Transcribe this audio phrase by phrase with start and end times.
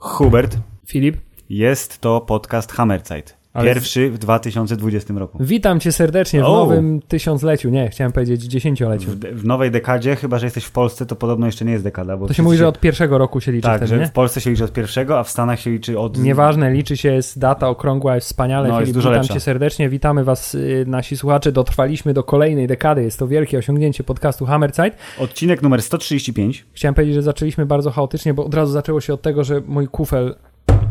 [0.00, 3.43] Hubert, Filip, jest to podcast Hammerzeit.
[3.54, 5.38] Ale- Pierwszy w 2020 roku.
[5.40, 6.48] witam cię serdecznie w O!
[6.56, 7.70] nowym tysiącleciu.
[7.70, 9.10] Nie, chciałem powiedzieć dziesięcioleciu.
[9.10, 12.16] W, w nowej dekadzie, chyba że jesteś w Polsce, to podobno jeszcze nie jest dekada.
[12.16, 14.06] Bo To się mówi, że od pierwszego roku się liczy Tak, wtedy, że nie?
[14.06, 16.18] w Polsce się liczy od pierwszego, a w Stanach się liczy od...
[16.18, 18.68] Nieważne, liczy się, jest data okrągła, jest wspaniale.
[18.68, 19.34] No, jest Filip, dużo witam lepsza.
[19.34, 21.52] cię serdecznie, witamy was, y, nasi słuchacze.
[21.52, 23.02] Dotrwaliśmy do kolejnej dekady.
[23.02, 24.94] Jest to wielkie osiągnięcie podcastu Hammerzeit.
[25.18, 26.64] Odcinek numer 135.
[26.72, 29.88] Chciałem powiedzieć, że zaczęliśmy bardzo chaotycznie, bo od razu zaczęło się od tego, że mój
[29.88, 30.34] kufel,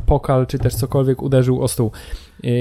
[0.06, 1.92] pokal czy też cokolwiek uderzył o stół.
[2.44, 2.52] Yy,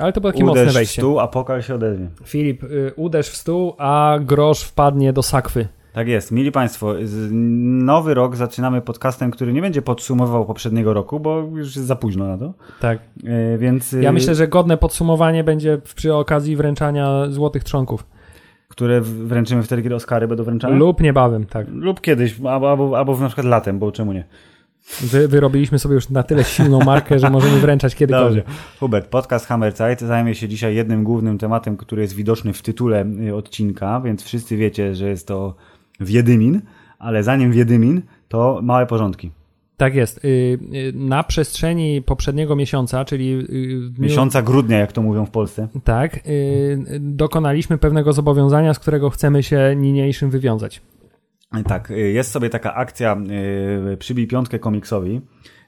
[0.00, 1.02] ale to było takie mocne Uderz w wejście.
[1.02, 2.08] stół, a pokal się odezwie.
[2.24, 5.68] Filip, y, uderz w stół, a grosz wpadnie do sakwy.
[5.92, 6.32] Tak jest.
[6.32, 6.94] Mili Państwo,
[7.30, 12.26] nowy rok zaczynamy podcastem, który nie będzie podsumowywał poprzedniego roku, bo już jest za późno
[12.28, 12.54] na to.
[12.80, 12.98] Tak.
[13.24, 13.92] E, więc...
[13.92, 18.06] Ja e, myślę, że godne podsumowanie będzie przy okazji wręczania złotych trzonków.
[18.68, 20.76] Które w- wręczymy wtedy, kiedy Oscary będą wręczane?
[20.76, 21.66] Lub niebawem, tak.
[21.72, 24.24] Lub kiedyś, albo, albo, albo na przykład latem, bo czemu nie?
[25.00, 28.44] Wy, wyrobiliśmy sobie już na tyle silną markę, że możemy wręczać kiedykolwiek.
[28.44, 28.60] Dobrze.
[28.80, 33.34] Hubert, podcast Hammerzeit zajmie się dzisiaj jednym głównym tematem, który jest widoczny w tytule y,
[33.34, 35.54] odcinka, więc wszyscy wiecie, że jest to
[36.00, 36.60] Wiedymin,
[36.98, 39.30] ale zanim Wiedymin, to małe porządki.
[39.76, 40.24] Tak jest.
[40.24, 43.46] Y, y, Na przestrzeni poprzedniego miesiąca, czyli
[43.98, 45.68] Miesiąca grudnia, jak to mówią w Polsce.
[45.84, 46.20] Tak,
[47.00, 50.82] dokonaliśmy pewnego zobowiązania, z którego chcemy się niniejszym wywiązać.
[51.64, 53.16] Tak, y, jest sobie taka akcja
[53.92, 55.20] y, Przybij piątkę komiksowi,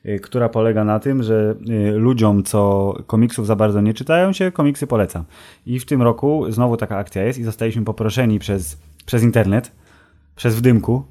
[0.06, 1.54] y, która polega na tym, że
[1.94, 5.24] ludziom, co komiksów za bardzo nie czytają się, komiksy polecam.
[5.66, 9.72] I w tym roku znowu taka akcja jest i zostaliśmy poproszeni przez, przez internet,
[10.36, 11.02] przez Wdymku,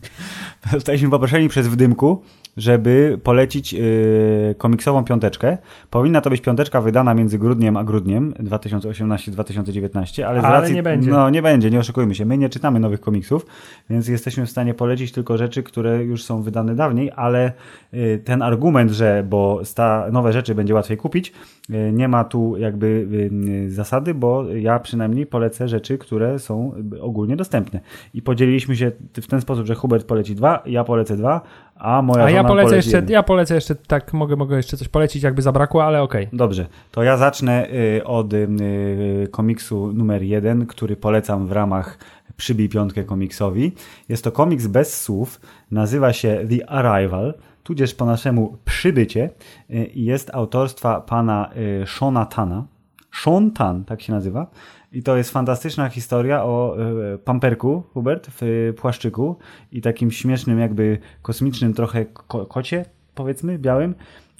[0.72, 2.22] zostaliśmy poproszeni przez Wdymku,
[2.60, 5.58] żeby polecić y, komiksową piąteczkę.
[5.90, 10.74] Powinna to być piąteczka wydana między grudniem a grudniem 2018-2019, ale z Ale racji...
[10.74, 11.10] nie będzie.
[11.10, 12.24] No nie będzie, nie oszukujmy się.
[12.24, 13.46] My nie czytamy nowych komiksów,
[13.90, 17.52] więc jesteśmy w stanie polecić tylko rzeczy, które już są wydane dawniej, ale
[17.94, 21.32] y, ten argument, że bo sta, nowe rzeczy będzie łatwiej kupić,
[21.70, 23.30] y, nie ma tu jakby y,
[23.66, 27.80] y, zasady, bo ja przynajmniej polecę rzeczy, które są ogólnie dostępne.
[28.14, 31.40] I podzieliliśmy się w ten sposób, że Hubert poleci dwa, ja polecę dwa,
[31.80, 33.10] a moja A ja polecę jeszcze, jeden.
[33.10, 36.28] ja polecę jeszcze, tak, mogę, mogę jeszcze coś polecić, jakby zabrakło, ale okej.
[36.32, 37.68] Dobrze, to ja zacznę
[37.98, 41.98] y, od y, komiksu numer jeden, który polecam w ramach
[42.36, 43.72] Przybij Piątkę komiksowi.
[44.08, 45.40] Jest to komiks bez słów,
[45.70, 49.30] nazywa się The Arrival, tudzież po naszemu Przybycie
[49.70, 51.50] y, jest autorstwa pana
[51.82, 52.64] y, Shona Tana.
[53.12, 54.46] Sean Tan, tak się nazywa.
[54.92, 56.76] I to jest fantastyczna historia o
[57.14, 59.36] y, pamperku, Hubert, w y, płaszczyku
[59.72, 62.84] i takim śmiesznym, jakby kosmicznym trochę ko kocie,
[63.14, 63.94] powiedzmy, białym.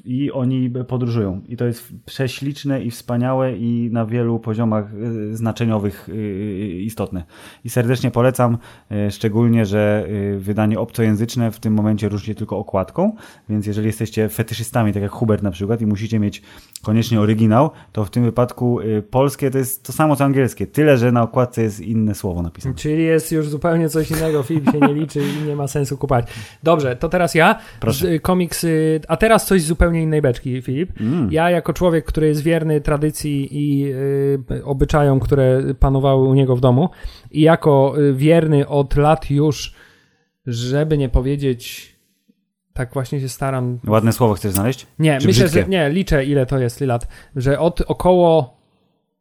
[0.04, 1.40] I oni podróżują.
[1.48, 7.24] I to jest prześliczne i wspaniałe i na wielu poziomach y, znaczeniowych y, istotne.
[7.64, 8.58] I serdecznie polecam,
[8.92, 13.12] y, szczególnie, że y, wydanie obcojęzyczne w tym momencie różni tylko okładką,
[13.48, 16.42] więc jeżeli jesteście fetyszystami, tak jak Hubert na przykład i musicie mieć
[16.82, 20.96] koniecznie oryginał, to w tym wypadku y, polskie to jest to samo co angielskie, tyle,
[20.96, 22.74] że na okładce jest inne słowo napisane.
[22.74, 26.26] Czyli jest już zupełnie coś innego, film się nie liczy i nie ma sensu kupować.
[26.62, 27.58] Dobrze, to teraz ja.
[27.80, 28.08] Proszę.
[28.08, 31.00] Y, komiks, y, a teraz coś z zupełnie innej beczki, Filip.
[31.00, 31.32] Mm.
[31.32, 33.92] Ja jako człowiek, który jest wierny tradycji i
[34.50, 36.88] y, obyczajom, które panowały u niego w domu
[37.30, 39.74] i jako y, wierny od lat już,
[40.46, 41.96] żeby nie powiedzieć,
[42.72, 44.86] tak właśnie się staram Ładne słowo chcesz znaleźć?
[44.98, 45.62] nie, Czy myślę, brzydkie?
[45.62, 48.56] że nie, liczę ile to jest lat, że od około,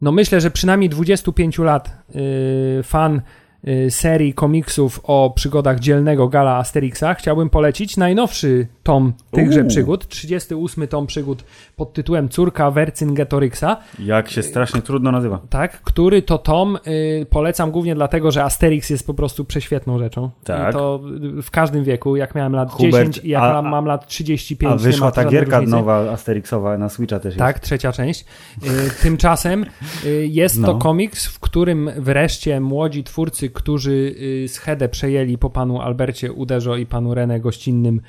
[0.02, 3.22] no myślę, że przynajmniej 25 lat yy, fan
[3.64, 9.70] yy, serii komiksów o przygodach dzielnego gala Asterixa chciałbym polecić najnowszy tom tychże Uuu.
[9.70, 11.44] przygód, 38 tom przygód
[11.76, 15.40] pod tytułem Córka Vercingetorixa, Jak się strasznie trudno nazywa.
[15.50, 20.30] tak, który to tom y, polecam głównie dlatego, że Asterix jest po prostu prześwietną rzeczą.
[20.44, 20.70] Tak.
[20.70, 21.00] I to
[21.40, 24.08] y, w każdym wieku, jak miałem lat Hubert, 10 i jak a- mam, mam lat
[24.08, 27.40] 35, A wyszła ta gierka nowa Asterixowa na Switcha też jest.
[27.40, 28.26] Tak, trzecia część.
[28.64, 28.68] Y,
[29.02, 29.66] Tymczasem
[30.06, 30.68] y, jest No.
[30.68, 36.76] to komiks, w którym wreszcie młodzi twórcy, którzy y, schedę przejęli po panu Albercie Uderzo
[36.78, 38.02] i panu René Gościnnym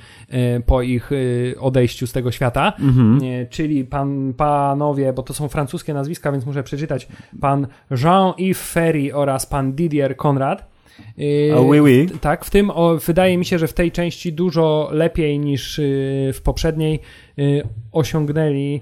[0.59, 3.23] y, po ich y, odejściu z tego świata, Mhm.
[3.25, 7.09] y, czyli pan, panowie, bo to są francuskie nazwiska, więc muszę przeczytać,
[7.41, 10.71] pan Jean-Yves Ferry oraz pan Didier Conrad.
[11.19, 12.09] Y, A oui, oui.
[12.21, 16.31] Tak, w tym o, wydaje mi się, że w tej części dużo lepiej niż y,
[16.35, 17.01] w poprzedniej
[17.39, 17.63] y,
[17.93, 18.81] osiągnęli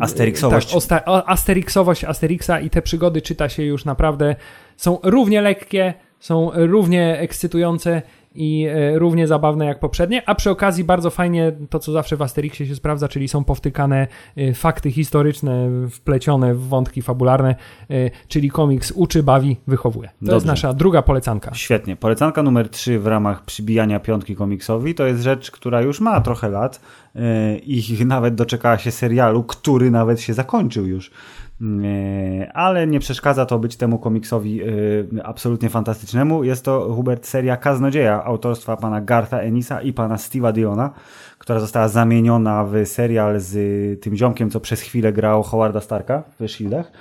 [0.00, 0.68] Asterixowość.
[0.68, 4.36] Tak, osta, Asterixowość Asterixa i te przygody czyta się już naprawdę,
[4.76, 8.02] są równie lekkie, są równie ekscytujące
[8.36, 12.22] i e, równie zabawne jak poprzednie, a przy okazji bardzo fajnie to, co zawsze w
[12.22, 14.06] Asterixie się sprawdza, czyli są powtykane
[14.36, 17.54] e, fakty historyczne wplecione w wątki fabularne,
[17.90, 20.08] e, czyli komiks uczy, bawi, wychowuje.
[20.08, 20.34] To Dobrze.
[20.34, 21.54] jest nasza druga polecanka.
[21.54, 21.96] Świetnie.
[21.96, 26.48] Polecanka numer 3 w ramach przybijania piątki komiksowi to jest rzecz, która już ma trochę
[26.48, 26.80] lat
[27.62, 31.10] i nawet doczekała się serialu, który nawet się zakończył już.
[31.60, 36.44] Yy, ale nie przeszkadza to być temu komiksowi yy, absolutnie fantastycznemu.
[36.44, 40.90] Jest to Hubert seria Kaznodzieja autorstwa pana Gartha Enisa i pana Steve'a Diona,
[41.38, 46.48] która została zamieniona w serial z tym ziomkiem, co przez chwilę grał Howarda Starka w
[46.48, 46.92] Shieldach.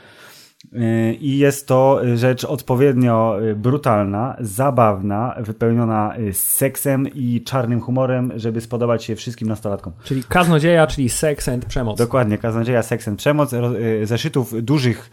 [1.20, 9.16] I jest to rzecz odpowiednio brutalna, zabawna, wypełniona seksem i czarnym humorem, żeby spodobać się
[9.16, 9.94] wszystkim nastolatkom.
[10.04, 11.98] Czyli kaznodzieja, czyli seks and przemoc.
[11.98, 13.52] Dokładnie, kaznodzieja, seks and przemoc.
[14.04, 15.12] Zeszytów dużych,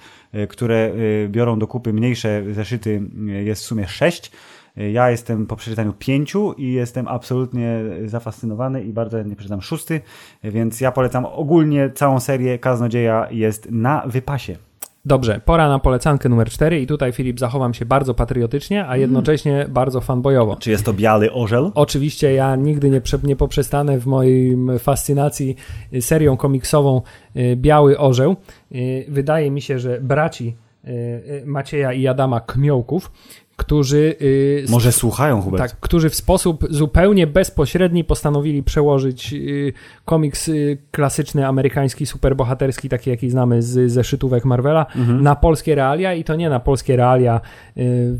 [0.49, 0.93] które
[1.29, 4.33] biorą do kupy mniejsze zeszyty jest w sumie sześć.
[4.77, 10.01] Ja jestem po przeczytaniu pięciu i jestem absolutnie zafascynowany i bardzo nie przeczytam szósty,
[10.45, 14.57] więc ja polecam ogólnie całą serię Kaznodzieja jest na wypasie.
[15.05, 19.55] Dobrze, pora na polecankę numer 4 i tutaj Filip zachowam się bardzo patriotycznie, a jednocześnie
[19.55, 19.73] mm.
[19.73, 20.57] bardzo fanboyowo.
[20.57, 21.73] Czy jest to biały orzeł?
[21.75, 25.57] Oczywiście ja nigdy nie, nie poprzestanę w mojej fascynacji
[26.01, 27.03] serią komiksową
[27.57, 28.37] Biały Orzeł.
[29.09, 30.57] Wydaje mi się, że braci
[31.47, 33.13] Macieja i Adama Kmiołków
[33.57, 34.17] którzy.
[34.21, 35.63] Yy, Może słuchają, Hubert.
[35.63, 39.73] Tak, którzy w sposób zupełnie bezpośredni postanowili przełożyć yy,
[40.05, 45.23] komiks yy, klasyczny, amerykański, superbohaterski, taki jaki znamy z zeszytówek Marvela, mhm.
[45.23, 47.41] na polskie realia i to nie na polskie realia y,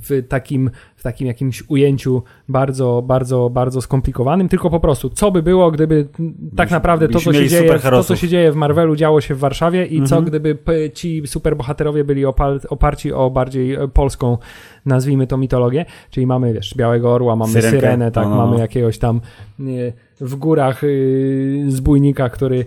[0.09, 5.43] w takim w takim jakimś ujęciu bardzo, bardzo, bardzo skomplikowanym, tylko po prostu, co by
[5.43, 6.09] było, gdyby
[6.57, 9.39] tak naprawdę to, co się dzieje, to, co się dzieje w Marvelu, działo się w
[9.39, 10.07] Warszawie i mhm.
[10.07, 10.59] co gdyby
[10.95, 14.39] ci superbohaterowie byli opar oparci o bardziej e, polską,
[14.87, 18.31] nazwijmy to mitologię, czyli mamy, wiesz, Białego Orła, mamy Syrenkę, Syrenę, tak, no.
[18.31, 18.59] no mamy no.
[18.59, 19.21] jakiegoś tam
[19.59, 19.93] nie,
[20.23, 22.65] w górach y, zbójnika, który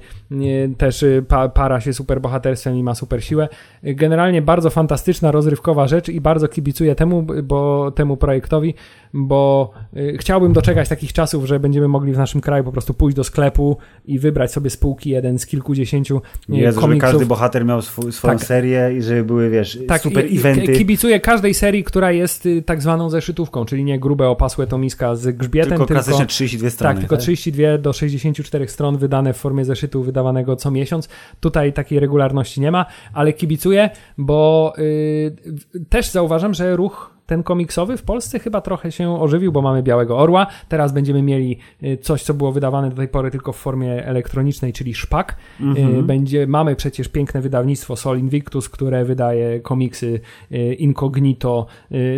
[0.77, 3.47] też y, para się superbohaterstwem i ma super siłę.
[3.83, 8.73] Generalnie bardzo fantastyczna, rozrywkowa rzecz i bardzo kibicuję temu, bo temu projektowi,
[9.13, 13.15] bo y, chciałbym doczekać takich czasów, że będziemy mogli w naszym kraju po prostu pójść
[13.15, 16.81] do sklepu i wybrać sobie spółki jeden z kilkudziesięciu Jezu, komiksów.
[16.81, 18.47] żeby każdy bohater miał swój, swoją tak.
[18.47, 20.73] serię i żeby były, wiesz, tak, super eventy.
[20.73, 25.69] Kibicuję każdej serii, która jest tak zwaną zeszytówką, czyli nie grube, opasłe tomiska z grzbietem,
[25.69, 26.93] tylko, tylko klasyczne 32 strony.
[26.93, 27.17] Tak, tylko
[27.51, 31.09] 32 do 64 stron wydane w formie zeszytu wydawanego co miesiąc.
[31.39, 37.97] Tutaj takiej regularności nie ma, ale kibicuję, bo yy, też zauważam, że ruch ten komiksowy
[37.97, 40.47] w Polsce chyba trochę się ożywił, bo mamy Białego Orła.
[40.69, 44.73] Teraz będziemy mieli y, coś, co było wydawane do tej pory tylko w formie elektronicznej,
[44.73, 45.35] czyli szpak.
[45.61, 46.03] Mm-hmm.
[46.03, 50.19] Będzie, mamy przecież piękne wydawnictwo Sol Invictus, które wydaje komiksy
[50.51, 51.65] y, Incognito,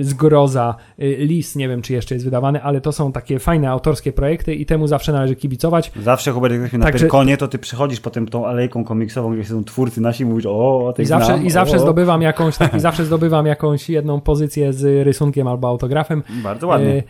[0.02, 4.56] Zgroza, Lis, nie wiem czy jeszcze jest wydawany, ale to są takie fajne autorskie projekty
[4.56, 5.92] i temu zawsze należy kibicować.
[6.04, 7.00] Zawsze, Hubert, jak na Także...
[7.00, 10.52] Pyrkonie, to ty przychodzisz potem tą alejką komiksową, gdzie są twórcy nasi i mówisz, o,
[10.52, 11.80] o I zawsze, znam, i zawsze o.
[11.80, 16.24] zdobywam jakąś, tak, i zawsze zdobywam jakąś jedną pozycję z rysunkiem albo autografem.
[16.44, 17.04] Bardzo ładnie.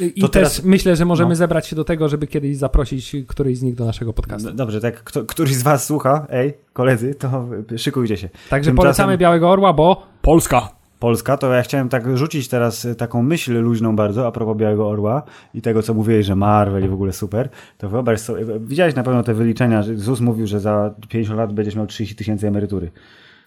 [0.00, 0.64] E, I to też teraz...
[0.64, 1.36] myślę, że możemy no.
[1.36, 4.48] zebrać się do tego, żeby kiedyś zaprosić któryś z nich do naszego podcastu.
[4.48, 8.28] No, dobrze, tak kto, któryś z was słucha, ej, koledzy, to szykujcie się.
[8.28, 8.76] Także Tymczasem...
[8.76, 10.80] polecamy Białego Orła, bo Polska.
[10.98, 15.22] Polska, to ja chciałem tak rzucić teraz taką myśl luźną bardzo a propos Białego Orła
[15.54, 17.48] i tego, co mówiłeś, że Marvel i w ogóle super,
[17.78, 21.52] to wyobraź sobie, widziałeś na pewno te wyliczenia, że ZUS mówił, że za 50 lat
[21.52, 22.90] będziesz miał 30 tysięcy emerytury.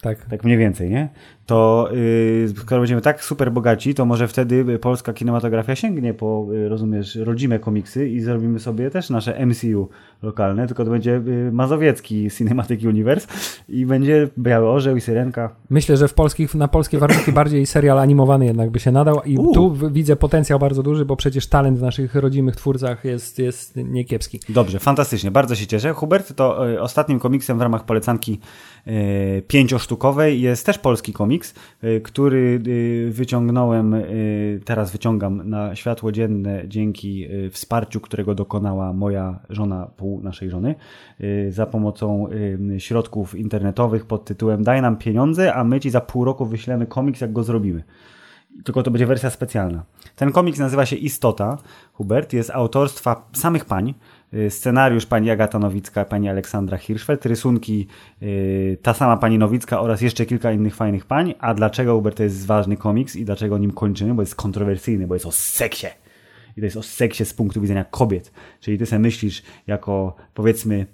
[0.02, 0.26] Tak.
[0.26, 1.10] Tak mniej więcej, nie?
[1.46, 6.70] To yy, skoro będziemy tak super bogaci, to może wtedy polska kinematografia sięgnie po, yy,
[6.70, 9.90] rozumiesz, rodzime komiksy i zrobimy sobie też nasze MCU
[10.22, 13.28] lokalne, tylko to będzie yy, mazowiecki Cinematic Universe
[13.70, 15.56] i będzie Biały Orzeł i Syrenka.
[15.70, 19.38] Myślę, że w polskich, na polskie warunki bardziej serial animowany jednak by się nadał i
[19.38, 19.54] U.
[19.54, 24.40] tu widzę potencjał bardzo duży, bo przecież talent w naszych rodzimych twórcach jest, jest niekiepski.
[24.50, 25.94] Dobrze, fantastycznie, bardzo się cieszę.
[25.94, 28.40] Hubert, to y, ostatnim komiksem w ramach polecanki
[28.88, 35.76] y, pięciosztukowej jest też polski komiks, komiks, y, który y, wyciągnąłem, y, teraz wyciągam na
[35.76, 40.76] światło dzienne dzięki wsparciu, którego dokonała moja żona, pół naszej żony,
[41.50, 42.28] za pomocą
[42.78, 47.22] środków internetowych pod tytułem Daj nam pieniądze, a my ci za pół roku wyślemy komiks,
[47.22, 47.84] jak go zrobimy
[48.64, 49.84] tylko to będzie wersja specjalna.
[50.16, 51.58] Ten komiks nazywa się Istota.
[51.94, 53.94] Hubert jest autorstwa samych pań.
[54.34, 57.88] Y, scenariusz pani Agata Nowicka, pani Aleksandra Hirschfeld, rysunki
[58.22, 61.34] y, ta sama pani Nowicka oraz jeszcze kilka innych fajnych pań.
[61.40, 64.14] A dlaczego Hubert to jest ważny komiks i dlaczego nim kończymy?
[64.14, 65.88] Bo jest kontrowersyjny, bo jest o seksie.
[66.58, 68.32] I to jest o seksie z punktu widzenia kobiet.
[68.60, 70.86] Czyli ty sobie myślisz jako, powiedzmy,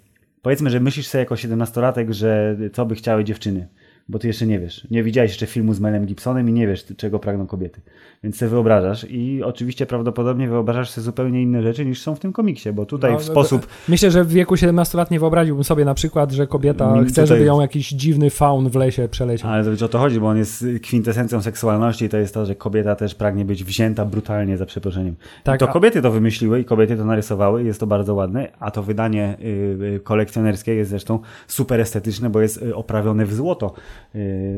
[0.42, 3.68] powiedzmy, że myślisz sobie jako siedemnastolatek, że co by chciały dziewczyny
[4.10, 4.88] bo ty jeszcze nie wiesz.
[4.92, 7.82] Nie widziałeś jeszcze filmu z Melem Gibsonem i nie wiesz, czego pragną kobiety.
[8.24, 12.34] Więc sobie wyobrażasz i oczywiście prawdopodobnie wyobrażasz sobie zupełnie inne rzeczy niż są w tym
[12.34, 13.68] komiksie, bo tutaj No, w no, sposób...
[13.90, 17.28] Myślę, że w wieku 17 lat nie wyobraziłbym sobie na przykład, że kobieta chce, tutaj-
[17.28, 19.52] żeby ją jakiś dziwny faun w lesie przeleciał.
[19.52, 22.56] Ale to o to chodzi, bo on jest kwintesencją seksualności i to jest to, że
[22.56, 25.16] kobieta też pragnie być wzięta brutalnie za przeproszeniem.
[25.44, 28.48] Tak, I to kobiety to wymyśliły i kobiety to narysowały i jest to bardzo ładne,
[28.60, 29.46] a to wydanie y,
[29.96, 33.74] y, kolekcjonerskie jest zresztą super estetyczne, bo jest y, oprawione w złoto.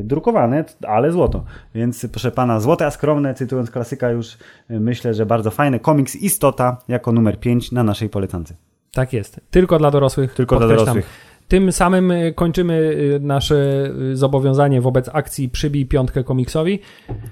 [0.03, 1.43] Drukowane, ale złoto.
[1.75, 4.33] Więc proszę pana, złote a skromne, cytując klasyka już,
[4.71, 5.79] y, myślę, że bardzo fajne.
[5.79, 8.55] Komiks Istota jako numer 5 na naszej polecance.
[8.93, 9.39] Tak jest.
[9.49, 10.33] Tylko dla dorosłych.
[10.33, 11.05] Tylko dla dorosłych.
[11.51, 16.79] Tym samym y, kończymy y, nasze y, zobowiązanie wobec akcji Przybij piątkę komiksowi.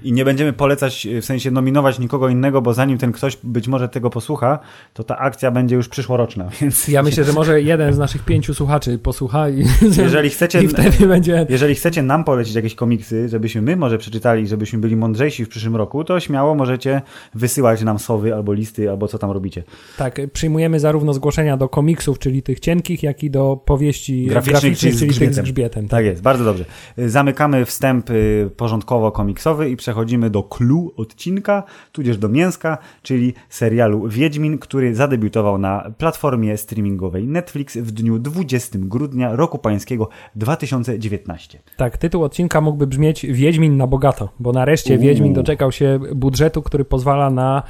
[0.02, 3.88] I nie będziemy polecać, w sensie nominować nikogo innego, bo zanim ten ktoś być może
[3.88, 4.58] tego posłucha,
[4.94, 8.54] to ta akcja będzie już przyszłoroczna, więc Ja myślę, że może jeden z naszych pięciu
[8.54, 9.64] słuchaczy posłucha i,
[10.02, 11.46] jeżeli chcecie, i wtedy będzie...
[11.48, 15.76] jeżeli chcecie nam polecić jakieś komiksy, żebyśmy my może przeczytali, żebyśmy byli mądrzejsi w przyszłym
[15.76, 17.02] roku, to śmiało możecie
[17.34, 19.62] wysyłać nam sowy albo listy, albo co tam robicie.
[19.98, 24.78] Tak, przyjmujemy zarówno zgłoszenia do komiksów, czyli tych cienkich, jak i do powieści Graficznych, graficznych,
[24.78, 25.44] czyli z czyli tych z grzbietem.
[25.44, 25.88] grzbietem.
[25.88, 26.64] Tak jest, bardzo dobrze.
[26.98, 31.62] Zamykamy wstęp y, porządkowo-komiksowy i przechodzimy do clue odcinka,
[31.92, 38.78] tudzież do mięska, czyli serialu Wiedźmin, który zadebiutował na platformie streamingowej Netflix w dniu 20
[38.78, 41.58] grudnia roku pańskiego 2019.
[41.76, 45.02] Tak, tytuł odcinka mógłby brzmieć Wiedźmin na bogato, bo nareszcie Uuu.
[45.02, 47.62] Wiedźmin doczekał się budżetu, który pozwala na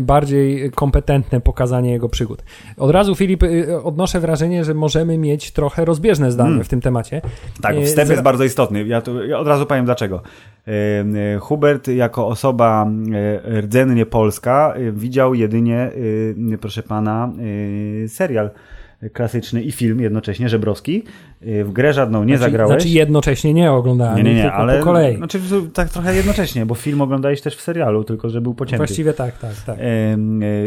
[0.00, 2.42] bardziej kompetentne pokazanie jego przygód.
[2.76, 6.64] Od razu, Filip, y, odnoszę wrażenie, że możemy mieć trochę rozbieżne zdanie Mm.
[6.64, 7.22] w tym temacie.
[7.62, 8.86] Tak, Y, wstęp jest bardzo istotny.
[8.86, 10.22] Ja, tu, ja od razu powiem dlaczego.
[11.40, 12.90] Hubert jako osoba
[13.60, 15.90] rdzennie polska widział jedynie,
[16.60, 17.32] proszę pana,
[18.08, 18.50] serial
[19.12, 21.02] klasyczny i film jednocześnie, Żebrowski.
[21.46, 22.82] E, W grę żadną nie znaczy, zagrałeś.
[22.82, 25.16] Znaczy jednocześnie nie oglądałem, nie, nie, nie, tylko ale po kolei.
[25.16, 25.40] Znaczy,
[25.74, 28.76] tak trochę jednocześnie, bo film oglądałeś też w serialu, tylko że był pocięty.
[28.76, 29.78] Właściwie tak, tak, tak.
[29.78, 30.16] E,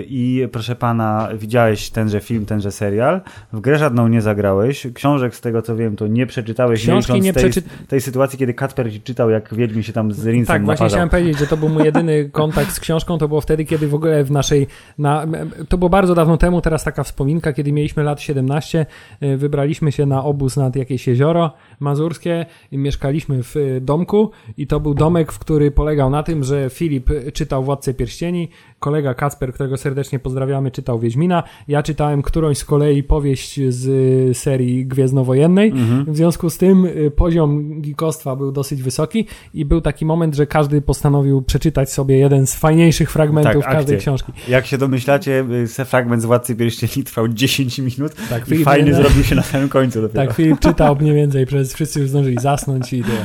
[0.02, 3.22] I proszę pana, widziałeś tenże film, tenże serial.
[3.54, 4.88] W grę żadną nie zagrałeś.
[4.94, 6.82] Książek, z tego co wiem, to nie przeczytałeś.
[6.82, 10.12] Książki licząc nie tej, przeczy- tej sytuacji, kiedy Kacper ci czytał, jak Wiedźmin się tam
[10.12, 13.28] z Rinsem Tak, właśnie chciałem powiedzieć, że to był mój jedyny kontakt z książką, to
[13.28, 14.68] było wtedy, kiedy w ogóle w naszej,
[14.98, 15.26] na,
[15.70, 18.86] to było bardzo dawno temu, teraz taka wspominka, kiedy mieliśmy lat 17,
[19.24, 24.68] y, wybraliśmy się na obóz nad jakieś jezioro mazurskie i mieszkaliśmy w y, domku i
[24.68, 28.50] to był domek, w który polegał na tym, że Filip y, czytał Władcę Pierścieni,
[28.80, 34.34] kolega Kacper, którego serdecznie pozdrawiamy, czytał Wiedźmina, ja czytałem którąś z kolei powieść z y,
[34.34, 35.74] serii Gwiezdnowojennej,
[36.08, 40.82] w związku z tym poziom geekostwa był dosyć wysoki i był taki moment, że każdy
[40.82, 44.32] postanowił przeczytać sobie jeden z fajniejszych fragmentów Tak, każdej książki.
[44.48, 45.46] Jak się domyślacie,
[45.86, 49.44] fragment z Władcy Pierścieni trwał 10 minut Tak, i Filip fajny nie- zrobił się na
[49.44, 50.26] samym końcu dopiero.
[50.26, 53.16] Tak, Filip czytał mniej więcej, przez wszyscy już zdążyli zasnąć i tyle.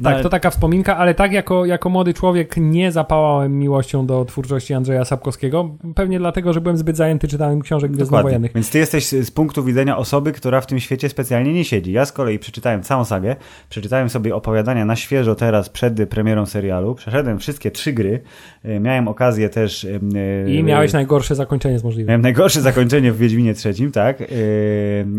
[0.00, 4.06] No, Tak, ale- to taka wspominka, ale tak jako, jako młody człowiek nie zapałałem miłością
[4.06, 8.52] do twórczości Andrzeja Sapkowskiego, pewnie dlatego, że byłem zbyt zajęty czytaniem książek gwiezdnowojennych.
[8.54, 11.92] Więc ty jesteś z punktu widzenia osoby, która w tym świecie specjalnie nie siedzi.
[11.92, 13.36] Ja z kolei przeczytałem całą sagę,
[13.68, 18.20] przeczytałem sobie opowiadania na świeżo teraz przed premierą serialu, przeszedłem wszystkie trzy gry,
[18.64, 19.84] e, miałem okazję też...
[19.84, 22.08] e, I miałeś najgorsze zakończenie z możliwych.
[22.08, 24.20] Miałem najgorsze zakończenie w Wiedźminie trzecim, tak.
[24.20, 24.26] Yy,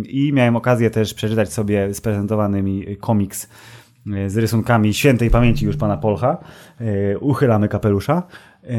[0.07, 3.49] I miałem okazję też przeczytać sobie sprezentowany mi komiks
[4.05, 6.37] yy, z rysunkami świętej pamięci już pana Polcha.
[6.79, 8.23] Yy, Uchylamy kapelusza.
[8.69, 8.75] Yy,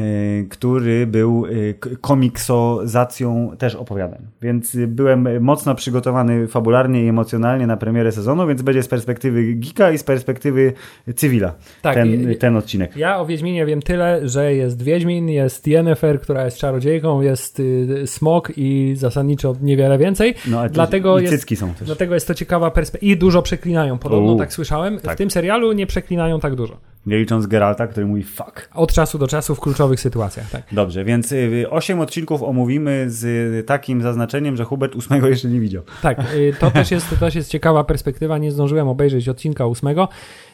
[0.49, 1.45] który był
[1.79, 4.19] k- komiksozacją też opowiadań.
[4.41, 9.53] Więc yy, byłem mocno przygotowany fabularnie i emocjonalnie na premierę sezonu, więc będzie z perspektywy
[9.53, 10.73] geeka i z perspektywy
[11.15, 12.95] cywila Tak, ten, ten odcinek.
[12.97, 18.03] Ja o Wiedźminie wiem tyle, że jest Wiedźmin, jest Yennefer, która jest czarodziejką, jest y,
[18.07, 20.33] Smok i zasadniczo niewiele więcej.
[20.47, 21.85] No, ale Dlatego i jest- są też.
[21.87, 23.11] Dlatego jest to ciekawa perspektywa.
[23.13, 24.99] I dużo przeklinają, podobno U, tak słyszałem.
[24.99, 25.13] tak.
[25.15, 26.77] W tym serialu nie przeklinają tak dużo.
[27.07, 28.69] Nie licząc Geralta, który mówi fuck.
[28.73, 30.63] Od czasu do czasu w kluczowych sytuacjach, tak.
[30.71, 33.23] Dobrze, więc y, osiem odcinków omówimy z
[33.59, 35.83] y, takim zaznaczeniem, że Hubert ósmego jeszcze nie widział.
[36.01, 38.37] Tak, y, to też jest, to też jest ciekawa perspektywa.
[38.37, 40.09] Nie zdążyłem obejrzeć odcinka ósmego,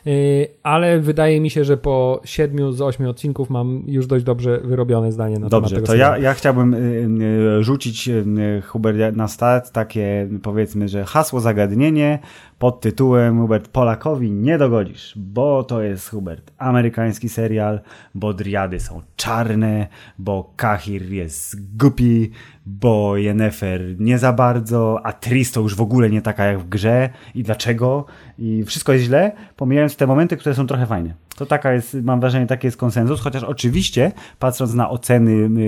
[0.07, 4.59] y, ale wydaje mi się, że po siedmiu z ośmiu odcinków mam już dość dobrze
[4.63, 6.23] wyrobione zdanie na Dobrze, temat to tego ja, serialu.
[6.23, 6.77] ja chciałbym y,
[7.59, 12.19] y, rzucić y, Hubert na start takie powiedzmy, że hasło zagadnienie
[12.63, 16.51] pod tytułem Hubert Polakowi nie dogodzisz, bo to jest Hubert.
[16.57, 17.79] Amerykański serial,
[18.15, 19.87] bo driady są czarne,
[20.19, 22.31] bo Kahir jest głupi,
[22.65, 26.69] bo Yennefer nie za bardzo, a Tris to już w ogóle nie taka jak w
[26.69, 28.05] grze i dlaczego
[28.37, 31.13] i wszystko jest źle, pomijając te momenty, które są trochę fajne.
[31.37, 35.61] To taka jest, mam wrażenie, taki jest konsensus, chociaż oczywiście, patrząc na oceny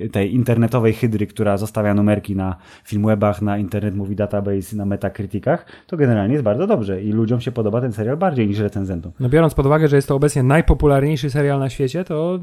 [0.00, 5.66] yy, tej internetowej hydry, która zostawia numerki na Filmwebach, na Internet Movie Database, na Metacriticach,
[5.86, 9.12] to generalnie jest bardzo dobrze i ludziom się podoba ten serial bardziej niż recenzentom.
[9.20, 12.38] No biorąc pod uwagę, że jest to obecnie najpopularniejszy serial na świecie, to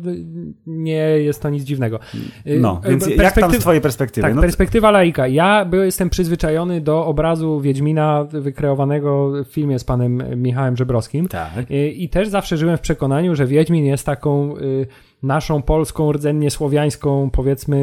[0.68, 2.00] nie jest to nic dziwnego.
[2.46, 4.28] Yy, no, więc jak tam z twojej perspektywy?
[4.28, 5.28] Tak, no, perspektywa laika.
[5.28, 11.28] Ja jestem przyzwyczajony do obrazu Wiedźmina wykreowanego w filmie z panem Michałem Żebrowskim.
[11.28, 11.72] Tak.
[11.72, 14.88] I, I też zawsze żyłem w przekonaniu, że Wiedźmin jest taką y,
[15.24, 17.78] naszą polską, rdzennie słowiańską, powiedzmy,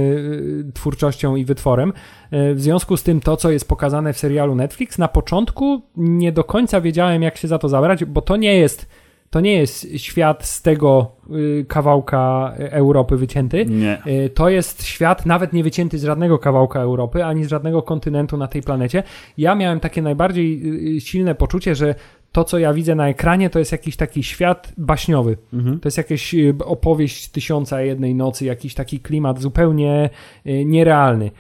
[0.69, 1.93] y, twórczością i wytworem.
[2.33, 6.33] Y, w związku z tym to, co jest pokazane w serialu Netflix, na początku nie
[6.33, 8.89] do końca wiedziałem, jak się za to zabrać, bo to nie jest
[9.31, 13.67] to nie jest świat z tego y, kawałka Europy wycięty.
[13.67, 14.03] Nie.
[14.07, 18.37] Y, to jest świat nawet nie wycięty z żadnego kawałka Europy, ani z żadnego kontynentu
[18.37, 19.03] na tej planecie.
[19.39, 20.63] Ja miałem takie najbardziej
[20.97, 21.95] y, silne poczucie, że
[22.33, 25.37] to, co ja widzę na ekranie, to jest jakiś taki świat baśniowy.
[25.53, 25.81] Mhm.
[25.81, 30.11] To jest jakaś opowieść tysiąca jednej nocy, jakiś taki klimat zupełnie
[30.45, 31.31] nierealny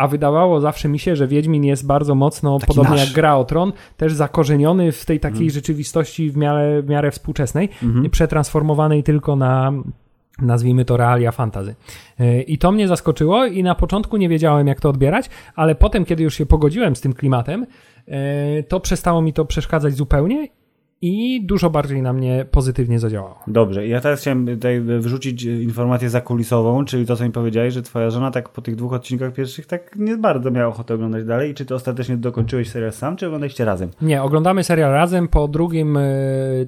[0.00, 3.06] a wydawało zawsze mi się, że Wiedźmin jest bardzo mocno, Taki podobnie nasz.
[3.06, 5.50] jak Gra o Tron, też zakorzeniony w tej takiej mm.
[5.50, 8.08] rzeczywistości w miarę, w miarę współczesnej, mm-hmm.
[8.08, 9.72] przetransformowanej tylko na
[10.42, 11.74] nazwijmy to realia fantazy.
[12.20, 16.04] E, I to mnie zaskoczyło i na początku nie wiedziałem, jak to odbierać, ale potem,
[16.04, 17.66] kiedy już się pogodziłem z tym klimatem,
[18.08, 20.48] e, to przestało mi to przeszkadzać zupełnie
[21.02, 23.38] i dużo bardziej na mnie pozytywnie zadziałało.
[23.46, 28.10] Dobrze, ja teraz chciałem tutaj wrzucić informację zakulisową, czyli to, co mi powiedziałeś, że twoja
[28.10, 31.50] żona tak po tych dwóch odcinkach pierwszych tak nie bardzo miała ochotę oglądać dalej.
[31.50, 33.90] I czy ty ostatecznie dokończyłeś serial sam, czy oglądaliście razem?
[34.02, 35.28] Nie, oglądamy serial razem.
[35.28, 36.02] Po drugim, e,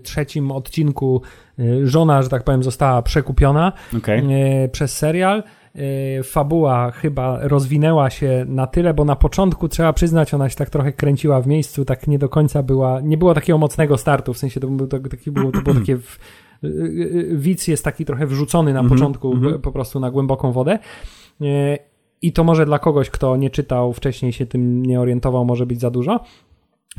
[0.03, 1.23] trzecim odcinku
[1.59, 4.23] e, żona, że tak powiem, została przekupiona okay.
[4.65, 5.43] E, przez serial.
[5.77, 10.71] Y, fabuła chyba rozwinęła się na tyle, bo na początku trzeba przyznać, ona się tak
[10.71, 14.39] trochę kręciła w miejscu, tak nie do końca była, nie było takiego mocnego startu, w
[14.39, 16.19] sensie to, był, to, taki, było, to było takie w,
[16.65, 19.59] y, y, widz jest taki trochę wrzucony na -hmm, początku -hmm.
[19.59, 20.79] po prostu na głęboką wodę.
[22.23, 25.81] I to może dla kogoś, kto nie czytał wcześniej, się tym nie orientował, może być
[25.81, 26.21] za dużo.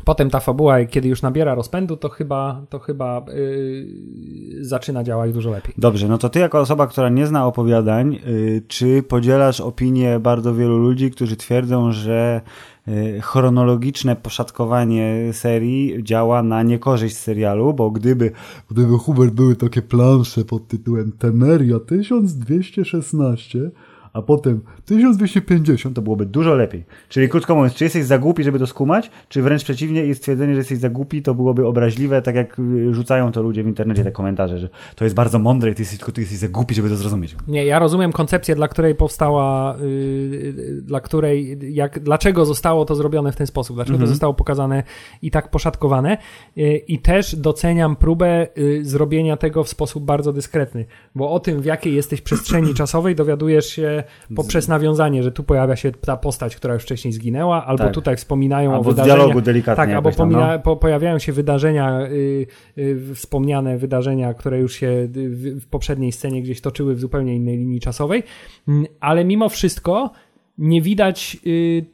[0.04, 5.50] Potem ta fabuła, kiedy już nabiera rozpędu, to chyba, to chyba yy, zaczyna działać dużo
[5.50, 5.74] lepiej.
[5.78, 10.54] Dobrze, no to ty jako osoba, która nie zna opowiadań, yy, czy podzielasz opinię bardzo
[10.54, 12.40] wielu ludzi, którzy twierdzą, że
[12.86, 18.30] yy, chronologiczne poszatkowanie serii działa na niekorzyść serialu, bo gdyby,
[18.70, 23.70] gdyby Hubert były takie plansze pod tytułem Temeria 1216,
[24.14, 26.84] a potem 1250 to byłoby dużo lepiej.
[27.08, 30.54] Czyli krótko mówiąc, czy jesteś za głupi, żeby to skumać, czy wręcz przeciwnie i stwierdzenie,
[30.54, 34.04] że jesteś za głupi, to byłoby obraźliwe, tak jak y, rzucają to ludzie w internecie
[34.04, 36.74] te komentarze, że to jest bardzo mądre i ty jesteś, tylko ty jesteś za głupi,
[36.74, 37.36] żeby to zrozumieć.
[37.48, 43.32] Nie, ja rozumiem koncepcję, dla której powstała, yy, dla której, jak, dlaczego zostało to zrobione
[43.32, 44.06] w ten sposób, dlaczego mhm.
[44.06, 44.82] to zostało pokazane
[45.22, 46.18] i tak poszatkowane
[46.56, 51.60] yy, i też doceniam próbę yy, zrobienia tego w sposób bardzo dyskretny, bo o tym,
[51.60, 54.03] w jakiej jesteś przestrzeni czasowej dowiadujesz się
[54.36, 57.94] poprzez nawiązanie, że tu pojawia się ta postać, która już wcześniej zginęła, albo tak.
[57.94, 59.18] tutaj wspominają albo o wydarzeniach.
[59.18, 59.84] dialogu delikatnie.
[59.84, 60.58] Tak, albo tam, no.
[60.58, 62.46] po, pojawiają się wydarzenia, y,
[62.78, 67.58] y, wspomniane wydarzenia, które już się w, w poprzedniej scenie gdzieś toczyły w zupełnie innej
[67.58, 68.22] linii czasowej,
[68.68, 70.10] mm, ale mimo wszystko
[70.58, 71.84] nie widać y,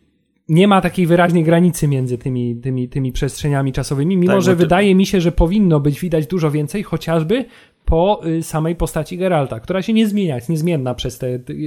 [0.51, 4.95] nie ma takiej wyraźnej granicy między tymi, tymi, tymi przestrzeniami czasowymi, mimo tak, że wydaje
[4.95, 7.45] mi się, że powinno być widać dużo więcej, chociażby
[7.91, 11.27] po y, samej postaci Geralta, która się nie zmienia, jest niezmienna przez te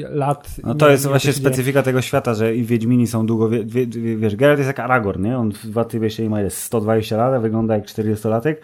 [0.09, 0.55] lat.
[0.63, 4.36] No to jest właśnie specyfika tego świata, że i Wiedźmini są długo, wie, wie, wiesz,
[4.36, 5.38] Geralt jest jak Aragorn, nie?
[5.38, 8.55] On w Watybiesie ma jest 120 lat, a wygląda jak 40-latek,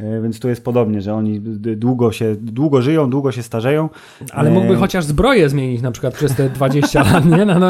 [0.00, 1.40] y, więc tu jest podobnie, że oni
[1.76, 3.88] długo się, długo żyją, długo się starzeją.
[4.32, 7.44] Ale mógłby e, chociaż zbroję zmienić na przykład przez te 20 lat, nie?
[7.44, 7.68] No, no,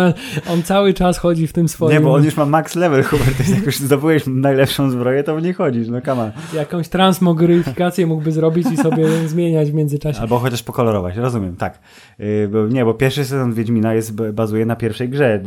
[0.52, 1.92] on cały czas chodzi w tym swoim...
[1.92, 5.42] Nie, bo on już ma max level, Hubert, jak już zdobyłeś najlepszą zbroję, to w
[5.42, 6.30] nie chodzisz, no kama.
[6.54, 9.06] Jakąś transmogryfikację mógłby zrobić i sobie
[9.38, 10.20] zmieniać w międzyczasie.
[10.20, 11.78] Albo chociaż pokolorować, rozumiem, tak.
[12.18, 15.42] Yy, bo, nie, bo pierwszy sezon Wiedźmina jest, bazuje na pierwszej grze,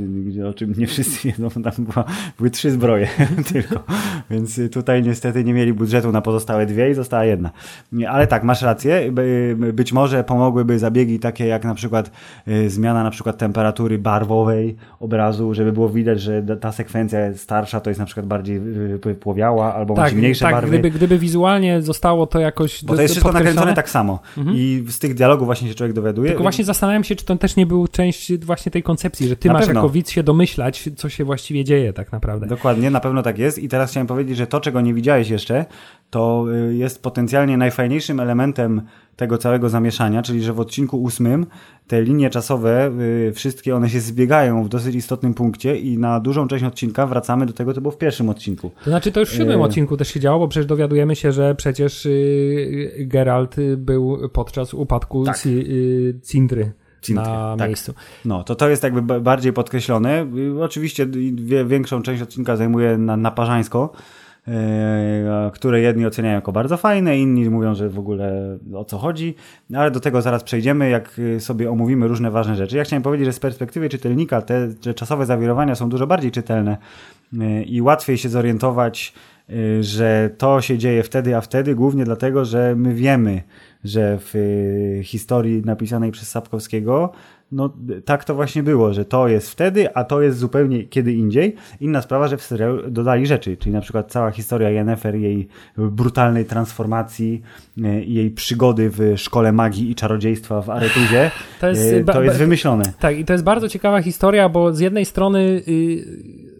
[0.49, 2.05] o czym nie wszyscy wiedzą, tam była,
[2.38, 3.07] były trzy zbroje
[3.53, 3.84] tylko.
[4.29, 7.51] Więc tutaj niestety nie mieli budżetu na pozostałe dwie i została jedna.
[8.10, 9.12] Ale tak, masz rację.
[9.73, 12.12] Być może pomogłyby zabiegi takie jak na przykład
[12.67, 17.99] zmiana na przykład temperatury barwowej obrazu, żeby było widać, że ta sekwencja starsza to jest
[17.99, 18.62] na przykład bardziej
[19.05, 20.69] yy, płowiała albo tak, mniejsze tak, barwy.
[20.69, 24.19] Gdyby, gdyby wizualnie zostało to jakoś Bo to jest wszystko nakręcone tak samo.
[24.38, 24.57] Mhm.
[24.57, 26.29] I z tych dialogów właśnie się człowiek dowiaduje.
[26.29, 29.47] Tylko właśnie zastanawiam się, czy to też nie był część właśnie tej koncepcji, że ty
[29.47, 29.82] na masz pewno.
[29.82, 32.47] jako widz się domyślać, co się właściwie dzieje tak naprawdę.
[32.47, 33.60] Dokładnie, na pewno tak jest.
[33.60, 35.65] I teraz chciałem powiedzieć, że to, czego nie widziałeś jeszcze,
[36.10, 38.82] to y, jest potencjalnie najfajniejszym elementem
[39.21, 41.45] tego całego zamieszania, czyli że w odcinku ósmym
[41.88, 42.91] te linie czasowe,
[43.29, 47.45] y, wszystkie one się zbiegają w dosyć istotnym punkcie i na dużą część odcinka wracamy
[47.45, 48.71] do tego, co było w pierwszym odcinku.
[48.84, 49.63] To znaczy to już w siódmym E.
[49.63, 54.73] odcinku też się działo, bo przecież dowiadujemy się, że przecież y, Geralt y, był podczas
[54.73, 55.38] upadku Tak.
[55.38, 56.71] Ci- y, Cintry
[57.10, 57.67] na tak.
[57.67, 57.93] miejscu.
[58.25, 60.27] No, to to jest jakby ba- bardziej podkreślone.
[60.57, 61.07] Y, Oczywiście
[61.65, 64.20] większą część odcinka zajmuje na, naparzańsko, e,
[65.54, 69.36] które jedni oceniają jako bardzo fajne, inni mówią, że w ogóle o co chodzi,
[69.73, 72.77] ale do tego zaraz przejdziemy, jak y, sobie omówimy różne ważne rzeczy.
[72.77, 76.77] Ja chciałem powiedzieć, że z perspektywy czytelnika te że czasowe zawirowania są dużo bardziej czytelne
[77.34, 79.13] y, i łatwiej się zorientować,
[79.82, 83.41] że to się dzieje wtedy, a wtedy, głównie dlatego, że my wiemy,
[83.84, 84.34] że w
[85.04, 87.12] historii napisanej przez Sapkowskiego
[87.51, 87.73] no
[88.05, 91.55] tak to właśnie było, że to jest wtedy, a to jest zupełnie kiedy indziej.
[91.81, 96.45] Inna sprawa, że w serialu dodali rzeczy, czyli na przykład cała historia Yennefer, jej brutalnej
[96.45, 97.41] transformacji,
[98.05, 102.37] i jej przygody w szkole magii i czarodziejstwa w Aretuzie, To jest, ba- to jest
[102.37, 102.83] wymyślone.
[102.99, 106.50] Tak, i to jest bardzo ciekawa historia, bo z jednej strony y,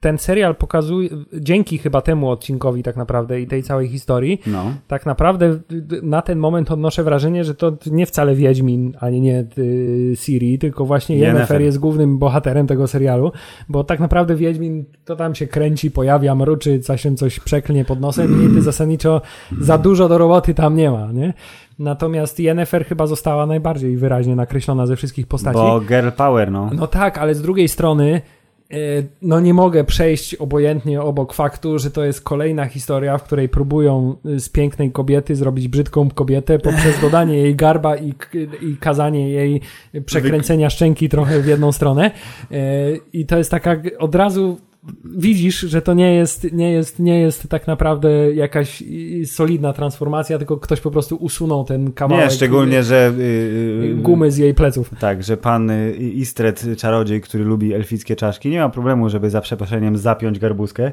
[0.00, 4.64] ten serial pokazuje, dzięki chyba temu odcinkowi tak naprawdę i tej całej historii, No.
[4.88, 5.58] tak naprawdę
[6.02, 10.84] na ten moment odnoszę wrażenie, że to nie wcale Wiedźmin, ani nie y, Siri, tylko
[10.84, 11.60] właśnie Yennefer.
[11.62, 13.32] Jest głównym bohaterem tego serialu,
[13.68, 18.50] bo tak naprawdę Wiedźmin to tam się kręci, pojawia, mruczy, czasem coś przeklnie pod nosem
[18.50, 19.20] i ty zasadniczo
[19.60, 21.34] za dużo do roboty tam nie ma, nie?
[21.78, 25.58] Natomiast Yennefer chyba została najbardziej wyraźnie nakreślona ze wszystkich postaci.
[25.58, 26.70] Bo girl power, no.
[26.74, 28.20] No tak, ale z drugiej strony
[29.22, 34.16] no nie mogę przejść obojętnie obok faktu, że to jest kolejna historia, w której próbują
[34.26, 38.14] y, z pięknej kobiety zrobić brzydką kobietę poprzez dodanie jej garba i,
[38.62, 39.60] i kazanie jej
[40.06, 42.10] przekręcenia szczęki trochę w jedną stronę.
[42.50, 42.56] E,
[43.12, 44.58] I to jest taka od razu
[45.04, 48.82] widzisz, że to nie jest, nie jest, nie jest tak naprawdę jakaś
[49.26, 53.12] solidna transformacja, tylko ktoś po prostu usunął ten kawałek Nie, szczególnie, że...
[53.18, 54.90] y, y, y, gumy z jej pleców.
[55.00, 59.96] Tak, że pan Istred, czarodziej, który lubi elfickie czaszki, nie ma problemu, żeby za przeproszeniem
[59.96, 60.92] zapiąć garbuskę.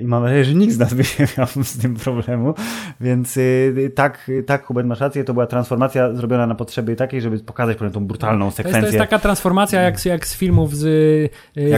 [0.00, 2.54] I mam nadzieję, że nikt z nas by nie miał z tym problemu.
[3.00, 3.38] Więc
[3.94, 8.06] tak, tak, Hubert, masz rację, to była transformacja zrobiona na potrzeby takiej, żeby pokazać tą
[8.06, 8.80] brutalną To jest, sekwencję.
[8.80, 10.82] to jest taka transformacja jak, z- jak z filmów z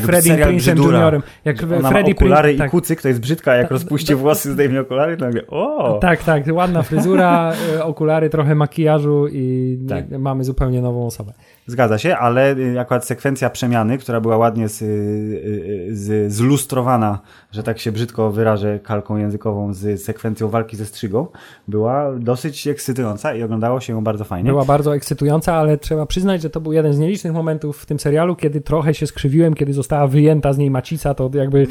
[0.02, 1.03] Freddie Prince'em.
[1.04, 1.22] Juniorem.
[1.44, 4.52] Jak Ona ma Freddie okulary Prince, i tak, kucyk, to jest brzydka, jak rozpuści włosy,
[4.52, 5.98] zdejmie okulary, to nagle o!
[5.98, 10.04] tak, tak, ładna fryzura, y, okulary, trochę makijażu i Tak.
[10.18, 11.32] mamy zupełnie nową osobę.
[11.66, 17.18] Zgadza się, ale y, akurat sekwencja przemiany, która była ładnie z, y, y, z, zlustrowana,
[17.52, 21.26] że tak się brzydko wyrażę kalką językową, z sekwencją walki ze strzygą,
[21.68, 24.50] była dosyć ekscytująca i oglądało się ją bardzo fajnie.
[24.50, 27.98] Była bardzo ekscytująca, ale trzeba przyznać, że to był jeden z nielicznych momentów w tym
[27.98, 31.66] serialu, kiedy trochę się skrzywiłem, kiedy została wyjęta z niej macica, to jakby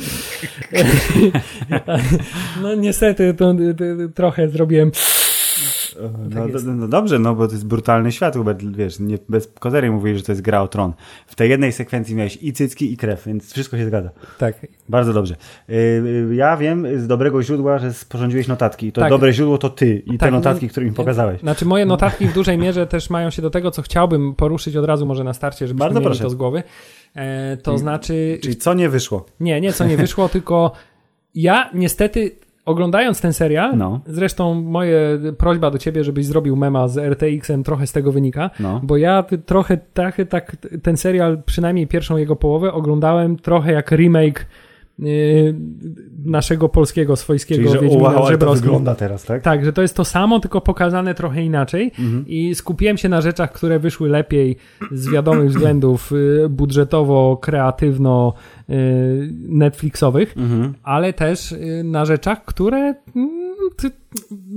[2.63, 4.91] no niestety to, to, trochę zrobiłem
[6.33, 9.91] tak no, no dobrze, no bo to jest brutalny świat, Hubert, wiesz, nie, bez kozery
[9.91, 10.93] mówili, że to jest gra o tron.
[11.27, 14.09] W tej jednej sekwencji miałeś i cycki, i krew, więc wszystko się zgadza.
[14.37, 15.35] tak, Bardzo dobrze.
[15.69, 18.91] Y, y, Ja wiem z dobrego źródła, że sporządziłeś notatki.
[18.91, 19.09] To Tak.
[19.09, 21.39] dobre źródło to ty i te Tak, notatki, no- które mi pokazałeś.
[21.41, 24.85] Znaczy moje notatki w dużej mierze też mają się do tego, co chciałbym poruszyć od
[24.85, 26.23] razu może na starcie, żebyśmy Bardzo proszę.
[26.23, 26.63] to z głowy.
[27.15, 29.25] E, to znaczy, Czyli co nie wyszło?
[29.39, 30.71] nie, nie, co nie wyszło, tylko
[31.35, 32.31] ja niestety
[32.65, 33.99] oglądając ten serial, No.
[34.05, 38.79] zresztą moje prośba do ciebie, żebyś zrobił mema z RTX-em trochę z tego wynika, No.
[38.83, 44.45] bo ja trochę tak, tak ten serial, przynajmniej pierwszą jego połowę oglądałem trochę jak remake
[46.25, 49.41] naszego polskiego, swojskiego Czyli, że o, Wiedźmina wow, ale to wygląda teraz, tak?
[49.41, 52.25] Tak, że to jest to samo, tylko pokazane trochę inaczej Mhm.
[52.27, 54.55] i skupiłem się na rzeczach, które wyszły lepiej
[54.91, 58.33] z wiadomych względów y, budżetowo, kreatywno,
[58.69, 58.73] y,
[59.47, 60.73] Netflixowych, Mhm.
[60.83, 63.43] ale też y, na rzeczach, które mm,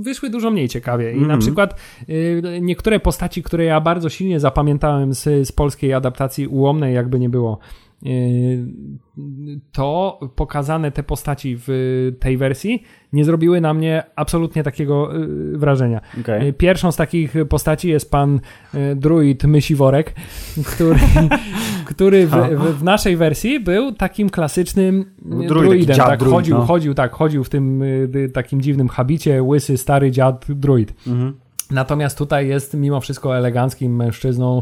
[0.01, 1.11] wyszły dużo mniej ciekawie.
[1.11, 1.39] I na Mhm.
[1.39, 7.19] przykład y, niektóre postaci, które ja bardzo silnie zapamiętałem z, z polskiej adaptacji ułomnej, jakby
[7.19, 7.86] nie było, y,
[9.71, 12.83] to pokazane te postaci w tej wersji
[13.13, 16.01] nie zrobiły na mnie absolutnie takiego y, wrażenia.
[16.21, 16.47] Okej.
[16.47, 18.39] Y, Pierwszą z takich postaci jest pan
[18.95, 20.13] druid Mysiworek,
[20.65, 20.99] który,
[21.91, 25.95] który w, w, w naszej wersji był takim klasycznym y, Druid, druidem.
[25.97, 26.65] taki Tak, druid, chodził, no.
[26.65, 27.83] chodził, tak, chodził w tym
[28.33, 30.93] takim dziwnym habicie, łysy, stary dziad druid.
[31.07, 31.33] Mhm.
[31.71, 34.61] Natomiast tutaj jest mimo wszystko eleganckim mężczyzną.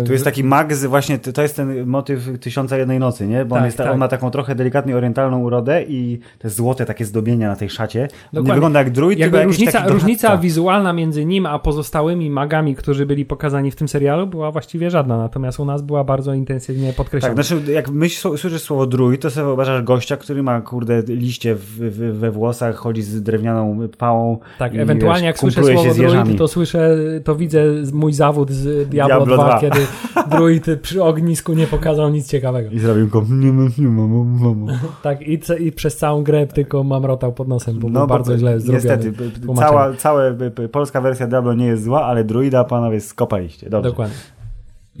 [0.00, 3.44] y, Tu jest taki mag, z- właśnie to jest ten motyw Tysiąca Jednej Nocy, nie?
[3.44, 3.92] Bo on, Tak, jest ta, tak.
[3.92, 8.00] on ma taką trochę delikatnie orientalną urodę i te złote takie zdobienia na tej szacie.
[8.02, 8.54] On nie Dokładnie.
[8.54, 13.06] wygląda jak druid, tylko Jakby jakiś różnica, różnica wizualna między nim a pozostałymi magami, którzy
[13.06, 15.18] byli pokazani w tym serialu, była właściwie żadna.
[15.18, 17.34] Natomiast u nas była bardzo intensywnie podkreślona.
[17.34, 21.54] Tak, znaczy jak myśl, słyszysz słowo druid, to sobie wyobrażasz gościa, który ma kurde liście
[21.54, 24.38] w, w, we włosach, chodzi z drewnianą pałą.
[24.58, 28.88] Tak, ewentualnie wiesz, jak słyszę słowo z druid, to słyszę, to widzę mój zawód z
[28.88, 29.60] Diablo, Diablo 2, 2.
[29.60, 29.86] kiedy
[30.36, 32.70] druid przy ognisku nie pokazał nic ciekawego.
[32.70, 33.24] I zrobił go...
[35.02, 38.60] Tak, i, i przez całą grę tylko mamrotał pod nosem, bo No, bo bardzo źle
[38.60, 38.84] zrobiony.
[38.84, 39.12] Niestety,
[39.56, 40.22] cała, cała
[40.72, 43.70] polska wersja Diablo nie jest zła, ale druida panowie skopaliście.
[43.70, 43.90] Dobrze.
[43.90, 44.16] Dokładnie.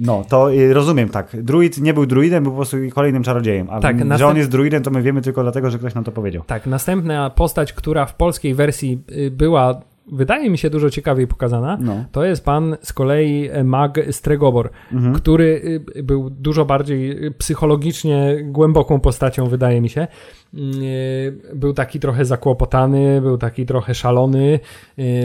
[0.00, 1.42] No, to y, rozumiem tak.
[1.42, 3.70] Druid nie był druidem, był po prostu kolejnym czarodziejem.
[3.70, 6.04] A Tak, że następ- on jest druidem, to my wiemy tylko dlatego, że ktoś nam
[6.04, 6.42] to powiedział.
[6.46, 9.80] Tak, następna postać, która w polskiej wersji y, była,
[10.12, 12.04] wydaje mi się, dużo ciekawiej pokazana, No.
[12.12, 15.14] to jest pan z kolei e, Mag Stregobor, Mhm.
[15.14, 15.62] który
[15.96, 20.06] y, był dużo bardziej y, psychologicznie głęboką postacią, wydaje mi się.
[20.54, 24.60] Y, Był taki trochę zakłopotany, był taki trochę szalony,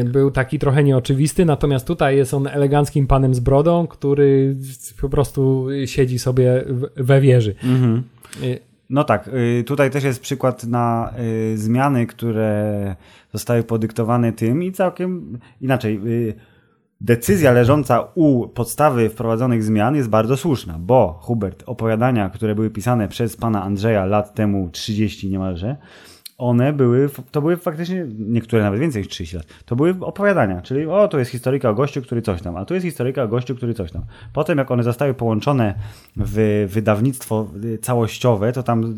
[0.06, 4.56] był taki trochę nieoczywisty, natomiast tutaj jest on eleganckim panem z brodą, który
[5.02, 6.64] po prostu siedzi sobie
[6.96, 7.56] we wieży.
[7.64, 8.04] Mhm.
[8.90, 9.28] No tak,
[9.60, 12.96] y, tutaj też jest przykład na y, zmiany, które
[13.34, 16.00] zostały podyktowane tym i całkiem inaczej.
[16.06, 16.34] y,
[17.02, 23.08] Decyzja leżąca u podstawy wprowadzonych zmian jest bardzo słuszna, bo Hubert, opowiadania, które były pisane
[23.08, 25.78] przez pana Andrzeja lat temu 30 niemalże,
[26.38, 30.86] one były, to były faktycznie, niektóre nawet więcej niż 30 lat, to były opowiadania, czyli
[30.86, 33.56] o, tu jest historyka o gościu, który coś tam, a tu jest historyka o gościu,
[33.56, 34.04] który coś tam.
[34.34, 35.76] Potem jak one zostały połączone
[36.16, 38.96] w wydawnictwo y, całościowe, to tam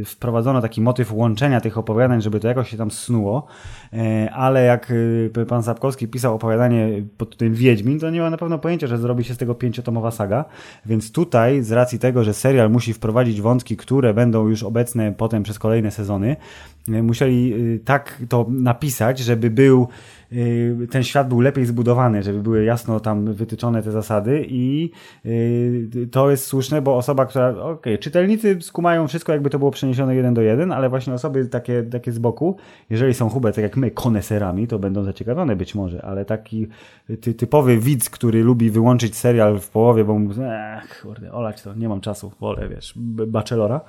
[0.00, 3.46] y, wprowadzono taki motyw łączenia tych opowiadań, żeby to jakoś się tam snuło,
[3.92, 8.36] E, ale jak y, pan Sapkowski pisał opowiadanie pod tym Wiedźmin, to nie ma na
[8.36, 10.44] pewno pojęcia, że zrobi się z tego pięciotomowa saga,
[10.86, 15.42] więc tutaj z racji tego, że serial musi wprowadzić wątki, które będą już obecne potem
[15.42, 19.88] przez kolejne sezony, y, musieli y, tak to napisać, żeby był
[20.32, 24.90] y, ten świat był lepiej zbudowany, żeby były jasno tam wytyczone te zasady i
[25.26, 30.14] y, to jest słuszne, bo osoba, która, okej, czytelnicy skumają wszystko, jakby to było przeniesione
[30.14, 32.56] jeden do jeden, ale właśnie osoby takie, takie z boku,
[32.90, 36.66] jeżeli są Hubert, tak jak my, koneserami, to będą zaciekawione być może, ale taki
[37.20, 41.74] ty, typowy widz, który lubi wyłączyć serial w połowie, bo mu, ech, kurde, olać to,
[41.74, 42.94] nie mam czasu, wolę, wiesz,
[43.26, 43.80] Bachelora,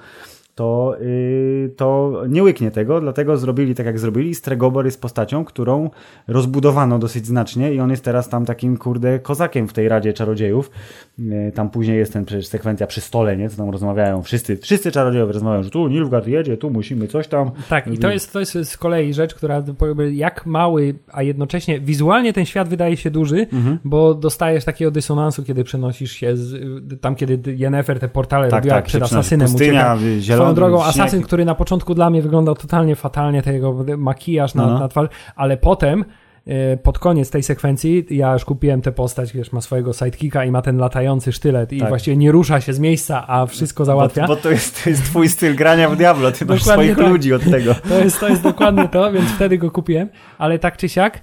[0.55, 4.35] to, yy, to nie łyknie tego, dlatego zrobili tak jak zrobili.
[4.35, 5.89] Stregobor jest postacią, którą
[6.27, 10.71] rozbudowano dosyć znacznie i on jest teraz tam takim, kurde, kozakiem w tej Radzie Czarodziejów.
[11.19, 13.49] Yy, tam później jest ten przecież sekwencja przy stole, nie?
[13.49, 17.51] Co tam rozmawiają wszyscy, wszyscy czarodziejowie rozmawiają, że tu Nilfgaard jedzie, tu musimy coś tam.
[17.69, 19.63] Tak, i to jest, to jest z kolei rzecz, która
[20.11, 23.79] jak mały, a jednocześnie wizualnie ten świat wydaje się duży, Mhm.
[23.83, 26.55] bo dostajesz takiego dysonansu, kiedy przenosisz się z,
[27.01, 29.47] tam, kiedy Yennefer te portale Tak, robiła tak, przed asasynem.
[29.47, 30.21] Pustynia, ucieka.
[30.41, 34.80] Swoją drogą, asasyn, który na początku dla mnie wyglądał totalnie fatalnie, tego makijaż na, No.
[34.80, 36.06] na twarz, ale potem
[36.47, 40.51] e, pod koniec tej sekwencji ja już kupiłem tę postać, wiesz, ma swojego sidekicka i
[40.51, 41.89] ma ten latający sztylet i Tak.
[41.89, 44.21] właściwie nie rusza się z miejsca, a wszystko załatwia.
[44.21, 46.97] Bo, bo to, jest, to jest twój styl grania w Diablo, ty masz Dokładnie swoich
[46.97, 47.08] tak.
[47.08, 47.75] ludzi od tego.
[47.89, 51.19] To jest, to jest dokładnie to, więc wtedy go kupiłem, ale tak czy siak,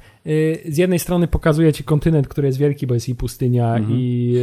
[0.68, 3.98] z jednej strony pokazuje ci kontynent, który jest wielki, bo jest i pustynia, Mhm.
[4.00, 4.35] i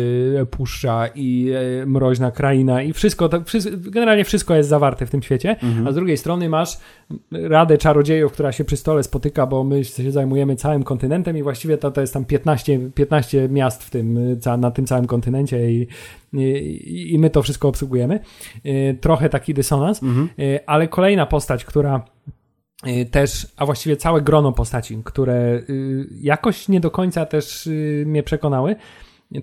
[0.41, 1.49] y, puszcza, i
[1.81, 5.87] y, mroźna kraina, i wszystko, wszystko, generalnie wszystko jest zawarte w tym świecie, Mhm.
[5.87, 6.77] a z drugiej strony masz
[7.31, 11.77] Radę Czarodziejów, która się przy stole spotyka, bo my się zajmujemy całym kontynentem i właściwie
[11.77, 15.87] to, to jest tam 15, 15 miast w tym, y, na tym całym kontynencie i,
[16.33, 18.19] i, i my to wszystko obsługujemy.
[18.65, 20.29] Y, Trochę taki dysonans, Mhm.
[20.39, 22.31] Y, ale kolejna postać, która y,
[23.11, 25.33] też, a właściwie całe grono postaci, które
[25.69, 28.75] y, jakoś nie do końca też y, mnie przekonały,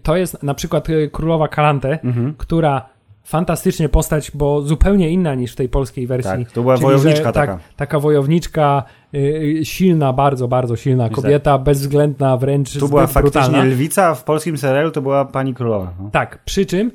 [0.03, 2.35] to jest na przykład y, królowa Kalante, Mhm.
[2.39, 2.89] która
[3.25, 6.45] fantastycznie postać, bo zupełnie inna niż w tej polskiej wersji.
[6.45, 7.53] Tak, to była Czyli, wojowniczka że, taka.
[7.55, 8.83] Tak, taka wojowniczka,
[9.15, 9.19] y,
[9.61, 13.65] y, silna, bardzo, bardzo silna kobieta, bezwzględna, wręcz Tu była faktycznie brutalna.
[13.65, 15.95] lwica, a w polskim serialu to była pani królowa.
[16.03, 16.11] No.
[16.13, 16.91] Tak, przy czym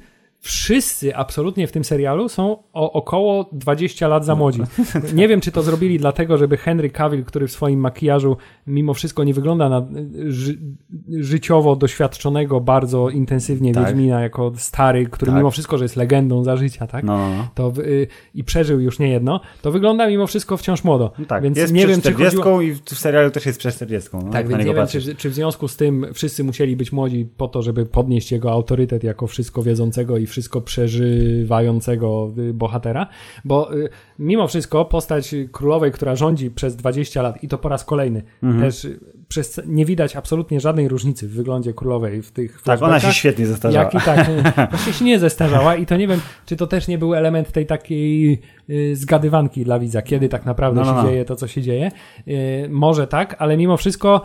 [0.47, 4.61] wszyscy absolutnie w tym serialu są o około 20 lat za młodzi.
[5.13, 9.23] Nie wiem, czy to zrobili dlatego, żeby Henry Cavill, który w swoim makijażu mimo wszystko
[9.23, 9.87] nie wygląda na
[10.27, 10.57] ży
[11.19, 13.85] życiowo doświadczonego bardzo intensywnie Tak.
[13.85, 15.37] Wiedźmina jako stary, który Tak.
[15.37, 17.03] mimo wszystko, że jest legendą za życia, tak?
[17.03, 17.47] No, no, no.
[17.55, 21.11] To y, i przeżył już nie jedno, to wygląda mimo wszystko wciąż młodo.
[21.19, 22.61] No tak, Więc jest nie wiem, czy 40 chodziło...
[22.61, 24.09] i w serialu też jest przed 40.
[24.13, 27.27] No, Tak, więc nie wiem, czy, czy w związku z tym wszyscy musieli być młodzi
[27.37, 33.07] po to, żeby podnieść jego autorytet jako wszystko wiedzącego i wszystko przeżywającego y, bohatera,
[33.45, 37.85] bo y, mimo wszystko postać królowej, która rządzi przez 20 lat i to po raz
[37.85, 38.63] kolejny, Mhm.
[38.63, 38.87] też
[39.27, 43.45] przez, nie widać absolutnie żadnej różnicy w wyglądzie królowej w tych Tak, ona się świetnie
[43.47, 43.85] zestarzała.
[43.85, 44.29] Jak i tak,
[44.71, 47.65] właśnie się nie zestarzała i to nie wiem, czy to też nie był element tej
[47.65, 51.09] takiej y, zgadywanki dla widza, kiedy tak naprawdę No, no, się no.
[51.09, 51.91] dzieje to, co się dzieje.
[52.69, 54.21] Może tak, ale mimo wszystko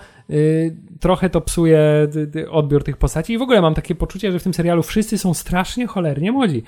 [1.01, 4.39] trochę to psuje y, y, odbiór tych postaci i w ogóle mam takie poczucie, że
[4.39, 6.63] w tym serialu wszyscy są strasznie cholernie młodzi.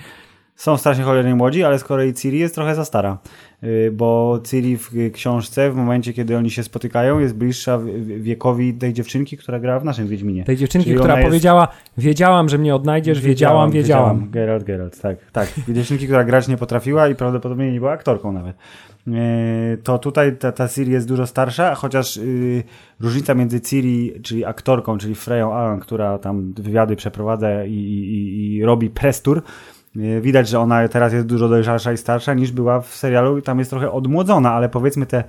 [0.55, 3.17] Są strasznie cholernie młodzi, ale z kolei Ciri jest trochę za stara.
[3.63, 7.79] Y, bo Ciri w książce, w momencie kiedy oni się spotykają, jest bliższa
[8.17, 10.43] wiekowi tej dziewczynki, która grała w naszym Wiedźminie.
[10.43, 14.15] Tej dziewczynki, Czyli która powiedziała, wiedziałam, że mnie odnajdziesz, wiedziałam, wiedziałam.
[14.15, 14.31] wiedziałam.
[14.31, 15.17] Geralt, Geralt, tak.
[15.31, 15.53] tak.
[15.75, 18.55] dziewczynki, która grać nie potrafiła i prawdopodobnie nie była aktorką nawet.
[19.07, 22.63] Y, to tutaj ta, ta Ciri jest dużo starsza, chociaż yy,
[22.99, 28.63] różnica między Ciri, czyli aktorką, czyli Freją Allen, która tam wywiady przeprowadza i, i, i
[28.63, 29.41] robi prestur,
[30.21, 33.59] widać, że ona teraz jest dużo dojrzalsza i starsza niż była w serialu i tam
[33.59, 35.23] jest trochę odmłodzona, ale powiedzmy te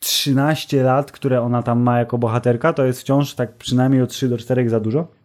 [0.00, 4.28] 13 lat, które ona tam ma jako bohaterka, to jest wciąż tak przynajmniej od 3
[4.28, 5.17] do 4 za dużo.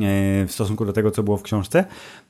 [0.00, 1.84] E, w stosunku do tego, co było w książce.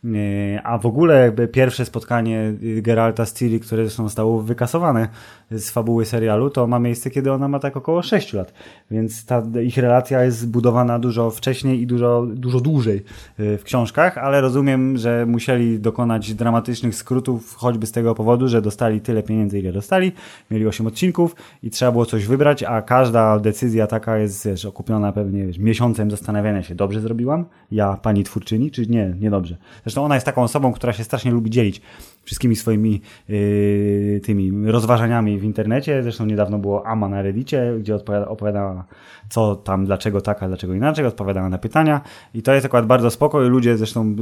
[0.04, 5.08] E, a w ogóle jakby pierwsze spotkanie Geralta z Ciri, które zresztą zostało wykasowane
[5.50, 8.52] z fabuły serialu, to ma miejsce, kiedy ona ma tak około 6 lat.
[8.90, 13.04] Więc ta ich relacja jest zbudowana dużo wcześniej i dużo, dużo dłużej
[13.38, 18.62] e, w książkach, ale rozumiem, że musieli dokonać dramatycznych skrótów, choćby z tego powodu, że
[18.62, 20.12] dostali tyle pieniędzy, ile dostali,
[20.50, 25.12] mieli 8 odcinków i trzeba było coś wybrać, a każda decyzja taka jest wiesz, okupiona
[25.12, 27.44] pewnie wiesz, miesiącem zastanawiania się, dobrze zrobiłam?
[27.72, 29.56] Ja, pani twórczyni, czy nie, niedobrze.
[29.82, 31.80] Zresztą ona jest taką osobą, która się strasznie lubi dzielić
[32.24, 36.02] wszystkimi swoimi yy, tymi rozważaniami w internecie.
[36.02, 38.84] Zresztą niedawno było Ama na Reddicie, gdzie odpowiada, opowiadała
[39.28, 42.00] co tam, dlaczego tak, a dlaczego inaczej, odpowiadała na pytania
[42.34, 44.16] i to jest akurat bardzo spoko ludzie zresztą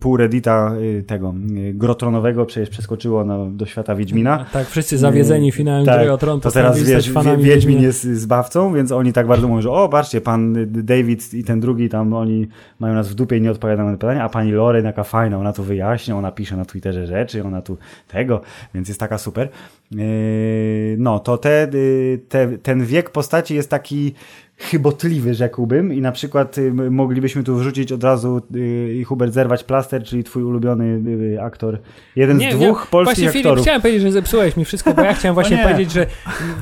[0.00, 4.44] pół Reddita yy, tego yy, grotronowego przecież przeskoczyło no, do świata Wiedźmina.
[4.52, 8.74] Tak, wszyscy zawiedzeni yy, finałem tak, gry o Tron to teraz wiesz, Wiedźmin jest zbawcą,
[8.74, 12.46] więc oni tak bardzo mówią, że o, patrzcie, pan David i ten drugi tam, oni
[12.78, 15.52] mają nas w dupie i nie odpowiadają na pytania, a pani Lore taka fajna, ona
[15.52, 18.40] to wyjaśnia, ona pisze na Twitterze rzeczy, ona tu tego,
[18.74, 19.48] więc jest taka super.
[19.90, 24.14] Yy, no, to te, y, te, ten wiek postaci jest taki
[24.60, 25.94] chybotliwy, rzekłbym.
[25.94, 30.24] I na przykład y, moglibyśmy tu wrzucić od razu y, i Hubert zerwać plaster, czyli
[30.24, 31.02] twój ulubiony
[31.34, 31.78] y, aktor.
[32.16, 33.56] Jeden nie, z dwóch nie, polskich właśnie, aktorów.
[33.56, 36.06] Filip, chciałem powiedzieć, że zepsułeś mi wszystko, bo ja chciałem właśnie powiedzieć, że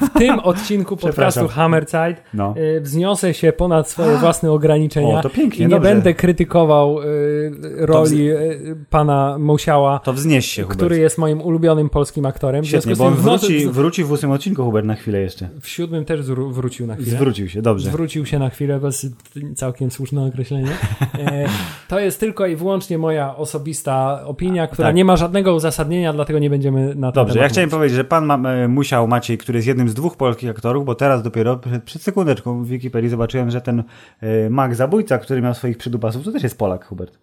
[0.01, 2.55] w tym odcinku podcastu Hammerside no.
[2.81, 5.19] wzniosę się ponad swoje własne ograniczenia.
[5.19, 5.91] O, to pięknie, I nie dobrze.
[5.91, 6.99] będę krytykował
[7.77, 8.29] roli
[8.91, 9.99] pana Musiała.
[9.99, 10.79] To wznieś się, Hubert.
[10.79, 12.65] Który jest moim ulubionym polskim aktorem.
[12.65, 15.49] Świetnie, bo on wróci, wróci w ósmym odcinku, Hubert, na chwilę jeszcze.
[15.61, 17.11] W siódmym też wrócił na chwilę.
[17.11, 19.07] Zwrócił się, dobrze zwrócił się na chwilę, bez
[19.55, 20.71] całkiem słuszne określenie.
[21.19, 21.47] E,
[21.89, 24.97] to jest tylko i wyłącznie moja osobista opinia, która tak.
[24.97, 28.27] nie ma żadnego uzasadnienia, dlatego nie będziemy na to Dobrze, ja chciałem powiedzieć, że pan
[28.27, 31.85] ma, e, musiał, Maciej, który jest jednym z dwóch polskich aktorów, bo teraz dopiero przed,
[31.85, 33.83] przed sekundeczką w Wikipedii zobaczyłem, że ten
[34.21, 37.19] e, Mac Zabójca, który miał swoich przydupasów, to też jest Polak, Hubert.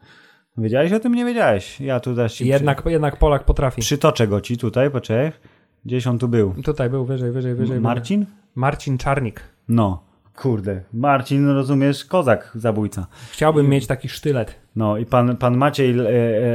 [0.58, 1.16] Wiedziałeś o tym?
[1.16, 1.82] Nie wiedziałeś.
[1.82, 2.92] Ja tu też jednak, przy...
[2.92, 3.82] jednak Polak potrafi.
[3.82, 5.32] Przytoczę go ci tutaj, poczekaj.
[5.86, 6.54] Gdzieś on tu był?
[6.64, 7.80] Tutaj był, wyżej, wyżej, wyżej.
[7.80, 8.26] Marcin?
[8.56, 9.42] Marcin Czarnik.
[9.68, 10.04] No.
[10.36, 13.08] Kurde, Marcin, rozumiesz, kozak zabójca.
[13.32, 14.65] Chciałbym mieć taki sztylet.
[14.76, 16.04] No i pan, pan Maciej e,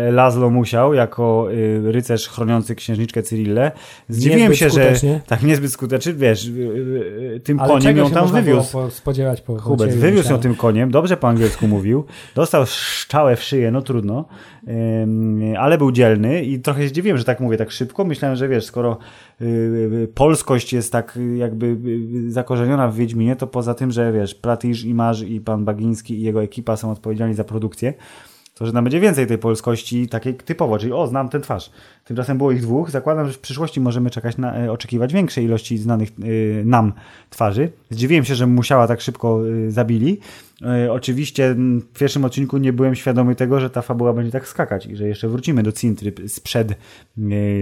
[0.09, 3.73] e, Lazlo musiał, jako e, rycerz chroniący księżniczkę Cyrillę.
[4.09, 5.15] Zdziwiłem się, skutecznie.
[5.15, 6.51] że tak niezbyt skutecznie, wiesz,
[7.45, 8.73] tym Ale koniem ją tam wywiózł.
[8.73, 12.05] Po, spodziewać po Hubert, wywiózł ją tym koniem, dobrze po angielsku mówił,
[12.35, 14.25] dostał szczałę w szyję, no trudno,
[15.59, 18.05] ale był dzielny i trochę się zdziwiłem, że tak mówię tak szybko.
[18.05, 18.99] Myślałem, że wiesz, skoro
[20.15, 21.77] polskość jest tak jakby
[22.29, 26.43] zakorzeniona w Wiedźminie, to poza tym, że wiesz, Platysz, Imarz i pan Bagiński i jego
[26.43, 27.95] ekipa są odpowiedzialni za produkcję,
[28.61, 31.71] to że nam będzie więcej tej polskości takiej typowo, czyli o, znam tę twarz.
[32.05, 32.91] Tymczasem było ich dwóch.
[32.91, 36.93] Zakładam, że w przyszłości możemy czekać na, e, oczekiwać większej ilości znanych y, nam
[37.31, 37.71] twarzy.
[37.91, 40.21] Zdziwiłem się, że musiała tak szybko y, zabili.
[40.91, 44.97] Oczywiście w pierwszym odcinku nie byłem świadomy tego, że ta fabuła będzie tak skakać i
[44.97, 46.75] że jeszcze wrócimy do Cintry sprzed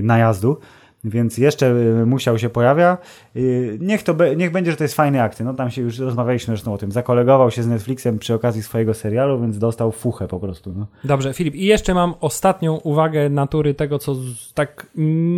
[0.02, 0.56] najazdu
[1.04, 1.70] więc jeszcze
[2.02, 2.98] y, musiał się pojawia.
[3.36, 5.44] Y, niech, to be, niech będzie, że to jest fajny akty.
[5.44, 6.92] No tam się już rozmawialiśmy zresztą o tym.
[6.92, 10.72] Zakolegował się z Netflixem przy okazji swojego serialu, więc dostał fuchę po prostu.
[10.76, 10.86] No.
[11.04, 11.54] Dobrze, Filip.
[11.54, 14.16] I jeszcze mam ostatnią uwagę natury tego, co
[14.54, 14.86] tak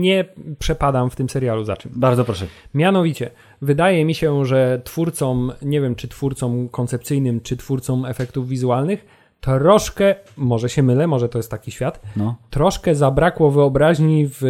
[0.01, 0.25] nie
[0.59, 1.93] przepadam w tym serialu za czym.
[1.95, 2.47] Bardzo proszę.
[2.75, 3.31] Mianowicie,
[3.63, 10.15] wydaje mi się, że twórcom, nie wiem czy twórcom koncepcyjnym, czy twórcom efektów wizualnych, troszkę,
[10.37, 12.37] może się mylę, może to jest taki świat, no.
[12.51, 14.43] troszkę zabrakło wyobraźni w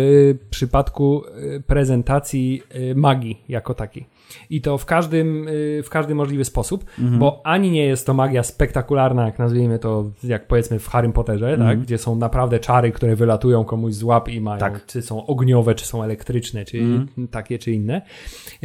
[0.51, 1.23] przypadku
[1.57, 4.07] y, prezentacji y, magii jako takiej.
[4.51, 7.19] I to w każdym, y, w każdy możliwy sposób, mhm.
[7.19, 11.51] bo ani nie jest to magia spektakularna, jak nazwijmy to, jak powiedzmy w Harry Potterze,
[11.51, 11.61] tak?
[11.61, 11.71] mhm.
[11.71, 11.87] tak?
[11.87, 14.87] gdzie są naprawdę czary, które wylatują komuś z łap i mają, tak.
[14.87, 17.29] czy są ogniowe, czy są elektryczne, czy mhm.
[17.29, 18.03] takie, czy inne.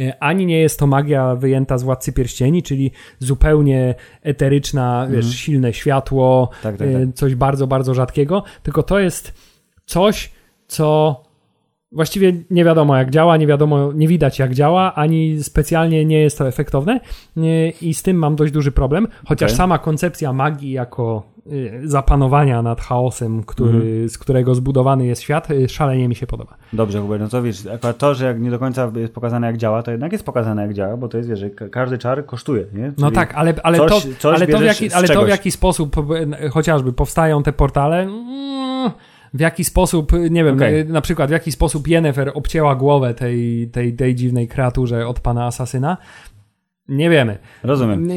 [0.00, 5.34] Y, ani nie jest to magia wyjęta z Władcy Pierścieni, czyli zupełnie eteryczna, wiesz, mhm.
[5.34, 9.34] silne światło, tak, tak, y, tak, coś bardzo, bardzo rzadkiego, tylko to jest
[9.86, 10.32] coś,
[10.66, 11.25] co
[11.92, 16.38] właściwie nie wiadomo jak działa, nie wiadomo, nie widać jak działa, ani specjalnie nie jest
[16.38, 17.00] to efektowne
[17.80, 19.56] i z tym mam dość duży problem, chociaż Okej.
[19.56, 21.22] sama koncepcja magii jako
[21.52, 26.56] y, zapanowania nad chaosem, który, z którego zbudowany jest świat, y, szalenie mi się podoba.
[26.72, 29.56] Dobrze, Hubert, no to wiesz, akurat to, że jak nie do końca jest pokazane jak
[29.56, 32.26] działa, to jednak jest pokazane jak działa, bo to jest, wiesz, że ka- każdy czar
[32.26, 32.92] kosztuje, nie?
[32.98, 35.50] No tak, ale, ale, coś- to, coś ale, to, w jaki, ale to w jaki
[35.50, 35.96] sposób
[36.44, 38.90] y, chociażby powstają te portale, mm,
[39.36, 40.80] w jaki sposób, nie wiem, Okej.
[40.80, 45.20] y, na przykład w jaki sposób Yennefer obcięła głowę tej, tej, tej dziwnej kreaturze od
[45.20, 45.96] pana asasyna,
[46.88, 47.38] nie wiemy.
[47.62, 48.08] Rozumiem.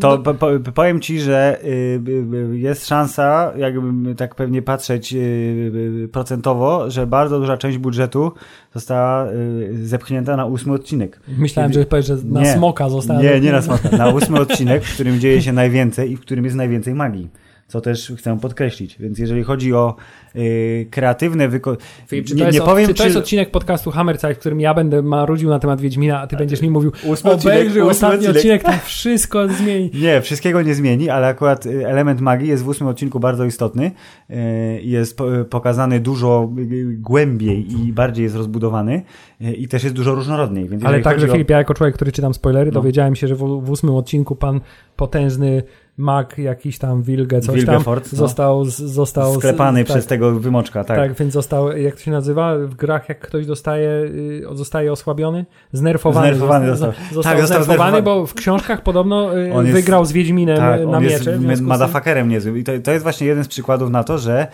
[0.00, 1.68] To no, po, po, powiem ci, że y,
[2.08, 7.78] y, y, jest szansa, jakbym tak pewnie patrzeć y, y, procentowo, że bardzo duża część
[7.78, 8.32] budżetu
[8.74, 11.20] została y, zepchnięta na ósmy odcinek.
[11.38, 12.52] myślałem, że powiesz, że na Nie.
[12.52, 13.22] smoka została.
[13.22, 13.96] Nie, nie na smoka.
[13.96, 17.30] Na ósmy odcinek, w którym dzieje się najwięcej i w którym jest najwięcej magii.
[17.68, 18.96] Co też chcę podkreślić.
[19.00, 19.94] Więc jeżeli chodzi o
[20.36, 21.76] y, kreatywne wyko...
[22.06, 24.74] Filip, czy nie, nie od- powiem, czy to jest odcinek podcastu Hammerside, w którym ja
[24.74, 26.92] będę marudził na temat Wiedźmina, a ty będziesz mi mówił,
[27.24, 28.62] obejrzyj ostatni odcinek.
[28.62, 29.90] tam wszystko zmieni.
[30.02, 33.90] Nie, wszystkiego nie zmieni, ale akurat y, element magii jest w ósmym odcinku bardzo istotny.
[34.30, 34.34] y,
[34.82, 39.02] Jest po- pokazany dużo y, głębiej i bardziej jest rozbudowany
[39.42, 40.68] y, i też jest dużo różnorodniej.
[40.84, 42.74] Ale także o- Filip, ja jako człowiek, który czytam spoilery, No.
[42.80, 44.60] dowiedziałem się, że w, w ósmym odcinku pan
[44.96, 45.62] potężny
[45.96, 48.18] mag, jakiś tam Wilge, coś Wilgefort, tam, no.
[48.18, 50.96] został, z- został sklepany z, przez tak, tego wymoczka, tak.
[50.96, 51.14] tak.
[51.14, 55.46] więc został, jak to się nazywa, w grach jak ktoś dostaje, y, zostaje osłabiony?
[55.72, 56.26] Znerfowany.
[56.26, 56.92] Znerfowany został.
[57.12, 57.32] został.
[57.32, 60.96] Tak, został znerfowany, bo w książkach podobno y, On jest- wygrał z Wiedźminem Tak, na
[60.98, 61.38] on miecze.
[61.48, 62.58] jest madafakerem niezłym.
[62.58, 64.46] I to, to jest właśnie jeden z przykładów na to, że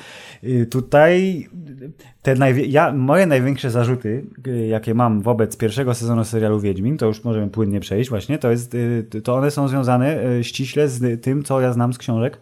[0.71, 1.47] tutaj
[2.23, 7.07] te najwie- ja, moje największe zarzuty, y, jakie mam wobec pierwszego sezonu serialu Wiedźmin, to
[7.07, 11.23] już możemy płynnie przejść właśnie, to jest, y, to one są związane y, ściśle z
[11.23, 12.41] tym, co ja znam z książek, y,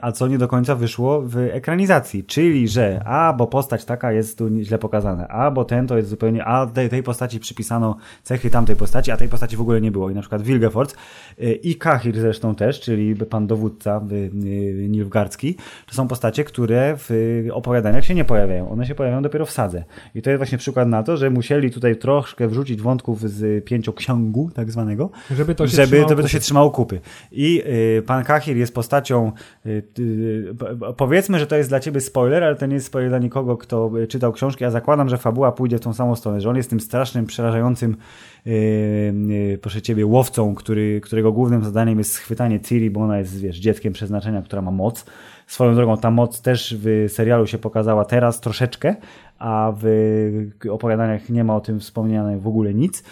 [0.00, 2.24] a co nie do końca wyszło w ekranizacji.
[2.24, 6.08] Czyli, że a, bo postać taka jest tu źle pokazana, a, bo ten to jest
[6.08, 9.90] zupełnie, a tej, tej postaci przypisano cechy tamtej postaci, a tej postaci w ogóle nie
[9.90, 10.10] było.
[10.10, 10.96] I na przykład Wilgefort
[11.42, 15.56] y, i Kahir zresztą też, czyli pan dowódca y, y, Nilfgaardzki,
[15.86, 17.10] to są postacie, które w
[17.52, 18.70] opowiadaniach się nie pojawiają.
[18.70, 19.84] One się pojawiają dopiero w sadze.
[20.14, 24.50] I to jest właśnie przykład na to, że musieli tutaj troszkę wrzucić wątków z pięcioksiągu
[24.54, 27.00] tak zwanego, Żeby to się żeby, trzymało żeby to się trzymało kupy.
[27.32, 27.62] I
[28.06, 29.59] pan Kahir jest postacią, po-
[30.96, 33.90] powiedzmy, że to jest dla ciebie spoiler, ale to nie jest spoiler dla nikogo, kto
[33.98, 34.64] y, czytał książki.
[34.64, 37.96] Ja zakładam, że fabuła pójdzie w tą samą stronę, że on jest tym strasznym, przerażającym,
[38.46, 43.40] y, y, proszę ciebie, łowcą, który, którego głównym zadaniem jest schwytanie Ciri, bo ona jest,
[43.40, 45.04] wiesz, dzieckiem przeznaczenia, która ma moc.
[45.46, 48.96] Swoją drogą ta moc też w serialu się pokazała teraz troszeczkę,
[49.38, 53.02] a w opowiadaniach nie ma o tym wspomniane w ogóle nic.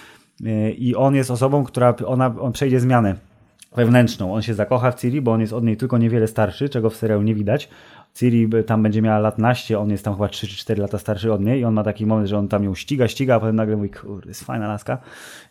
[0.40, 3.27] Y, I on jest osobą, która ona, on przejdzie zmianę
[3.76, 4.34] wewnętrzną.
[4.34, 6.96] On się zakocha w Ciri, bo on jest od niej tylko niewiele starszy, czego w
[6.96, 7.68] serialu nie widać.
[8.14, 10.98] Ciri by- tam będzie miała lat naście, on jest tam chyba 3 czy 4 lata
[10.98, 13.40] starszy od niej i on ma taki moment, że on tam ją ściga, ściga, a
[13.40, 14.98] potem nagle mówi, kurde, jest fajna laska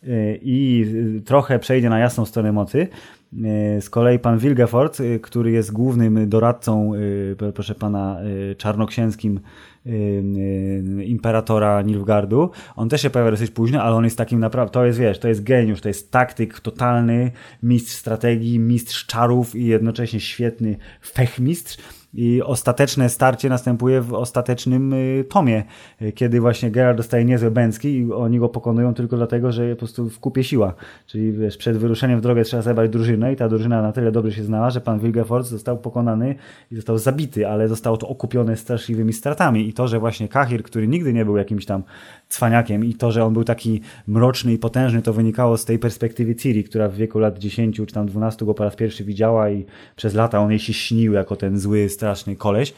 [0.03, 0.85] Y, i
[1.17, 2.87] y, trochę przejdzie na jasną stronę mocy.
[3.79, 6.91] Z kolei pan Wilgefort, który jest głównym doradcą,
[7.53, 8.19] proszę pana,
[8.57, 9.39] czarnoksięskim
[11.03, 12.51] imperatora Nilfgardu.
[12.75, 15.27] On też się pojawia dosyć późno, ale on jest takim naprawdę, to jest, wiesz, to
[15.27, 17.31] jest geniusz, to jest taktyk totalny,
[17.63, 21.77] mistrz strategii, mistrz czarów i jednocześnie świetny fechmistrz.
[22.17, 25.63] I ostateczne starcie następuje w ostatecznym y, tomie,
[26.01, 29.75] y, kiedy właśnie Geralt dostaje niezłe bęcki i oni go pokonują tylko dlatego, że po
[29.79, 30.73] prostu w kupie siła.
[31.05, 34.31] Czyli wiesz, przed wyruszeniem w drogę trzeba zebrać drużynę i ta drużyna na tyle dobrze
[34.31, 36.35] się znała, że pan Wilgefort został pokonany
[36.71, 39.67] i został zabity, ale zostało to okupione straszliwymi stratami.
[39.67, 41.83] I to, że właśnie Kahir, który nigdy nie był jakimś tam
[42.29, 46.35] cwaniakiem i to, że on był taki mroczny i potężny, to wynikało z tej perspektywy
[46.35, 49.65] Ciri, która w wieku lat 10 czy tam 12 go po raz pierwszy widziała i
[49.95, 52.06] przez lata on jej się śnił jako ten zły, straszny
[52.37, 52.73] koleś.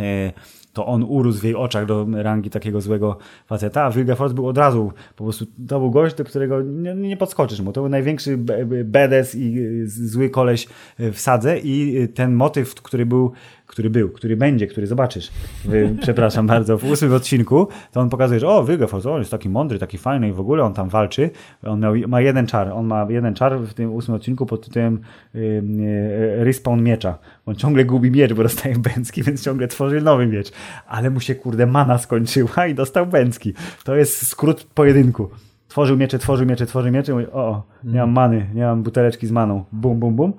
[0.00, 0.32] E,
[0.72, 4.58] To on urósł w jej oczach do rangi takiego złego faceta, a Wilgefort był od
[4.58, 7.72] razu, po prostu to był gość, do którego nie, nie podskoczysz mu.
[7.72, 12.74] To był największy be- be- bedes i y, zły koleś w sadze i ten motyw,
[12.74, 13.32] który był
[13.76, 15.30] który był, który będzie, który zobaczysz,
[15.64, 15.70] w,
[16.02, 19.78] przepraszam bardzo, w ósmym odcinku, to on pokazuje, że o, Wilgefort, on jest taki mądry,
[19.78, 21.30] taki fajny i w ogóle on tam walczy.
[21.62, 25.00] On miał, ma jeden czar, on ma jeden czar w tym ósmym odcinku pod tytułem
[25.34, 27.18] y, y, Respawn Miecza.
[27.46, 30.52] On ciągle gubi miecz, bo dostaje bęcki, więc ciągle tworzy nowy miecz.
[30.86, 33.54] Ale mu się, kurde, mana skończyła i dostał bęcki.
[33.84, 35.30] To jest skrót pojedynku.
[35.68, 39.26] Tworzył miecze, tworzył miecze, tworzył miecze mówi, o, o, nie mam many, nie mam buteleczki
[39.26, 39.64] z maną.
[39.72, 40.32] Bum, bum, bum.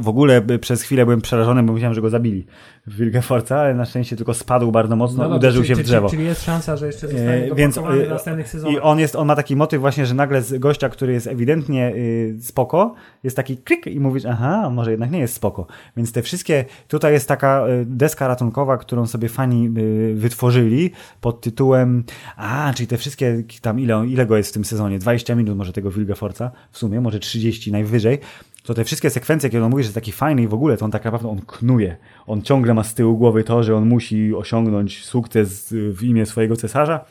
[0.00, 2.46] W ogóle przez chwilę byłem przerażony, bo myślałem, że go zabili
[2.86, 6.10] w Wilgefortza, ale na szczęście tylko spadł bardzo mocno, No, uderzył czy- się w drzewo.
[6.10, 8.76] Czyli jest szansa, że jeszcze zostanie E, e, więc, w e, następnych sezonach.
[8.76, 11.92] I on, jest, on ma taki motyw właśnie, że nagle z gościa, który jest ewidentnie
[11.96, 12.94] y, spoko,
[13.24, 15.66] jest taki klik i mówisz, aha, może jednak nie jest spoko.
[15.96, 20.90] Więc te wszystkie, tutaj jest taka y, deska ratunkowa, którą sobie fani y, wytworzyli
[21.20, 22.04] pod tytułem,
[22.36, 25.72] a, czyli te wszystkie, tam ile, ile go jest w tym sezonie, 20 minut może
[25.72, 28.18] tego Wilgefortza, w sumie, może 30 najwyżej,
[28.62, 30.84] to te wszystkie sekwencje, kiedy on mówi, że jest taki fajny i w ogóle, to
[30.84, 31.96] on tak naprawdę on knuje.
[32.26, 36.56] On ciągle ma z tyłu głowy to, że on musi osiągnąć sukces w imię swojego
[36.56, 37.04] cesarza.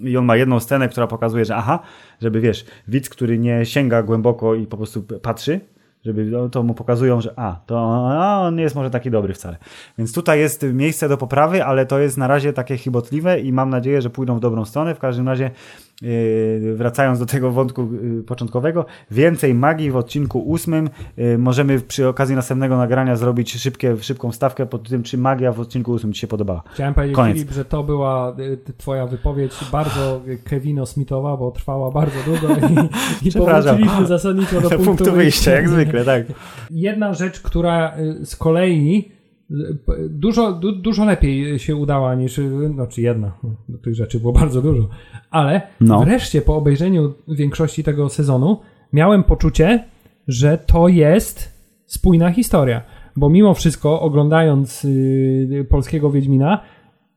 [0.00, 1.78] I on ma jedną scenę, która pokazuje, że aha,
[2.22, 5.60] żeby wiesz, widz, który nie sięga głęboko i po prostu patrzy,
[6.04, 9.34] żeby no, to mu pokazują, że a, to a, on nie jest może taki dobry
[9.34, 9.56] wcale.
[9.98, 13.70] Więc tutaj jest miejsce do poprawy, ale to jest na razie takie chybotliwe i mam
[13.70, 14.94] nadzieję, że pójdą w dobrą stronę.
[14.94, 15.50] W każdym razie
[16.74, 20.90] wracając do tego wątku yy, początkowego, więcej magii w odcinku ósmym.
[21.16, 25.60] Yy, możemy przy okazji następnego nagrania zrobić szybkie, szybką stawkę pod tym, czy magia w
[25.60, 26.62] odcinku ósmym Ci się podobała.
[26.74, 27.36] Chciałem powiedzieć, Koniec.
[27.36, 33.32] Filip, że to była y, twoja wypowiedź bardzo Kevino-Smithowa, bo trwała bardzo długo i, i
[33.32, 36.26] powróciliśmy zasadniczo do Do punktu, wyjścia, jak zwykle, tak.
[36.70, 39.23] Jedna rzecz, która y, z kolei y,
[40.08, 44.62] dużo, du, dużo lepiej się udała niż, y, znaczy jedna, no, tych rzeczy było bardzo
[44.62, 44.88] dużo,
[45.30, 46.00] ale No.
[46.00, 48.60] wreszcie po obejrzeniu większości tego sezonu
[48.92, 49.84] miałem poczucie,
[50.28, 51.52] że to jest
[51.86, 52.82] spójna historia,
[53.16, 56.60] bo mimo wszystko oglądając y, polskiego Wiedźmina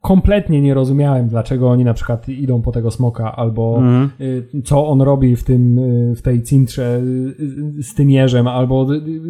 [0.01, 4.09] kompletnie nie rozumiałem, dlaczego oni na przykład idą po tego smoka, albo Mhm.
[4.21, 7.01] y, co on robi w tym, y, w tej cintrze
[7.79, 8.87] y, z tym jeżem, albo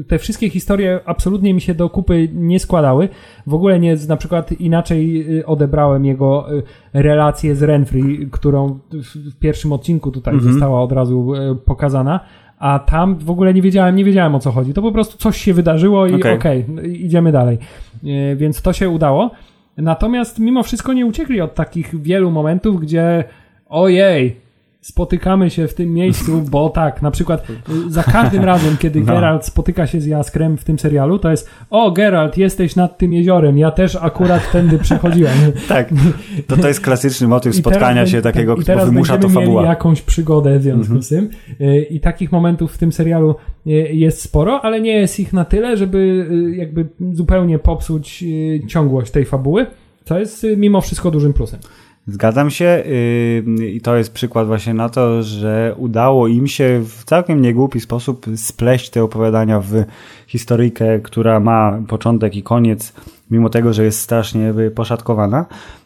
[0.07, 3.09] te wszystkie historie absolutnie mi się do kupy nie składały.
[3.47, 6.45] W ogóle nie, na przykład inaczej odebrałem jego
[6.93, 10.51] relację z Renfrey, którą w- pierwszym odcinku tutaj Mhm.
[10.53, 11.28] została od razu
[11.65, 12.20] pokazana.
[12.59, 14.74] A tam w ogóle nie wiedziałem, nie wiedziałem o co chodzi.
[14.74, 17.57] To po prostu coś się wydarzyło i okej, no i idziemy dalej.
[18.36, 19.32] Więc to się udało.
[19.78, 23.23] Natomiast mimo wszystko nie uciekli od takich wielu momentów, gdzie
[23.69, 24.47] ojej,
[24.88, 29.05] spotykamy się w tym miejscu, bo tak, na przykład y, za każdym razem, kiedy No.
[29.05, 33.13] Geralt spotyka się z Jaskrem w tym serialu, to jest o Geralt, jesteś nad tym
[33.13, 35.33] jeziorem, ja też akurat tędy przechodziłem.
[35.67, 35.89] Tak,
[36.47, 39.61] to to jest klasyczny motyw spotkania teraz się takiego, tak, wymusza to fabuła.
[39.61, 41.03] mieli jakąś przygodę w związku Mhm.
[41.03, 41.29] z tym.
[41.61, 43.35] Y, I takich momentów w tym serialu
[43.67, 48.23] y, jest sporo, ale nie jest ich na tyle, żeby jakby zupełnie popsuć
[48.67, 49.65] ciągłość tej fabuły,
[50.05, 51.59] co jest mimo wszystko dużym plusem.
[52.08, 52.84] Zgadzam się
[53.58, 57.80] yy, i to jest przykład właśnie na to, że udało im się w całkiem niegłupi
[57.80, 59.84] sposób spleść te opowiadania w
[60.28, 62.93] historyjkę, która ma początek i koniec,
[63.32, 65.45] mimo tego, że jest strasznie poszatkowana.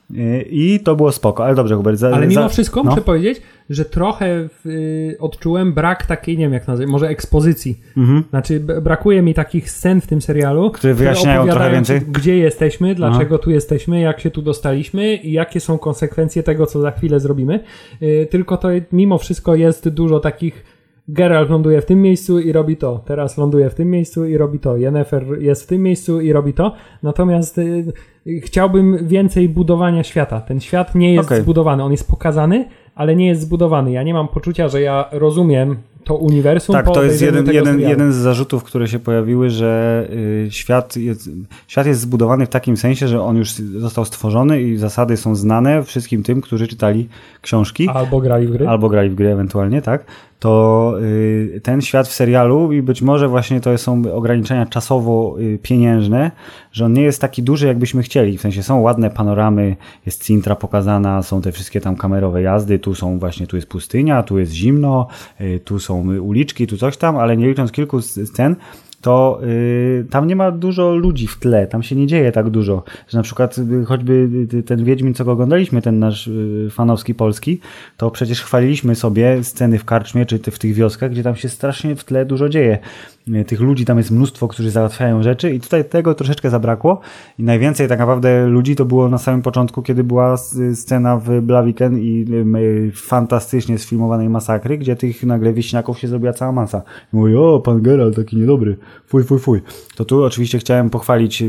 [0.10, 1.98] Yy, I to było spoko, ale dobrze, Hubert.
[1.98, 2.90] Za, Ale mimo za- wszystko no.
[2.90, 3.42] muszę powiedzieć,
[3.72, 7.80] że trochę y, odczułem brak takiej, nie wiem jak nazwać, może ekspozycji.
[7.98, 8.24] Mhm.
[8.30, 12.12] Znaczy brakuje mi takich scen w tym serialu, Które wyjaśniają trochę opowiadają ci, więcej?
[12.12, 16.82] Gdzie jesteśmy, dlaczego tu jesteśmy, jak się tu dostaliśmy i jakie są konsekwencje tego, co
[16.82, 17.60] za chwilę zrobimy.
[18.02, 20.66] Y, tylko to mimo wszystko jest dużo takich
[21.08, 23.04] Geralt ląduje w tym miejscu i robi to.
[23.06, 24.78] Teraz ląduje w tym miejscu i robi to.
[24.78, 26.76] Yennefer jest w tym miejscu i robi to.
[27.04, 27.94] Natomiast y,
[28.42, 30.42] chciałbym więcej budowania świata.
[30.42, 31.42] Ten świat nie jest Okej.
[31.42, 31.84] zbudowany.
[31.84, 32.66] On jest pokazany,
[32.96, 33.92] ale nie jest zbudowany.
[33.92, 36.74] Ja nie mam poczucia, że ja rozumiem to uniwersum.
[36.74, 37.90] Tak, to jest jeden, jeden, serialu.
[37.90, 40.08] jeden z zarzutów, które się pojawiły, że
[40.46, 41.30] y, świat jest,
[41.68, 45.84] świat jest zbudowany w takim sensie, że on już został stworzony i zasady są znane
[45.84, 47.10] wszystkim tym, którzy czytali
[47.42, 47.90] książki.
[47.90, 48.68] Albo grali w gry.
[48.68, 50.06] Albo grali w gry ewentualnie, tak?
[50.42, 56.32] To y, ten świat w serialu i być może właśnie to są ograniczenia czasowo-pieniężne,
[56.72, 58.38] że on nie jest taki duży, jakbyśmy chcieli.
[58.38, 59.76] W sensie są ładne panoramy,
[60.06, 64.24] jest Cintra pokazana, są te wszystkie tam kamerowe jazdy, tu są właśnie, tu jest pustynia,
[64.24, 65.08] tu jest zimno,
[65.42, 68.56] y, tu są uliczki, tu coś tam, ale nie licząc kilku scen,
[69.02, 72.84] to y, tam nie ma dużo ludzi w tle, tam się nie dzieje tak dużo,
[73.08, 77.16] że na przykład y, choćby y, ten Wiedźmin, co go oglądaliśmy, ten nasz y, fanowski
[77.16, 77.60] polski,
[77.98, 81.96] to przecież chwaliliśmy sobie sceny w karczmie, czy w tych wioskach, gdzie tam się strasznie
[81.96, 82.80] w tle dużo dzieje.
[83.28, 87.00] Y, Tych ludzi tam jest mnóstwo, którzy załatwiają rzeczy i tutaj tego troszeczkę zabrakło
[87.40, 90.38] i najwięcej tak naprawdę ludzi to było na samym początku, kiedy była
[90.74, 96.34] scena w Blaviken i y, y, fantastycznie sfilmowanej masakry, gdzie tych nagle wieśniaków się zrobiła
[96.34, 96.82] cała masa.
[97.14, 99.62] I Mówi, o, pan Geralt taki niedobry, fuj, fuj, fuj.
[99.96, 101.44] To tu oczywiście chciałem pochwalić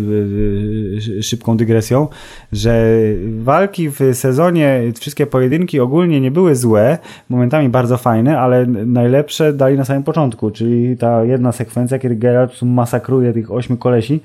[1.20, 2.08] szybką dygresją,
[2.52, 2.92] że
[3.38, 6.98] walki w sezonie, wszystkie pojedynki ogólnie nie były złe,
[7.28, 11.61] momentami bardzo fajne, ale najlepsze dali na samym początku, czyli ta jedna sekwencja,
[11.98, 14.20] kiedy Geralt masakruje tych ośmiu kolesi,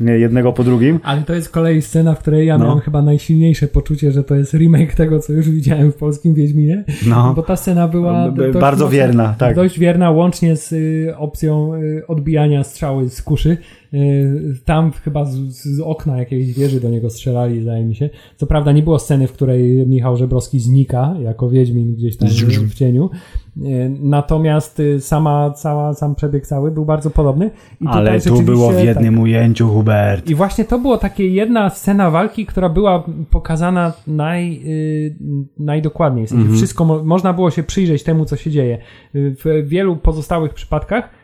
[0.00, 1.00] jednego po drugim.
[1.02, 2.64] Ale to jest kolei scena, w której ja No.
[2.64, 6.84] miałem chyba najsilniejsze poczucie, że to jest remake tego, co już widziałem w polskim Wiedźminie.
[7.06, 7.32] No.
[7.36, 9.56] Bo ta scena była dość bardzo mocno- wierna, tak.
[9.56, 13.56] Dość wierna, łącznie z y, opcją y, odbijania strzały z kuszy.
[13.94, 18.10] Y, Tam chyba z, z okna jakiejś wieży do niego strzelali, zdaje mi się.
[18.36, 22.28] Co prawda nie było sceny, w której Michał Żebrowski znika jako Wiedźmin gdzieś tam
[22.68, 23.10] w cieniu.
[23.56, 27.50] Y, Natomiast y, sama, cała, sam przebieg cały był bardzo podobny.
[27.86, 30.30] Ale tu było w tak- jednym ujęciu, Hubert.
[30.30, 35.14] i właśnie to było takie jedna scena walki, która była pokazana naj, y,
[35.58, 36.26] najdokładniej.
[36.26, 36.56] W sensie Mhm.
[36.58, 38.78] Wszystko mo- można było się przyjrzeć temu, co się dzieje.
[39.14, 41.19] Y, W wielu pozostałych przypadkach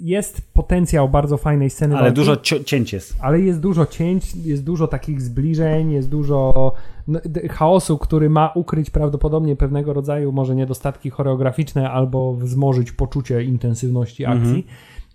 [0.00, 3.16] jest potencjał bardzo fajnej sceny Ale walki, dużo cięć jest.
[3.20, 6.72] ale jest dużo cięć, jest dużo takich zbliżeń, jest dużo
[7.08, 7.20] no,
[7.50, 14.66] chaosu, który ma ukryć prawdopodobnie pewnego rodzaju może niedostatki choreograficzne albo wzmożyć poczucie intensywności akcji.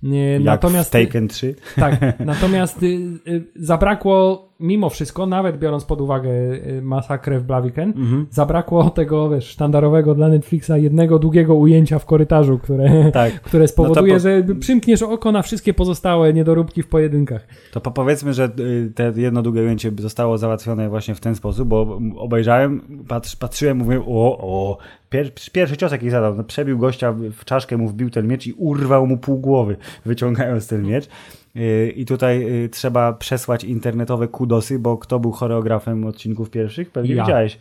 [0.03, 1.55] Y, Jak Natomiast w Taken 3.
[1.75, 2.85] tak, natomiast y,
[3.27, 8.25] y, zabrakło mimo wszystko, nawet biorąc pod uwagę y, masakrę w Blaviken, Mhm.
[8.31, 13.33] zabrakło tego, wiesz, sztandarowego dla Netflixa jednego długiego ujęcia w korytarzu, które, Tak.
[13.41, 17.47] które spowoduje, po- że przymkniesz oko na wszystkie pozostałe niedoróbki w pojedynkach.
[17.71, 21.67] To po- powiedzmy, że y, te jedno długie ujęcie zostało załatwione właśnie w ten sposób,
[21.67, 24.77] bo obejrzałem, patrz, patrzyłem, mówię, o, o,
[25.09, 28.53] pier, pierwszy cios jaki zadał, no, przebił gościa, w czaszkę mu wbił ten miecz i
[28.53, 31.07] urwał mu pół głowy, wyciągając ten miecz.
[31.55, 36.91] Y, I tutaj y, trzeba przesłać internetowe kudosy, bo kto był choreografem odcinków pierwszych?
[36.91, 37.23] Pewnie Ja.
[37.23, 37.59] widziałeś.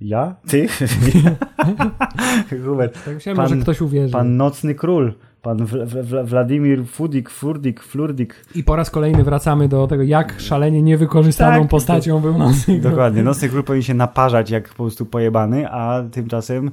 [0.00, 0.34] Ja?
[0.48, 0.66] Ty?
[2.66, 3.04] Hubert.
[3.04, 4.12] Tak myślałem, Pan- że ktoś uwierzy.
[4.12, 5.12] Pan Nocny Król.
[5.42, 8.44] Pan Wla- Wla- Wladimir Fudik, Furdik, Flurdik.
[8.54, 12.90] I po raz kolejny wracamy do tego, jak szalenie niewykorzystaną Tak, postacią był Nocny Król.
[12.90, 13.22] Dokładnie.
[13.22, 16.70] Nocny Król powinien się naparzać jak po prostu pojebany, a tymczasem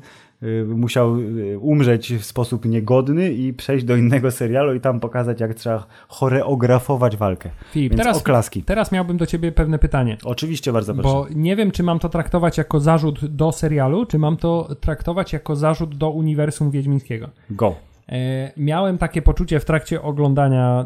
[0.76, 5.54] musiał y, umrzeć w sposób niegodny i przejść do innego serialu i tam pokazać, jak
[5.54, 7.50] trzeba choreografować walkę.
[7.72, 8.64] Filip, Więc teraz, oklaski.
[8.64, 10.18] teraz miałbym do ciebie pewne pytanie.
[10.24, 11.10] Oczywiście, bardzo proszę.
[11.10, 15.34] Bo nie wiem, czy mam to traktować jako zarzut do serialu, czy mam to traktować
[15.34, 17.30] jako zarzut do uniwersum wiedźmińskiego.
[17.50, 17.76] Go.
[18.10, 20.86] E, miałem takie poczucie w trakcie oglądania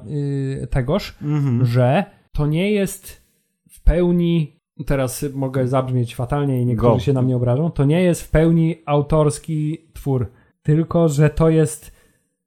[0.63, 1.65] y, tegoż, Mhm.
[1.65, 3.21] że to nie jest
[3.69, 6.99] w pełni, teraz mogę zabrzmieć fatalnie i niektórzy Go.
[6.99, 10.31] się na mnie obrażą, to nie jest w pełni autorski twór,
[10.63, 11.91] tylko że to jest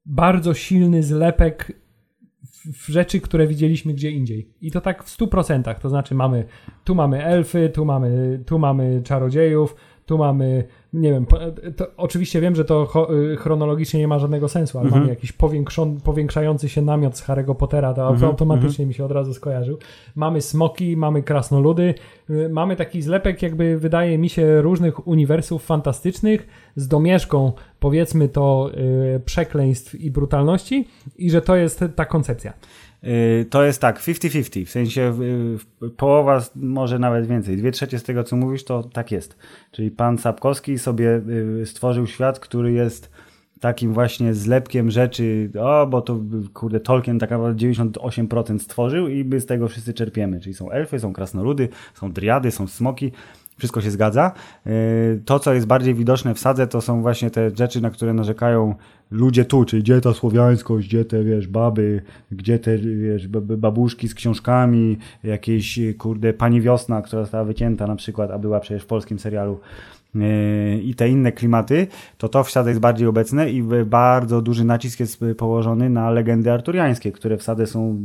[0.06, 1.72] bardzo silny zlepek
[2.72, 4.50] w- rzeczy, które widzieliśmy gdzie indziej.
[4.60, 5.74] I to tak w 100%.
[5.80, 6.44] To znaczy mamy,
[6.84, 9.76] tu mamy elfy, tu mamy, tu mamy czarodziejów,
[10.06, 11.26] tu mamy, nie wiem,
[11.76, 15.02] to, oczywiście wiem, że to y, chronologicznie nie ma żadnego sensu, ale Mhm.
[15.02, 15.32] mamy jakiś
[16.04, 19.78] powiększający się namiot z Harry'ego Pottera, to Mhm, automatycznie mi się od razu skojarzył.
[20.16, 21.94] Mamy smoki, mamy krasnoludy,
[22.30, 28.70] y, mamy taki zlepek jakby wydaje mi się różnych uniwersów fantastycznych z domieszką powiedzmy to
[29.16, 30.88] y, przekleństw i brutalności
[31.18, 32.52] i że to jest ta koncepcja.
[33.04, 35.14] Y, To jest tak, 50-50, w sensie
[35.82, 39.36] y, połowa, może nawet więcej, dwie trzecie z tego, co mówisz, to tak jest.
[39.70, 41.22] Czyli pan Sapkowski sobie
[41.62, 43.10] y, stworzył świat, który jest
[43.60, 46.20] takim właśnie zlepkiem rzeczy, o, bo to
[46.54, 50.40] kurde, Tolkien tak naprawdę 98% stworzył i my z tego wszyscy czerpiemy.
[50.40, 53.12] Czyli są elfy, są krasnoludy, są driady, są smoki,
[53.60, 54.32] wszystko się zgadza.
[54.66, 58.14] Y, To, co jest bardziej widoczne w sadze, to są właśnie te rzeczy, na które
[58.14, 58.74] narzekają
[59.10, 62.02] ludzie tu, czyli gdzie ta słowiańskość, gdzie te, wiesz, baby,
[62.32, 68.30] gdzie te, wiesz, babuszki z książkami, jakieś, kurde, Pani Wiosna, która została wycięta na przykład,
[68.30, 69.60] a była przecież w polskim serialu
[70.82, 71.86] i te inne klimaty,
[72.18, 76.10] to to w sadze jest bardziej obecne i bardzo duży nacisk jest y, położony na
[76.10, 77.98] legendy arturiańskie, które w sadze są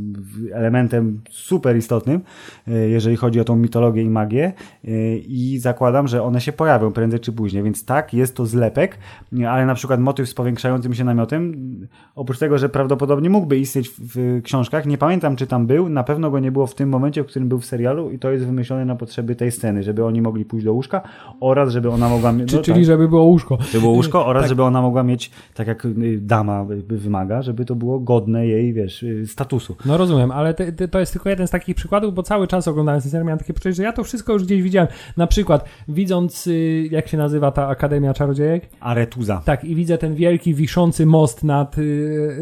[0.52, 2.20] elementem super istotnym,
[2.68, 4.52] y, jeżeli chodzi o tą mitologię i magię
[4.84, 8.98] y, i zakładam, że one się pojawią prędzej czy później, więc tak, jest to zlepek,
[9.32, 11.52] y, ale na przykład motyw z powiększającym się namiotem,
[11.84, 16.04] y, oprócz tego, że prawdopodobnie mógłby istnieć w książkach, nie pamiętam czy tam był, na
[16.04, 18.46] pewno go nie było w tym momencie, w którym był w serialu i to jest
[18.46, 21.02] wymyślone na potrzeby tej sceny, żeby oni mogli pójść do łóżka
[21.40, 22.52] oraz żeby ona mogła mieć...
[22.52, 22.84] No czyli tak.
[22.86, 23.58] żeby było łóżko.
[23.60, 24.48] Żeby było łóżko oraz Tak.
[24.48, 29.02] żeby ona mogła mieć, tak jak y, dama wymaga, żeby to było godne jej, wiesz,
[29.02, 29.76] y, statusu.
[29.86, 32.68] No rozumiem, ale te, te, to jest tylko jeden z takich przykładów, bo cały czas
[32.68, 34.88] oglądając ten serial miałem takie poczucie, że ja to wszystko już gdzieś widziałem.
[35.16, 39.42] Na przykład widząc, y, jak się nazywa ta Akademia Czarodziejek, Aretuza.
[39.44, 41.76] tak, i widzę ten wielki, wiszący most nad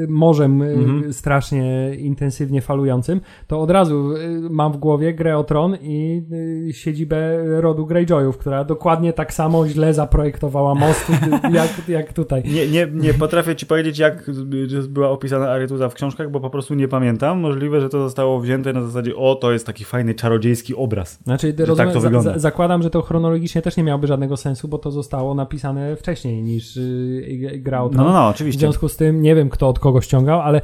[0.09, 1.12] morzem Mhm.
[1.12, 4.11] strasznie intensywnie falującym, to od razu
[4.50, 6.22] mam w głowie grę o tron i
[6.72, 7.16] siedzibę
[7.61, 11.12] rodu Greyjoyów, która dokładnie tak samo źle zaprojektowała most, y,
[11.53, 12.42] jak, jak tutaj.
[12.47, 16.51] Nie, nie, nie potrafię ci powiedzieć, jak y, była opisana Aretuza w książkach, bo po
[16.51, 17.40] prostu nie pamiętam.
[17.40, 21.18] Możliwe, że to zostało wzięte na zasadzie, o, to jest taki fajny, czarodziejski obraz.
[21.24, 22.32] Znaczy, tak rozumiem, to za, wygląda.
[22.32, 26.42] za, zakładam, że to chronologicznie też nie miałoby żadnego sensu, bo to zostało napisane wcześniej
[26.42, 28.61] niż yy, gra o No, no, no, W oczywiście.
[28.61, 30.61] związku z tym nie wiem, kto od kogo ściągał, ale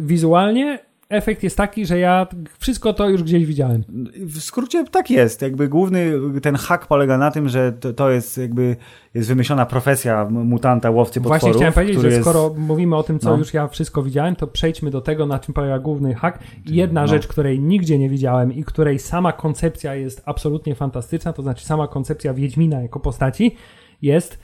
[0.00, 0.78] wizualnie
[1.08, 2.26] efekt jest taki, że ja
[2.58, 3.84] wszystko to już gdzieś widziałem.
[4.16, 5.42] W skrócie tak jest.
[5.42, 8.76] Jakby główny ten hak polega na tym, że to, to jest jakby
[9.14, 11.40] jest wymyślona profesja mutanta, łowcy potworów.
[11.40, 12.20] Właśnie chciałem powiedzieć, że jest...
[12.20, 13.36] skoro mówimy o tym, co No.
[13.36, 16.38] już ja wszystko widziałem, to przejdźmy do tego, na czym polega główny hak.
[16.66, 17.08] Jedna no.
[17.08, 21.88] rzecz, której nigdzie nie widziałem i której sama koncepcja jest absolutnie fantastyczna, to znaczy sama
[21.88, 23.56] koncepcja Wiedźmina jako postaci
[24.02, 24.38] jest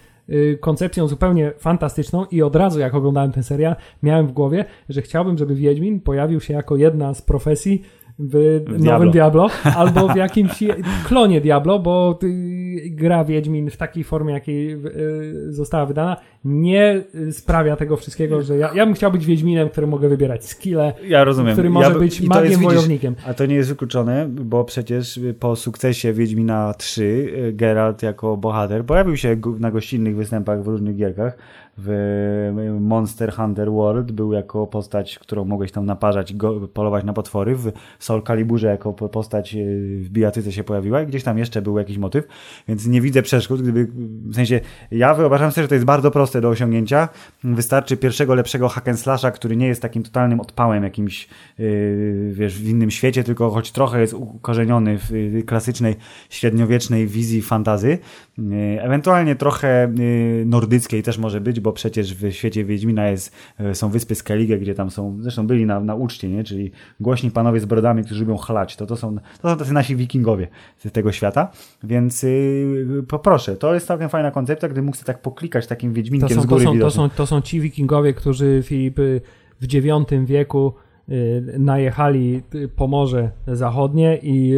[0.61, 5.39] koncepcją zupełnie fantastyczną i od razu jak oglądałem ten serial, miałem w głowie, że chciałbym,
[5.39, 7.83] żeby Wiedźmin pojawił się jako jedna z profesji
[8.29, 10.65] w nowym Diablo, albo w jakimś
[11.05, 17.33] klonie Diablo, bo y, gra Wiedźmin w takiej formie, jakiej y, została wydana, nie y,
[17.33, 21.25] sprawia tego wszystkiego, że ja, ja bym chciał być Wiedźminem, który mogę wybierać skille, Ja
[21.25, 21.53] rozumiem.
[21.53, 23.15] który ja, może by- być magiem jest, widzisz, wojownikiem.
[23.27, 28.85] A to nie jest wykluczone, bo przecież po sukcesie Wiedźmina 3 y, Geralt jako bohater
[28.85, 31.39] pojawił się na gościnnych występach w różnych gierkach.
[31.79, 37.57] W Monster Hunter World był jako postać, którą mogłeś tam naparzać go, polować na potwory.
[37.57, 39.59] W Soul Caliburze jako po- postać y,
[40.03, 42.29] w bijatyce się pojawiła i gdzieś tam jeszcze był jakiś motyw,
[42.69, 43.63] więc nie widzę przeszkód.
[43.63, 43.89] Gdyby,
[44.25, 44.61] w sensie,
[44.91, 47.09] ja wyobrażam sobie, że to jest bardzo proste do osiągnięcia.
[47.45, 52.59] Wystarczy pierwszego, lepszego hack and slasha, który nie jest takim totalnym odpałem jakimś, yy, wiesz,
[52.59, 55.97] w innym świecie, tylko choć trochę jest ukorzeniony w yy, klasycznej,
[56.31, 57.99] średniowiecznej wizji fantazy.
[58.39, 63.75] Yy, ewentualnie trochę yy, nordyckiej też może być, bo przecież w świecie Wiedźmina jest, yy,
[63.75, 66.45] są wyspy Skellige, gdzie tam są, zresztą byli na, na uczcie, nie?
[66.45, 66.71] czyli
[67.01, 68.77] głośni panowie z brodami, którzy lubią chlać.
[68.77, 71.51] To, to, są, to są tacy nasi wikingowie z tego świata,
[71.83, 75.97] więc yy, poproszę, to jest całkiem fajna koncepcja, gdy mógł sobie tak poklikać takim To
[75.97, 79.21] Wiedźminkiem są, z to, góry są, to, są, to są ci wikingowie, którzy Filip y,
[79.61, 80.75] w IX wieku
[81.09, 84.57] y, najechali y, po Morze Zachodnie i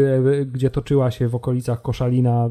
[0.52, 2.50] gdzie toczyła się w okolicach Koszalina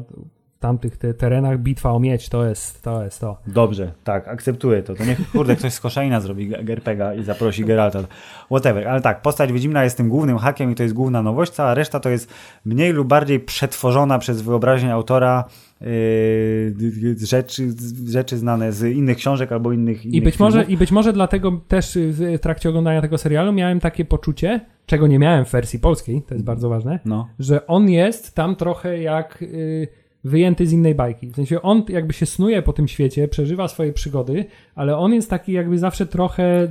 [0.64, 3.04] tamtych te, terenach bitwa o miedź, to jest to.
[3.04, 3.36] Jest to.
[3.46, 4.94] Dobrze, tak, akceptuję to.
[4.94, 8.00] To niech, kurde, ktoś z Koszalina zrobi Gerpega i zaprosi Geralta.
[8.46, 11.74] Whatever, ale tak, postać Wiedźmina jest tym głównym hakiem i to jest główna nowość, cała
[11.74, 12.32] reszta to jest
[12.64, 15.44] mniej lub bardziej przetworzona przez wyobraźnię autora
[15.80, 17.74] yy, rzeczy,
[18.06, 20.64] rzeczy znane z innych książek albo innych, innych I być, może.
[20.64, 25.06] I być może dlatego też y, w trakcie oglądania tego serialu miałem takie poczucie, czego
[25.06, 27.28] nie miałem w wersji polskiej, to jest bardzo ważne, No.
[27.38, 31.26] że on jest tam trochę jak y, wyjęty z innej bajki.
[31.26, 34.44] W sensie on jakby się snuje po tym świecie, przeżywa swoje przygody,
[34.74, 36.68] ale on jest taki jakby zawsze trochę...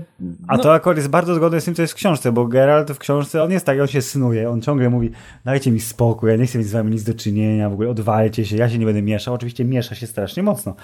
[0.47, 2.91] A no, to akurat jest bardzo zgodne z tym, co jest w książce, bo Geralt
[2.91, 5.11] w książce, on jest tak, on się snuje, on ciągle mówi,
[5.45, 8.45] dajcie mi spokój, ja nie chcę mieć z wami nic do czynienia, w ogóle odwalcie
[8.45, 9.33] się, ja się nie będę mieszał.
[9.33, 10.75] Oczywiście miesza się strasznie mocno,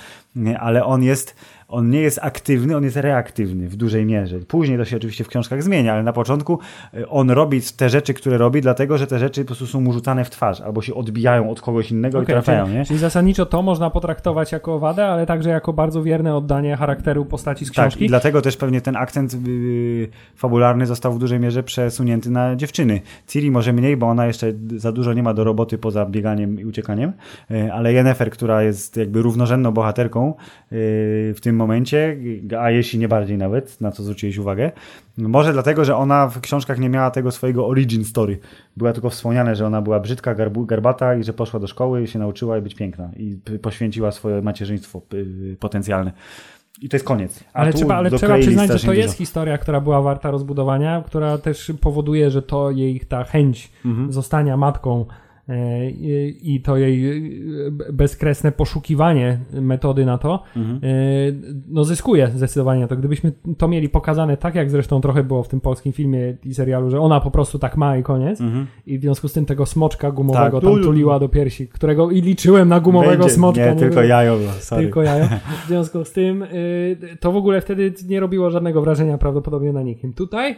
[0.60, 1.36] ale on jest,
[1.68, 4.40] on nie jest aktywny, on jest reaktywny w dużej mierze.
[4.40, 6.60] Później to się oczywiście w książkach zmienia, ale na początku
[6.94, 9.94] y, on robi te rzeczy, które robi, dlatego, że te rzeczy po prostu są mu
[9.94, 12.86] rzucane w twarz, albo się odbijają od kogoś innego i okej, trafiają, czyli, nie?
[12.86, 17.66] czyli zasadniczo to można potraktować jako wadę, ale także jako bardzo wierne oddanie charakteru postaci
[17.66, 18.06] z Tak, książki.
[18.06, 23.02] i dlatego też pewnie ten akcent yy, fabularny został w dużej mierze przesunięty na dziewczyny.
[23.28, 26.66] Ciri może mniej, bo ona jeszcze za dużo nie ma do roboty poza bieganiem i
[26.66, 27.14] uciekaniem,
[27.50, 30.34] yy, ale Yennefer, która jest jakby równorzędną bohaterką
[30.72, 30.78] yy,
[31.34, 32.18] w tym momencie,
[32.60, 34.72] a jeśli nie bardziej nawet, na co zwróciłeś uwagę,
[35.18, 38.40] może dlatego, że ona w książkach nie miała tego swojego origin story.
[38.78, 42.08] Była tylko wspomniane, że ona była brzydka, garbu, garbata i że poszła do szkoły i
[42.08, 45.02] się nauczyła być piękna i poświęciła swoje macierzyństwo
[45.60, 46.12] potencjalne.
[46.82, 47.44] I to jest koniec.
[47.54, 48.94] A Ale trzeba, ale trzeba przyznać, że to dużo.
[48.94, 54.14] jest historia, która była warta rozbudowania, która też powoduje, że to jej ta chęć Mhm.
[54.14, 55.06] zostania matką
[55.92, 57.06] i i to jej
[57.68, 60.78] e, bezkresne poszukiwanie metody na to, Mhm.
[60.78, 60.88] e,
[61.68, 62.96] no zyskuje zdecydowanie to.
[62.98, 66.90] Gdybyśmy to mieli pokazane tak, jak zresztą trochę było w tym polskim filmie i serialu,
[66.90, 68.68] że ona po prostu tak ma i koniec Mhm.
[68.86, 70.70] i w związku z tym tego smoczka gumowego Tak.
[70.70, 73.66] tam tuliła do piersi, którego i liczyłem na gumowego Będzie- smoczka.
[73.74, 74.84] Nie, tylko było- jajo sorry.
[74.84, 75.26] tylko jajo.
[75.66, 79.82] W związku z tym y, to w ogóle wtedy nie robiło żadnego wrażenia prawdopodobnie na
[79.84, 80.14] nikim.
[80.14, 80.56] Tutaj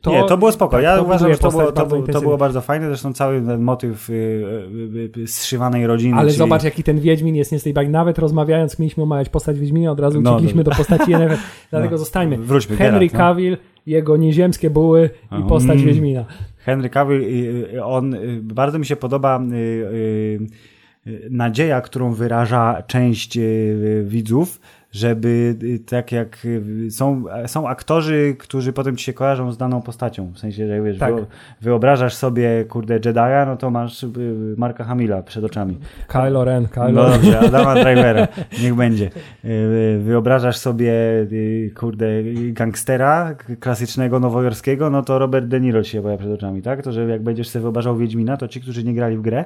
[0.00, 0.76] to, nie, to było spoko.
[0.76, 2.86] tak, ja uważam, że to było, to, bardzo było, to było bardzo fajne.
[2.86, 6.16] Zresztą cały ten motyw y, y, y, zszywanej rodziny.
[6.16, 6.38] Ale czyli...
[6.38, 7.92] zobacz, jaki ten Wiedźmin jest nie z tej bajki.
[7.92, 11.38] Nawet rozmawiając, mieliśmy omawiać postać Wiedźmina, od razu No, uciekliśmy do postaci Yennefer.
[11.70, 11.98] Dlatego No.
[11.98, 12.38] zostańmy.
[12.38, 13.18] Wróćmy, Henry no.
[13.18, 15.86] Cavill, jego nieziemskie buły i postać Mm.
[15.86, 16.24] Wiedźmina.
[16.56, 17.24] Henry Cavill,
[17.82, 19.40] on, bardzo mi się podoba
[21.30, 23.38] nadzieja, którą wyraża część
[24.04, 24.60] widzów,
[24.96, 29.82] żeby y, tak jak y, są, są aktorzy, którzy potem ci się kojarzą z daną
[29.82, 30.32] postacią.
[30.32, 31.14] W sensie, że wiesz, Tak.
[31.14, 31.24] wyo-
[31.60, 34.08] wyobrażasz sobie, kurde, Jedi'a, no to masz y,
[34.56, 35.78] Marka Hamila przed oczami.
[36.08, 38.28] Kylo Ren, Kylo No dobrze, Adama Drivera,
[38.62, 39.10] niech będzie.
[39.98, 40.92] Wyobrażasz sobie,
[41.74, 42.06] kurde,
[42.52, 46.82] gangstera klasycznego, nowojorskiego, no to Robert De Niro ci się pojawia przed oczami, tak?
[46.82, 49.44] To, że jak będziesz sobie wyobrażał Wiedźmina, to ci, którzy nie grali w grę,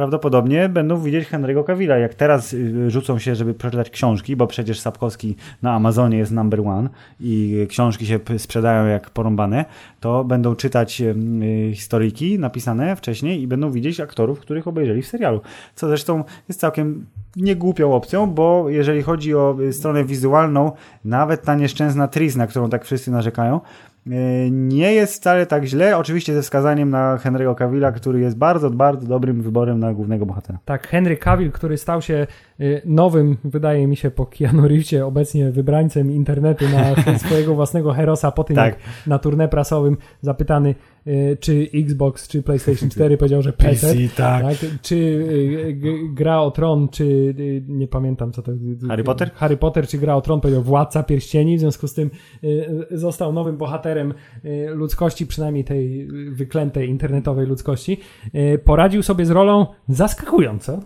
[0.00, 1.98] prawdopodobnie będą widzieć Henry'ego Cavilla.
[1.98, 6.60] Jak teraz y, rzucą się, żeby przeczytać książki, bo przecież Sapkowski na Amazonie jest number
[6.60, 6.88] one
[7.20, 9.64] i książki się sprzedają jak porąbane,
[10.00, 11.14] to będą czytać y,
[11.74, 15.40] historyjki napisane wcześniej i będą widzieć aktorów, których obejrzeli w serialu.
[15.74, 20.72] Co zresztą jest całkiem niegłupią opcją, bo jeżeli chodzi o y, stronę wizualną,
[21.04, 23.89] nawet ta nieszczęsna Tris, na którą tak wszyscy narzekają, y,
[24.50, 29.06] nie jest wcale tak źle, oczywiście ze wskazaniem na Henry'ego Cavilla, który jest bardzo, bardzo
[29.06, 30.58] dobrym wyborem na głównego bohatera.
[30.64, 32.26] Tak, Henry Cavill, który stał się
[32.60, 38.32] y, nowym, wydaje mi się po Keanu Reevesie, obecnie wybrańcem internetu na swojego własnego herosa
[38.32, 38.74] po tym, Tak.
[38.74, 40.74] jak na turnę prasowym zapytany
[41.40, 44.42] czy Xbox, czy PlayStation 4 powiedział, że PC, tak.
[44.42, 44.56] tak?
[44.82, 45.26] Czy
[45.74, 48.52] g- gra o tron, czy y, nie pamiętam co to.
[48.88, 49.30] Harry Potter?
[49.34, 52.10] Harry Potter, czy gra o tron, powiedział Władca Pierścieni, w związku z tym
[52.90, 54.14] został nowym bohaterem
[54.68, 58.00] ludzkości, przynajmniej tej wyklętej internetowej ludzkości.
[58.64, 60.80] Poradził sobie z rolą zaskakująco.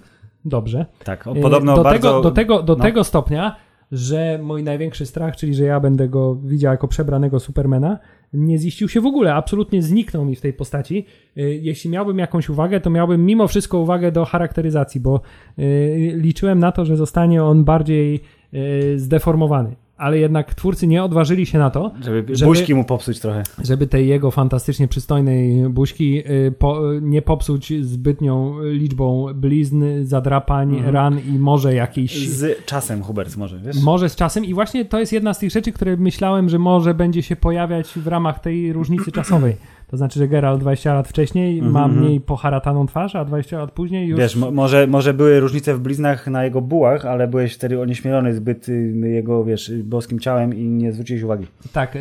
[0.44, 0.86] Dobrze.
[1.04, 2.08] Tak, podobno do bardzo...
[2.08, 2.82] tego, do tego, do no.
[2.82, 3.56] tego stopnia,
[3.92, 7.98] że mój największy strach, czyli że ja będę go widział jako przebranego Supermana,
[8.34, 11.06] nie ziścił się w ogóle, absolutnie zniknął mi w tej postaci.
[11.38, 15.20] Y, Jeśli miałbym jakąś uwagę, to miałbym mimo wszystko uwagę do charakteryzacji, bo
[15.58, 18.20] y, liczyłem na to, że zostanie on bardziej
[18.54, 19.83] y, zdeformowany.
[19.96, 23.42] Ale jednak twórcy nie odważyli się na to, Żeby, żeby- buźki mu popsuć trochę.
[23.64, 30.94] żeby tej jego fantastycznie przystojnej buźki y, po, nie popsuć zbytnią liczbą blizn, zadrapań, Mhm.
[30.94, 33.82] ran i może jakiejś Z czasem, Hubert, może, wiesz?
[33.82, 36.94] może z czasem i właśnie to jest jedna z tych rzeczy, które myślałem, że może
[36.94, 39.56] będzie się pojawiać w ramach tej różnicy czasowej.
[39.94, 42.00] To znaczy, że Geralt 20 lat wcześniej ma Mhm.
[42.04, 44.20] mniej poharataną twarz, a 20 lat później już...
[44.20, 48.34] Wiesz, mo- może, może były różnice w bliznach na jego bułach, ale byłeś wtedy onieśmielony
[48.34, 51.46] zbyt y, jego, wiesz, boskim ciałem i nie zwróciłeś uwagi.
[51.72, 51.98] Tak, y,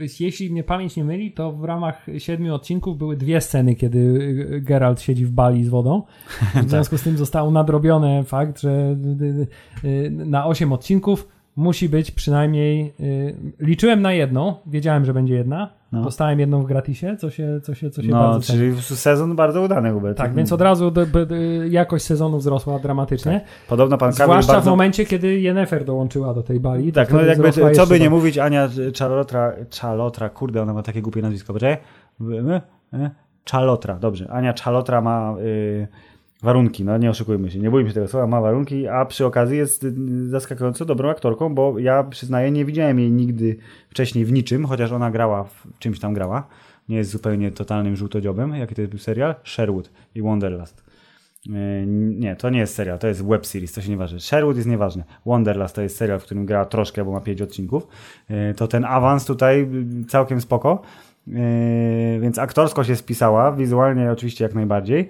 [0.00, 4.34] y, jeśli mnie pamięć nie myli, to w ramach siedmiu odcinków były dwie sceny, kiedy
[4.62, 6.02] Geralt siedzi w bali z wodą.
[6.66, 8.96] W związku z tym zostało nadrobione fakt, że
[10.10, 12.92] na osiem odcinków musi być przynajmniej...
[13.60, 15.70] Liczyłem na jedną, wiedziałem, że będzie jedna.
[15.96, 16.04] No.
[16.04, 18.58] Dostałem jedną w gratisie, co się, co się, co się No, bardzo ceni.
[18.58, 20.18] czyli sezon bardzo udany, Hubert.
[20.18, 21.34] Tak, więc od razu do, do, do,
[21.70, 23.40] jakość sezonu wzrosła dramatycznie.
[23.68, 24.70] Podobno pan Kamil Zwłaszcza bardzo...
[24.70, 26.92] w momencie, kiedy Yennefer dołączyła do tej bali.
[26.92, 31.22] Tak, no jakby, co by nie mówić, Ania Czalotra, Czalotra, kurde, ona ma takie głupie
[31.22, 31.76] nazwisko, poczekaj.
[32.92, 33.10] E?
[33.44, 34.30] Czalotra, dobrze.
[34.30, 35.88] Ania Czalotra ma y,
[36.46, 39.58] warunki, no nie oszukujmy się, nie bójmy się tego słowa, ma warunki, a przy okazji
[39.58, 39.86] jest
[40.28, 43.56] zaskakująco dobrą aktorką, bo ja przyznaję, nie widziałem jej nigdy
[43.90, 46.46] wcześniej w niczym, chociaż ona grała, w czymś tam grała.
[46.88, 49.34] Nie jest zupełnie totalnym żółtodziobem, jaki to był serial?
[49.44, 50.84] Sherwood i Wonderlust.
[51.48, 54.20] E, Nie, to nie jest serial, to jest web series, to się nie waży.
[54.20, 55.04] Sherwood jest nieważne.
[55.26, 57.86] Wonderlust to jest serial, w którym gra troszkę, bo ma 5 odcinków.
[58.30, 59.62] E, To ten awans tutaj
[60.02, 60.82] y, całkiem spoko.
[62.20, 65.08] Więc aktorsko się spisała, wizualnie oczywiście jak najbardziej.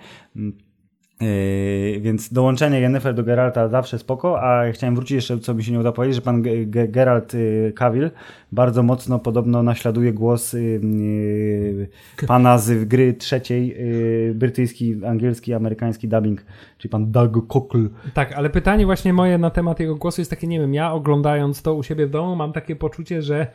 [1.20, 5.72] E, Więc dołączenie Yennefer do Geralta zawsze spoko, a chciałem wrócić jeszcze, co mi się
[5.72, 8.10] nie udało powiedzieć, że pan Ge- Ge- Geralt y, Cavill
[8.52, 10.58] bardzo mocno podobno naśladuje głos y,
[12.20, 13.76] y, pana z gry trzeciej,
[14.34, 16.44] brytyjski, angielski, amerykański dubbing,
[16.78, 17.88] czyli pan Doug Cockle.
[18.14, 21.62] Tak, ale pytanie właśnie moje na temat jego głosu jest takie, nie wiem, ja oglądając
[21.62, 23.46] to u siebie w domu mam takie poczucie, że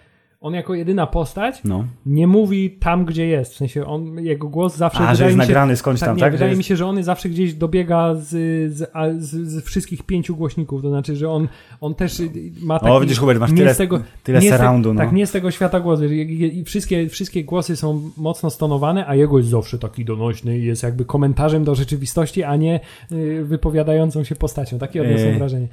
[0.42, 1.86] on jako jedyna postać No.
[2.06, 3.54] nie mówi tam, gdzie jest.
[3.54, 6.16] W sensie on, jego głos zawsze A, że jest mi się, nagrany skądś tak, tam,
[6.18, 6.32] nie, tak?
[6.32, 8.28] Wydaje jest- mi się, że on zawsze gdzieś dobiega z,
[8.74, 10.82] z, z, z wszystkich pięciu głośników.
[10.82, 11.48] To znaczy, że on,
[11.82, 12.30] on też y,
[12.62, 12.92] ma taki...
[12.92, 15.00] O, widzisz, Hubert, masz tyle, tego, tyle te- surroundu, no.
[15.02, 16.06] Tak, nie z tego świata głosu.
[16.06, 20.84] I, wszystkie, wszystkie głosy są mocno stonowane, a jego jest zawsze taki donośny i jest
[20.84, 22.80] jakby komentarzem do rzeczywistości, a nie
[23.12, 24.80] y, wypowiadającą się postacią.
[24.80, 25.68] Takie odniosłem Yy, wrażenie.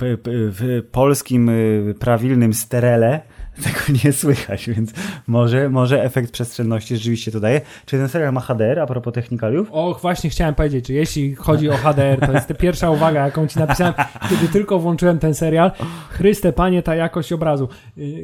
[0.00, 3.20] W polskim y, prawilnym sterele
[3.64, 4.92] tego nie słychać, więc
[5.26, 7.60] może, może efekt przestrzenności rzeczywiście to daje.
[7.86, 9.68] Czy ten serial ma HDR a propos technikaliów?
[9.72, 13.58] Och, właśnie chciałem powiedzieć, że jeśli chodzi o HDR, to jest pierwsza uwaga, jaką ci
[13.58, 13.94] napisałem,
[14.30, 15.70] kiedy tylko włączyłem ten serial.
[16.10, 17.68] Chryste, panie, ta jakość obrazu.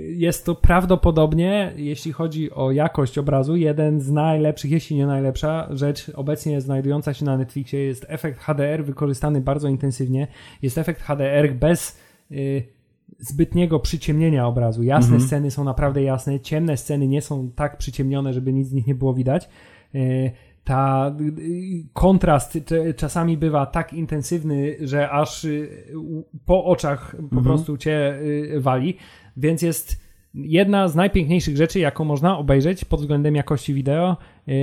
[0.08, 6.10] Jest to prawdopodobnie, jeśli chodzi o jakość obrazu, jeden z najlepszych, jeśli nie najlepsza rzecz
[6.14, 7.84] obecnie znajdująca się na Netflixie.
[7.84, 10.26] Jest efekt HDR wykorzystany bardzo intensywnie.
[10.62, 11.98] Jest efekt HDR bez
[12.30, 12.64] y,
[13.18, 14.82] zbytniego przyciemnienia obrazu.
[14.82, 18.86] Jasne sceny są naprawdę jasne, ciemne sceny nie są tak przyciemnione, żeby nic z nich
[18.86, 19.48] nie było widać.
[19.94, 20.30] Y,
[20.64, 22.58] ta y, kontrast
[22.96, 25.86] czasami bywa tak intensywny, że aż y,
[26.46, 28.96] po oczach po prostu cię y, wali,
[29.36, 30.04] więc jest
[30.34, 34.16] jedna z najpiękniejszych rzeczy, jaką można obejrzeć pod względem jakości wideo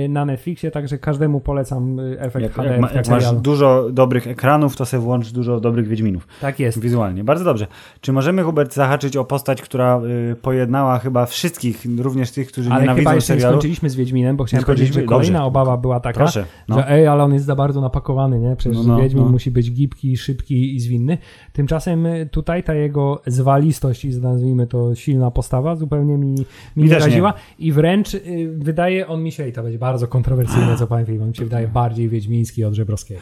[0.08, 4.26] na Netflixie, także każdemu polecam y, efekt Jak, HD jak, ma, jak masz dużo dobrych
[4.26, 6.26] ekranów, to sobie włącz dużo dobrych Wiedźminów.
[6.40, 6.80] Tak jest.
[6.80, 7.24] Wizualnie.
[7.24, 7.66] Bardzo dobrze.
[8.00, 10.00] Czy możemy, Hubert, zahaczyć o postać, która
[10.32, 13.54] y, pojednała chyba wszystkich, również tych, którzy Ale chyba nienawidzą jeszcze nie serialu?
[13.56, 15.46] skończyliśmy z Wiedźminem, bo chciałem powiedzieć, że kolejna Dobrze.
[15.48, 16.44] obawa była taka, Proszę.
[16.68, 16.76] No.
[16.76, 18.56] że ej, ale on jest za bardzo napakowany, nie?
[18.56, 19.30] Przecież No, no, Wiedźmin no.
[19.30, 21.18] musi być gibki, szybki i zwinny.
[21.52, 26.34] Tymczasem y, tutaj ta jego zwalistość i nazwijmy to silna postawa zupełnie mi,
[26.76, 26.98] mi nie.
[26.98, 28.20] raziła i wręcz y,
[28.58, 31.68] wydaje on mi się, i to bardzo kontrowersyjne, co powiem, film, on mi się wydaje
[31.68, 33.20] bardziej wiedźmiński od Żebrowskiego.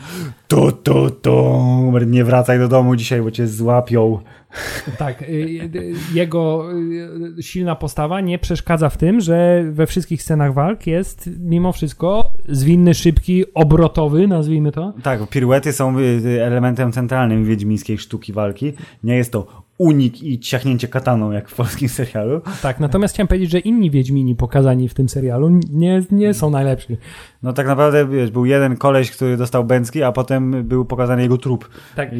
[0.49, 1.61] Tu, tu, tu.
[2.07, 4.19] Nie wracaj do domu dzisiaj, bo cię złapią.
[4.99, 6.73] Tak, y, y, jego
[7.39, 12.33] y, silna postawa nie przeszkadza w tym, że we wszystkich scenach walk jest mimo wszystko
[12.49, 14.93] zwinny, szybki, obrotowy, nazwijmy to.
[15.03, 15.97] Tak, piruety są
[16.41, 18.73] elementem centralnym wiedźmińskiej sztuki walki.
[19.05, 22.41] Nie jest to unik i ciachnięcie kataną, jak w polskim serialu.
[22.63, 26.97] Tak, natomiast chciałem powiedzieć, że inni Wiedźmini pokazani w tym serialu nie, nie są najlepsi.
[27.43, 31.39] No tak naprawdę wiesz, był jeden koleś, który dostał bęcki, a potem był pokazany jego
[31.39, 31.69] trup.
[31.97, 32.11] Tak.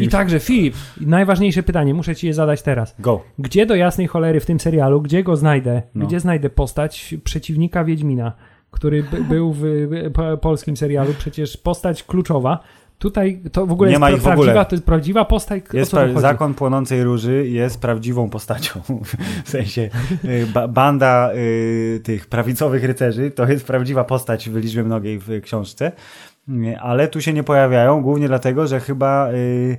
[0.00, 2.94] I także Filip, najważniejsze pytanie, muszę ci je zadać teraz.
[2.98, 3.22] Go.
[3.38, 6.06] Gdzie do jasnej cholery w tym serialu, gdzie go znajdę, No.
[6.06, 8.32] gdzie znajdę postać przeciwnika Wiedźmina,
[8.70, 9.64] który by, był w
[10.14, 12.58] po, polskim serialu, przecież postać kluczowa.
[13.04, 14.36] Tutaj to w ogóle Nie jest ma ich w ogóle.
[14.36, 18.80] prawdziwa, to jest prawdziwa postać, Jest pra- zakon płonącej róży jest prawdziwą postacią.
[19.44, 19.90] W sensie
[20.24, 25.40] y, ba- banda y, tych prawicowych rycerzy to jest prawdziwa postać w liczbie mnogiej w
[25.42, 25.92] książce.
[26.48, 29.78] Y, Ale tu się nie pojawiają, głównie dlatego, że chyba y,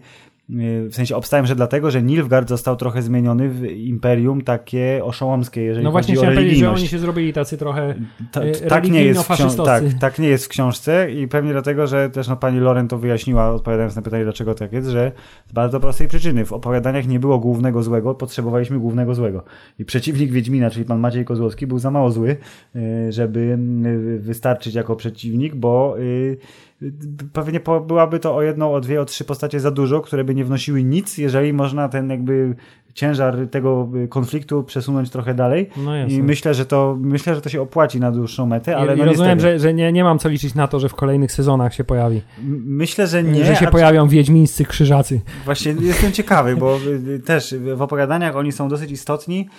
[0.50, 5.84] w sensie obstałem, że dlatego, że Nilfgaard został trochę zmieniony w imperium takie oszołomskie, jeżeli
[5.84, 6.82] No właśnie chodzi o chciałem powiedzieć, że religijność.
[6.82, 7.96] oni się zrobili tacy trochę
[8.32, 11.88] Ta, y, tak, nie jest książ- tak, tak nie jest w książce i pewnie dlatego,
[11.88, 15.12] że też no, pani Loren to wyjaśniła, odpowiadając na pytanie, dlaczego tak jest, że
[15.50, 16.46] z bardzo prostej przyczyny.
[16.46, 19.44] W opowiadaniach nie było głównego złego, potrzebowaliśmy głównego złego.
[19.80, 22.38] I przeciwnik Wiedźmina, czyli pan Maciej Kozłowski, był za mało zły,
[22.76, 23.58] y, żeby
[24.20, 26.38] wystarczyć jako przeciwnik, bo y,
[27.34, 30.46] pewnie byłaby to o jedną, o dwie, o trzy postacie za dużo, które by nie
[30.46, 32.56] wnosiły nic, jeżeli można ten jakby
[32.96, 35.70] ciężar tego y, konfliktu przesunąć trochę dalej.
[35.78, 36.08] No.
[36.08, 39.04] I myślę, że to myślę, że to się opłaci na dłuższą metę, ale I, no
[39.04, 39.60] i rozumiem, niestety.
[39.60, 42.22] że, że nie, nie mam co liczyć na to, że w kolejnych sezonach się pojawi.
[42.66, 43.46] Myślę, że nie.
[43.46, 45.22] że się pojawią wiedźmińscy krzyżacy.
[45.46, 49.50] Właśnie jestem ciekawy, bo y, y, też w opowiadaniach oni są dosyć istotni,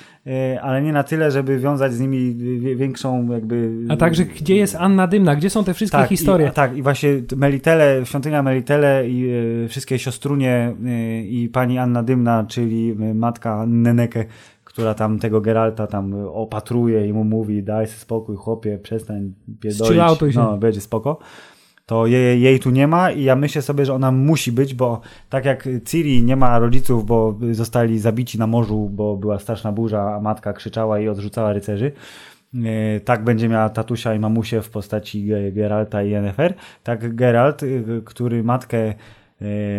[0.63, 2.35] ale nie na tyle, żeby wiązać z nimi
[2.77, 3.73] większą jakby...
[3.89, 5.37] A także gdzie jest Anna Dymna?
[5.37, 6.49] Gdzie są te wszystkie tak, historie?
[6.49, 9.31] I, tak, i właśnie Melitele, świątynia Melitele i
[9.69, 10.75] wszystkie siostrunie
[11.29, 14.25] i pani Anna Dymna, czyli y, matka Neneke,
[14.65, 19.97] która tam tego Geralta tam opatruje i mu mówi daj sobie spokój chłopie, przestań pierdolić,
[20.37, 21.19] no będzie spoko.
[21.87, 25.01] To jej, jej tu nie ma i ja myślę sobie, że ona musi być, bo
[25.29, 30.15] tak jak Ciri nie ma rodziców, bo zostali zabici na morzu, bo była straszna burza,
[30.15, 31.93] a matka krzyczała i odrzucała rycerzy,
[32.65, 36.55] E, tak będzie miała tatusia i mamusię w postaci Ge- Geralta i Yennefer.
[36.83, 38.95] Tak Geralt, y, który matkę e,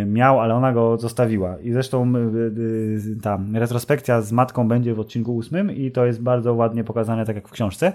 [0.06, 1.58] miał, ale ona go zostawiła.
[1.60, 6.22] I zresztą y, y, ta retrospekcja z matką będzie w odcinku ósmym i to jest
[6.22, 7.94] bardzo ładnie pokazane, tak jak w książce,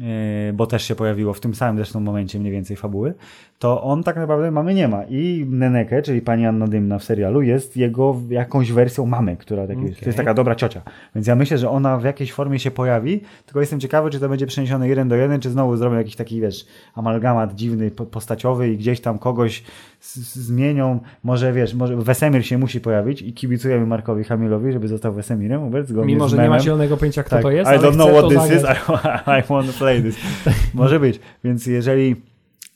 [0.00, 3.14] e, bo też się pojawiło w tym samym zresztą momencie mniej więcej fabuły,
[3.58, 5.04] to on tak naprawdę mamy nie ma.
[5.04, 9.82] I Neneke, czyli pani Anna Dymna w serialu, jest jego jakąś wersją mamy, która tak
[9.82, 10.82] jest, to jest taka dobra ciocia.
[11.14, 14.28] Więc ja myślę, że ona w jakiejś formie się pojawi, tylko jestem ciekawy, czy to
[14.28, 18.68] będzie przeniesione jeden do jeden, czy znowu zrobią jakiś taki, wiesz, amalgamat dziwny, po- postaciowy
[18.72, 19.64] i gdzieś tam kogoś
[20.00, 21.00] zmienią.
[21.24, 25.88] Może, wiesz, może Wesemir się musi pojawić i kibicujemy Markowi Hamilowi, żeby został Wesemirem, Hubert,
[25.88, 28.10] zgodnie Mimo, z że nie ma zielonego pojęcia, kto Tak, to jest, I don't know
[28.10, 28.62] what this is.
[29.26, 30.16] I, I want to play this.
[30.74, 31.20] Może być.
[31.44, 32.16] Więc jeżeli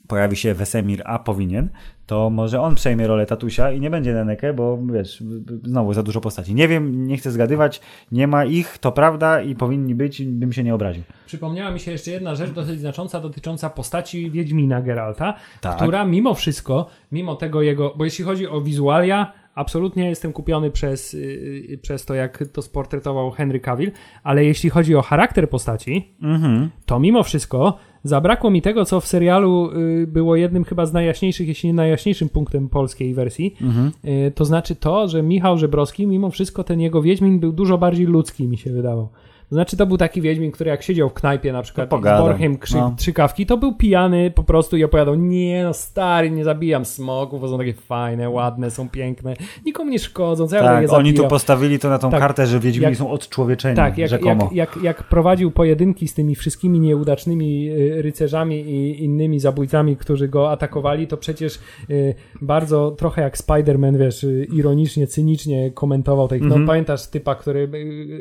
[0.07, 1.69] pojawi się Wesemir, a powinien,
[2.13, 5.23] to może on przejmie rolę tatusia i nie będzie Neneke, bo wiesz,
[5.65, 6.55] znowu za dużo postaci.
[6.55, 7.81] Nie wiem, nie chcę zgadywać,
[8.13, 11.03] nie ma ich, to prawda i powinni być, bym się nie obraził.
[11.27, 15.77] Przypomniała mi się jeszcze jedna rzecz dosyć znacząca dotycząca postaci Wiedźmina Geralta, Tak.
[15.77, 21.13] która mimo wszystko, mimo tego jego, bo jeśli chodzi o wizualia, absolutnie jestem kupiony przez,
[21.13, 23.91] yy, przez to, jak to sportretował Henry Cavill,
[24.23, 26.71] ale jeśli chodzi o charakter postaci, Mhm.
[26.87, 29.71] to mimo wszystko zabrakło mi tego, co w serialu
[30.03, 33.57] y, było jednym chyba z najjaśniejszych, jeśli nie najjaśniejszym punktem polskiej wersji.
[33.61, 33.93] Mhm.
[34.05, 38.07] Y, to znaczy to, że Michał Żebrowski, mimo wszystko ten jego Wiedźmin był dużo bardziej
[38.07, 39.09] ludzki, mi się wydawał.
[39.53, 42.59] To znaczy to był taki Wiedźmin, który jak siedział w knajpie na przykład z Borchem
[42.59, 42.95] krzy, no.
[42.99, 47.41] trzy kawki, to był pijany po prostu i opowiadał, nie no stary, nie zabijam smoków,
[47.41, 49.35] bo są takie fajne, ładne, są piękne,
[49.67, 52.21] nikomu nie szkodzą, co ja je Tak, oni tu postawili to na tą Tak.
[52.21, 54.51] kartę, że Wiedźmini Jak- są odczłowieczeni, Tak, jak, rzekomo.
[54.53, 60.29] jak, jak, jak prowadził pojedynki z tymi wszystkimi nieudecznymi y, rycerzami i innymi zabójcami, którzy
[60.29, 61.59] go atakowali, to przecież
[61.91, 66.41] y, bardzo trochę jak Spider-Man, wiesz, y, ironicznie, cynicznie komentował tej.
[66.41, 66.61] Mhm.
[66.61, 67.69] No pamiętasz typa, który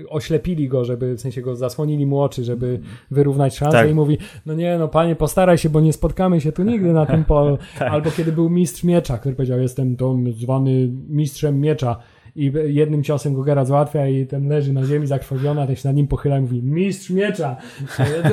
[0.10, 2.80] oślepili go, żeby w sensie go zasłonili mu oczy, żeby
[3.12, 3.90] wyrównać szanse Tak.
[3.90, 7.06] i mówi, no nie, no panie, postaraj się, bo nie spotkamy się tu nigdy na
[7.06, 7.58] tym polu.
[7.80, 7.92] Tak.
[7.92, 11.96] Albo kiedy był mistrz miecza, który powiedział, jestem tą zwany mistrzem miecza
[12.36, 15.90] i jednym ciosem go Geralt załatwia i ten leży na ziemi zakrwawiony, a ten się
[15.90, 17.56] nad nim pochyla i mówi mistrz miecza.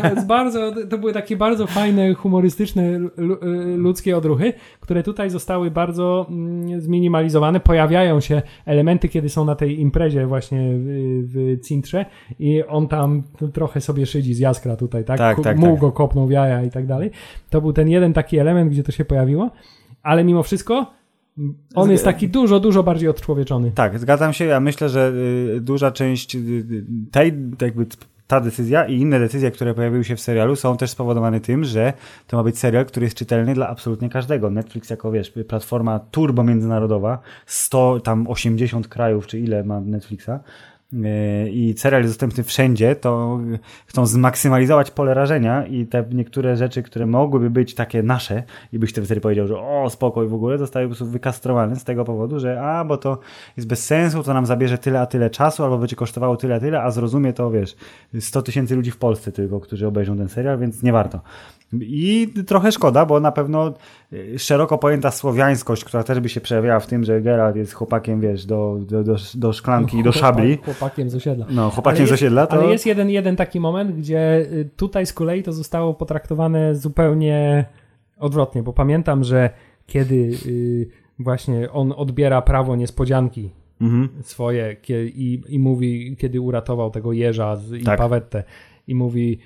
[0.03, 3.39] To jest bardzo, to były takie bardzo fajne, humorystyczne, lu-
[3.77, 7.61] ludzkie odruchy, które tutaj zostały bardzo mm, zminimalizowane.
[7.61, 12.07] Pojawiają się elementy, kiedy są na tej imprezie właśnie w, w Cintrze
[12.39, 13.23] i on tam
[13.53, 15.19] trochę sobie szydzi z jaskra tutaj, tak?
[15.19, 15.81] Tak, tak, Muł tak.
[15.81, 17.11] go kopnął w jaja i tak dalej.
[17.51, 19.51] To był ten jeden taki element, gdzie to się pojawiło,
[20.03, 20.98] ale mimo wszystko
[21.75, 23.71] on jest taki dużo, dużo bardziej odczłowieczony.
[23.71, 24.45] Tak, zgadzam się.
[24.45, 25.13] Ja myślę, że
[25.57, 27.87] y, duża część y, y, tej, jakby
[28.29, 31.93] ta decyzja i inne decyzje, które pojawiły się w serialu, są też spowodowane tym, że
[32.27, 34.51] to ma być serial, który jest czytelny dla absolutnie każdego.
[34.51, 40.31] Netflix jako, wiesz, platforma turbo międzynarodowa, 100, tam 80 krajów, czy ile ma Netflixa,
[41.53, 43.41] i serial jest dostępny wszędzie, to
[43.87, 48.91] chcą zmaksymalizować pole rażenia i te niektóre rzeczy, które mogłyby być takie nasze i byś
[48.91, 52.63] wtedy powiedział, że o, spokój w ogóle, zostały po prostu wykastrowane z tego powodu, że
[52.63, 53.19] a, bo to
[53.57, 56.61] jest bez sensu, to nam zabierze tyle a tyle czasu, albo będzie kosztowało tyle a
[56.61, 57.77] tyle, a zrozumie to, wiesz,
[58.21, 61.21] 100 tysięcy ludzi w Polsce tylko, którzy obejrzą ten serial, więc nie warto.
[61.73, 63.75] I trochę szkoda, bo na pewno
[64.13, 68.21] y, szeroko pojęta słowiańskość, która też by się przejawiała w tym, że Geralt jest chłopakiem,
[68.21, 70.57] wiesz, do, do, do, do szklanki i do szabli.
[70.59, 71.47] Chłopak- Chłopakiem z osiedla.
[71.51, 72.53] No, chłopakiem Ale z jest- osiedla, to...
[72.53, 77.65] Ale jest jeden, jeden taki moment, gdzie y, tutaj z kolei to zostało potraktowane zupełnie
[78.19, 79.51] odwrotnie, bo pamiętam, że
[79.87, 80.89] kiedy y,
[81.19, 83.51] właśnie on odbiera prawo niespodzianki
[83.81, 84.09] Mhm.
[84.23, 87.99] swoje i, i mówi, kiedy uratował tego jeża z, i Tak.
[87.99, 88.45] Pawettę
[88.87, 89.39] i mówi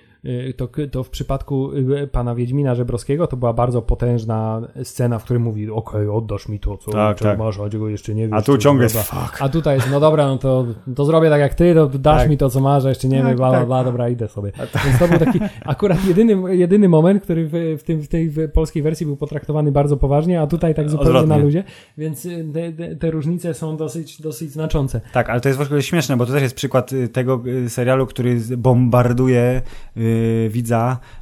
[0.57, 5.43] to, to w przypadku y, pana Wiedźmina Żebrowskiego to była bardzo potężna scena, w której
[5.43, 7.39] mówi okej, oddasz mi to, co, Tak, tak.
[7.39, 8.39] masz, a czego jeszcze nie wiesz.
[8.39, 9.43] A tu ciągle jest fuck.
[9.43, 10.67] A tutaj jest, no dobra, no to,
[10.97, 12.31] to zrobię tak jak ty, to dasz Tak.
[12.31, 13.67] mi to, co masz, a jeszcze nie Tak, wiem, bla, bla, tak.
[13.67, 14.53] bla, dobra, idę sobie.
[14.85, 18.83] Więc to był taki akurat jedyny, jedyny moment, który w, w, tym, w tej polskiej
[18.83, 21.37] wersji był potraktowany bardzo poważnie, a tutaj tak zupełnie Odwrotnie.
[21.37, 21.65] na ludzie,
[21.99, 22.47] więc y,
[22.77, 25.01] te, te, różnice są dosyć, dosyć znaczące.
[25.13, 27.71] Tak, ale to jest w ogóle śmieszne, bo to też jest przykład y, tego y,
[27.71, 29.63] serialu, który bombarduje
[29.97, 30.12] y,
[30.53, 31.01] widza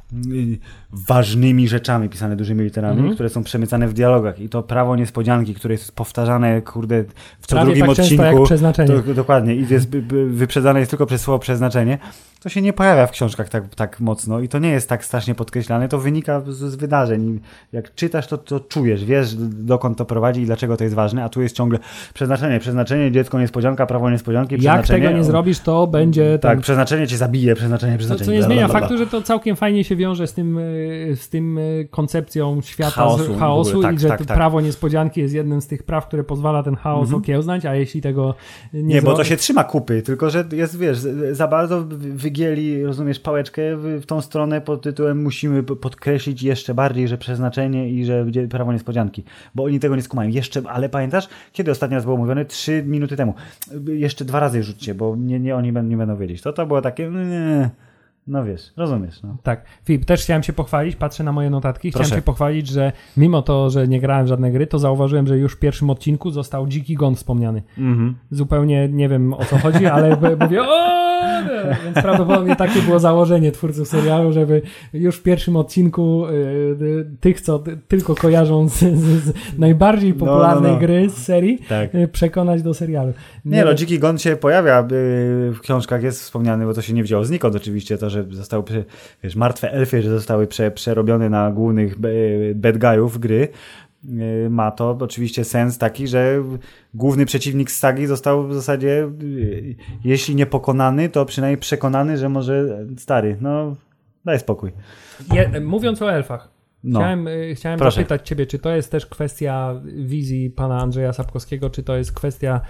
[0.93, 3.13] ważnymi rzeczami pisane dużymi literami, Mhm.
[3.13, 7.03] które są przemycane w dialogach i to prawo niespodzianki, które jest powtarzane, kurde,
[7.39, 8.37] w co Prawie drugim tak często odcinku.
[8.39, 8.93] jak przeznaczenie.
[9.03, 9.89] To, dokładnie, i jest
[10.29, 11.97] wyprzedzane jest tylko przez słowo przeznaczenie.
[12.43, 15.35] To się nie pojawia w książkach tak, tak mocno i to nie jest tak strasznie
[15.35, 17.39] podkreślane, to wynika z, z wydarzeń.
[17.71, 21.29] Jak czytasz, to, to czujesz, wiesz dokąd to prowadzi i dlaczego to jest ważne, a
[21.29, 21.79] tu jest ciągle
[22.13, 26.61] przeznaczenie, przeznaczenie, dziecko niespodzianka, prawo niespodzianki, Jak tego nie o, zrobić, to będzie Tak, ten,
[26.61, 28.25] przeznaczenie cię zabije, przeznaczenie, przeznaczenie.
[28.25, 31.57] co nie zmienia faktu, że to całkiem fajnie się wiąże z tym, y, z tym
[31.57, 34.37] y, koncepcją świata Chaosu chaosu, ogóle, i tak, że tak, tak.
[34.37, 37.21] prawo niespodzianki jest jednym z tych praw, które pozwala ten chaos Mhm.
[37.21, 38.35] okiełznać, a jeśli tego
[38.73, 40.97] nie, Nie, bo to się trzyma kupy, tylko że jest, wiesz,
[41.31, 47.17] za bardzo wygieli, rozumiesz, pałeczkę w, tą stronę pod tytułem musimy podkreślić jeszcze bardziej, że
[47.17, 49.23] przeznaczenie i że prawo niespodzianki,
[49.55, 50.29] bo oni tego nie skumają.
[50.29, 52.45] Jeszcze, ale pamiętasz, kiedy ostatni raz było mówione?
[52.45, 53.33] Trzy minuty temu.
[53.87, 56.41] Jeszcze dwa razy rzućcie, bo nie, nie oni będą, nie będą wiedzieć.
[56.41, 57.69] To to było takie, nie,
[58.31, 59.37] no wiesz, rozumiesz, no.
[59.43, 59.65] Tak.
[59.85, 62.15] Filip, też chciałem się pochwalić, patrzę na moje notatki, chciałem Proszę.
[62.15, 65.53] się pochwalić, że mimo to, że nie grałem w żadne gry, to zauważyłem, że już
[65.53, 67.63] w pierwszym odcinku został Dziki Gon wspomniany.
[67.77, 68.15] Mhm.
[68.31, 71.00] Zupełnie nie wiem o co chodzi, ale mówię o.
[71.85, 74.61] więc prawdopodobnie takie było założenie twórców serialu, żeby
[74.93, 76.31] już w pierwszym odcinku y,
[76.81, 80.77] y, tych, co ty- tylko kojarzą z, z, z najbardziej No, no, popularnej no.
[80.79, 81.95] gry z serii, Tak.
[81.95, 83.13] y, przekonać do serialu.
[83.45, 87.25] Nie no, Dziki Gon się pojawia w książkach, jest wspomniany, bo to się nie wzięło
[87.25, 88.63] znikąd oczywiście, to, że zostały,
[89.23, 91.95] wiesz, martwe elfy, że zostały prze, przerobione na głównych
[92.55, 93.47] bad guyów gry,
[94.49, 96.43] ma to oczywiście sens taki, że
[96.93, 102.29] główny przeciwnik z sagi został w zasadzie, y, jeśli nie pokonany, to przynajmniej przekonany, że
[102.29, 103.75] może stary, no
[104.25, 104.71] daj spokój.
[105.33, 106.49] Je, mówiąc o elfach,
[106.83, 106.99] No.
[106.99, 107.95] chciałem, y, chciałem Proszę.
[107.95, 112.61] zapytać ciebie, czy to jest też kwestia wizji pana Andrzeja Sapkowskiego, czy to jest kwestia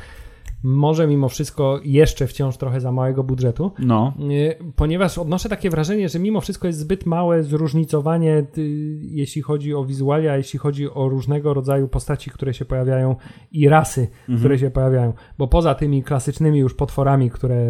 [0.63, 4.13] może mimo wszystko jeszcze wciąż trochę za małego budżetu, No.
[4.31, 8.61] Y, ponieważ odnoszę takie wrażenie, że mimo wszystko jest zbyt małe zróżnicowanie, y,
[9.01, 13.15] jeśli chodzi o wizualia, jeśli chodzi o różnego rodzaju postaci, które się pojawiają
[13.51, 14.39] i rasy, Mhm.
[14.39, 15.13] które się pojawiają.
[15.37, 17.65] Bo poza tymi klasycznymi już potworami, które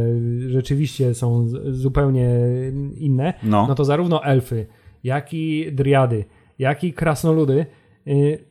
[0.47, 2.29] rzeczywiście są zupełnie
[2.97, 3.65] inne, No.
[3.67, 4.65] no to zarówno elfy,
[5.03, 6.25] jak i driady,
[6.59, 7.65] jak i krasnoludy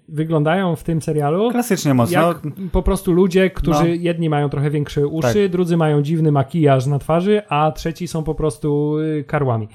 [0.09, 2.29] wyglądają w tym serialu Klasycznie mocno.
[2.29, 2.41] jak
[2.73, 3.95] po prostu ludzie, którzy No.
[3.95, 8.35] jedni mają trochę większe uszy, drudzy mają dziwny makijaż na twarzy, a trzeci są po
[8.35, 9.69] prostu y, karłami.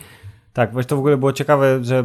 [0.56, 2.04] Tak, właśnie to w ogóle było ciekawe, że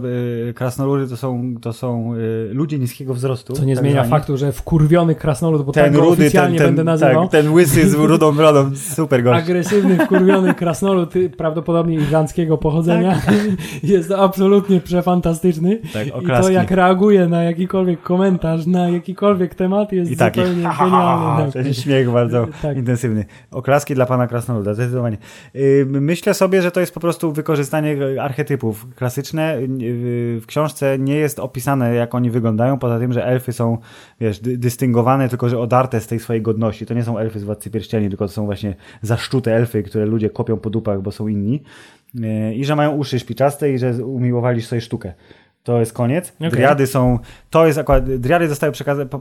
[0.48, 3.52] y, krasnoludy to są, to są y, ludzie niskiego wzrostu.
[3.52, 4.10] Co nie tak zmienia zwani.
[4.10, 7.22] faktu, że wkurwiony krasnolud, bo ten tak go rudy, ten, oficjalnie ten, będę nazywał.
[7.22, 9.44] tak, ten łysy z rudą brodą, super gość.
[9.44, 13.20] Agresywny, wkurwiony krasnolud, prawdopodobnie irlandzkiego pochodzenia.
[13.82, 15.78] Jest absolutnie przefantastyczny.
[15.92, 20.64] Tak, I to jak reaguje na jakikolwiek komentarz, na jakikolwiek temat jest I taki zupełnie
[20.64, 21.52] ha, ha, ha, genialny.
[21.64, 22.76] ten śmiech bardzo Tak.
[22.76, 23.24] intensywny.
[23.50, 25.18] Oklaski dla pana Krasnoluda, zdecydowanie.
[25.86, 27.96] Myślę sobie, że to jest po prostu wykorzystanie
[28.40, 29.58] archetypów klasyczne.
[29.78, 33.78] Yy, W książce nie jest opisane, jak oni wyglądają, poza tym, że elfy są,
[34.20, 36.86] wiesz, dy- dystyngowane, tylko że odarte z tej swojej godności.
[36.86, 40.30] To nie są elfy z Władcy Pierścieni, tylko to są właśnie zaszczute elfy, które ludzie
[40.30, 41.62] kopią po dupach, bo są inni.
[42.14, 45.12] Yy, I że mają uszy szpiczaste i że umiłowali sobie sztukę.
[45.64, 46.32] To jest koniec.
[46.38, 46.50] Okej.
[46.50, 47.18] Driady są,
[47.50, 48.72] to jest akurat, driady zostały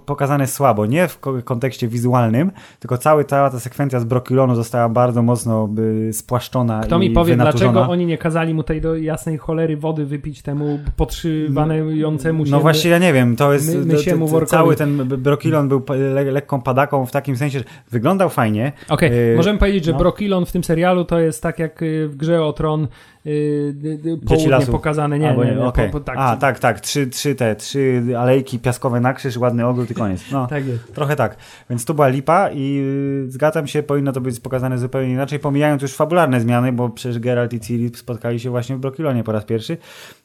[0.06, 4.90] pokazane słabo, nie w ko- kontekście wizualnym, tylko cały, cała ta sekwencja z Brokilonu została
[4.90, 5.70] bardzo mocno
[6.12, 10.42] spłaszczona Kto mi powie, dlaczego oni nie kazali mu tej do jasnej cholery wody wypić
[10.42, 12.52] temu podszywającemu się...
[12.52, 15.82] No właśnie, ja nie wiem, to jest my- to- to- to- cały ten Brokilon był
[15.90, 18.72] le, lekką padaką w takim sensie, że wyglądał fajnie.
[18.90, 19.98] Okej, Yy, możemy powiedzieć, że no.
[19.98, 22.88] Brokilon w tym serialu to jest tak jak y, w grze o Tron
[23.26, 23.76] y,
[24.24, 25.20] Dzieci południe pokazane.
[25.20, 25.90] Nie, Albo nie, nie, okej.
[25.90, 29.68] po, po, tak, A, tak, tak, trzy, trzy te, trzy alejki piaskowe na krzyż, ładny
[29.68, 30.32] ogród i koniec.
[30.32, 30.48] No.
[30.48, 30.94] tak jest.
[30.94, 31.38] Trochę tak.
[31.70, 32.82] Więc tu była lipa i
[33.28, 37.20] y, zgadzam się, powinno to być pokazane zupełnie inaczej, pomijając już fabularne zmiany, bo przecież
[37.20, 39.78] Geralt i Ciri spotkali się właśnie w Brokilonie po raz pierwszy.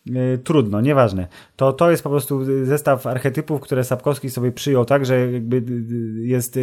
[0.09, 1.27] Y, Trudno, nieważne.
[1.57, 5.61] To, to jest po prostu zestaw archetypów, które Sapkowski sobie przyjął tak, że jakby y,
[5.61, 6.59] y, jest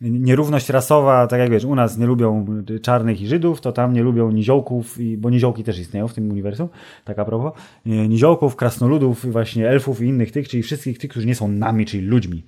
[0.00, 2.46] nierówność rasowa, tak jak wiesz, u nas nie lubią
[2.82, 6.68] czarnych i Żydów, to tam nie lubią niziołków, bo niziołki też istnieją w tym uniwersum,
[7.04, 7.52] tak a propos,
[7.86, 12.06] niziołków, krasnoludów, właśnie elfów i innych tych, czyli wszystkich tych, którzy nie są nami, czyli
[12.06, 12.44] ludźmi.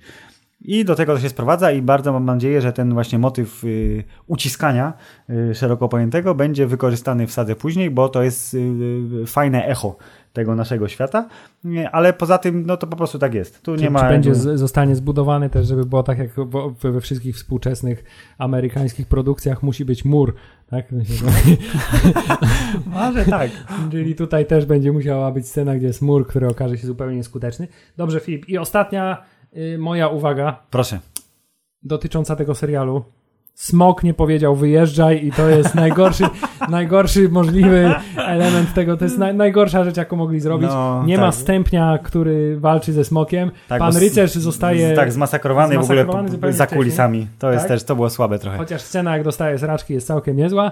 [0.61, 4.03] I do tego to się sprowadza i bardzo mam nadzieję, że ten właśnie motyw y,
[4.27, 4.93] uciskania
[5.29, 8.57] y, szeroko pojętego będzie wykorzystany w sadze później, bo to jest y,
[9.23, 9.95] y, fajne echo
[10.33, 11.27] tego naszego świata,
[11.63, 13.63] Nie, ale poza tym no to po prostu tak jest.
[13.63, 16.29] Tu Czy, nie ma czy będzie z, zostanie zbudowany też, żeby było tak jak
[16.81, 18.03] we, wszystkich współczesnych
[18.37, 20.33] amerykańskich produkcjach musi być mur,
[20.69, 20.85] tak?
[22.85, 23.51] Może tak.
[23.91, 27.67] Czyli tutaj też będzie musiała być scena, gdzie jest mur, który okaże się zupełnie nieskuteczny.
[27.97, 28.49] Dobrze, Filip.
[28.49, 29.38] I ostatnia y,
[29.77, 30.99] moja uwaga Proszę.
[31.83, 33.03] dotycząca tego serialu.
[33.53, 36.23] Smok nie powiedział wyjeżdżaj i to jest najgorszy,
[36.69, 38.97] najgorszy możliwy element tego.
[38.97, 40.69] To jest naj, najgorsza rzecz, jaką mogli zrobić.
[40.69, 41.25] No, nie tak.
[41.25, 43.51] ma stępnia, który walczy ze smokiem.
[43.67, 44.93] Tak, Pan rycerz zostaje...
[44.93, 47.27] Z, tak, zmasakrowany, w ogóle zmasakrowany po- zupełnie za kulisami.
[47.39, 47.67] To jest Tak?
[47.67, 48.57] też, to było słabe trochę.
[48.57, 50.71] Chociaż scena, jak dostaje z raczki, jest całkiem niezła,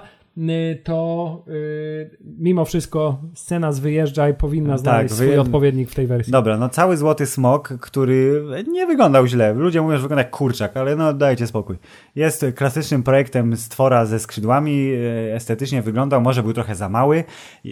[0.84, 6.06] to y, mimo wszystko scena z wyjeżdżaj powinna Tak, znaleźć swój wyje- odpowiednik w tej
[6.06, 6.30] wersji.
[6.32, 8.42] Dobra, no cały złoty smok, który
[8.72, 9.54] nie wyglądał źle.
[9.54, 11.76] Ludzie mówią, że wygląda jak kurczak, ale no dajcie spokój.
[12.16, 14.90] Jest klasycznym projektem stwora ze skrzydłami,
[15.30, 17.24] e, estetycznie wyglądał, może był trochę za mały.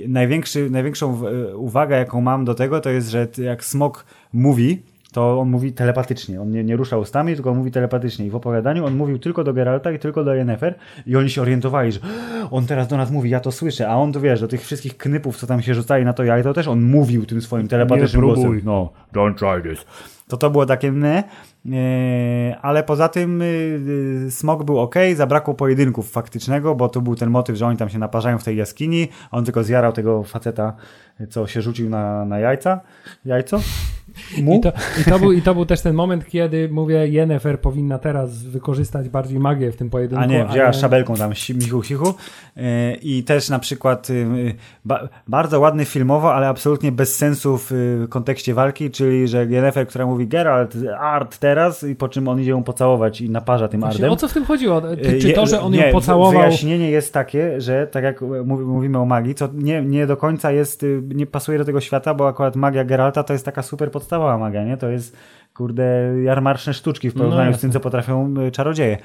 [0.09, 1.23] Największy, największą
[1.57, 4.83] uwagę, jaką mam do tego, to jest, że jak smok mówi,
[5.17, 6.43] to on mówi telepatycznie.
[6.43, 8.27] On nie, nie rusza ustami, tylko on mówi telepatycznie.
[8.27, 10.75] I w opowiadaniu on mówił tylko do Geralta i tylko do Yennefer
[11.07, 12.01] i oni się orientowali, że
[12.51, 14.97] on teraz do nas mówi, ja to słyszę, a on to wiesz, do tych wszystkich
[14.97, 18.21] knypów, co tam się rzucali na to jaj, to też on mówił tym swoim telepatycznym
[18.21, 18.45] próbuj.
[18.45, 18.61] głosem.
[18.65, 19.87] No, don't try this.
[20.29, 21.25] To to było takie ne,
[21.73, 23.45] e, ale poza tym y,
[24.27, 27.89] y, smog był ok, zabrakło pojedynków faktycznego, bo tu był ten motyw, że oni tam
[27.89, 30.73] się naparzają w tej jaskini, on tylko zjarał tego faceta,
[31.31, 32.81] co się rzucił na, na jajca.
[33.25, 33.61] Jajco?
[34.43, 34.57] Mu?
[34.57, 37.99] I to, i, to był, I to był też ten moment, kiedy mówię, Yennefer powinna
[37.99, 40.25] teraz wykorzystać bardziej magię w tym pojedynku.
[40.25, 42.15] A nie, wzięła ale- szabelką tam michu, sichu.
[42.57, 42.63] Yy,
[43.03, 48.09] I też na przykład yy, ba bardzo ładny filmowo, ale absolutnie bez sensu w yy,
[48.09, 52.51] kontekście walki, czyli że Yennefer, która mówi Geralt, art teraz i po czym on idzie
[52.51, 54.13] ją pocałować i naparza tym Właśnie, artem.
[54.13, 54.83] o co w tym chodziło?
[55.05, 56.33] Czy, czy to, że on nie, ją pocałował...
[56.33, 60.53] Wyjaśnienie jest takie, że tak jak mówi- mówimy o magii, co nie, nie do końca
[60.53, 63.91] jest, y, nie pasuje do tego świata, bo akurat magia Geralta to jest taka super
[64.07, 64.77] podstawowa magia, nie?
[64.77, 65.17] To jest,
[65.55, 65.85] kurde,
[66.23, 68.99] jarmarczne sztuczki w porównaniu No z tym, co potrafią y, czarodzieje.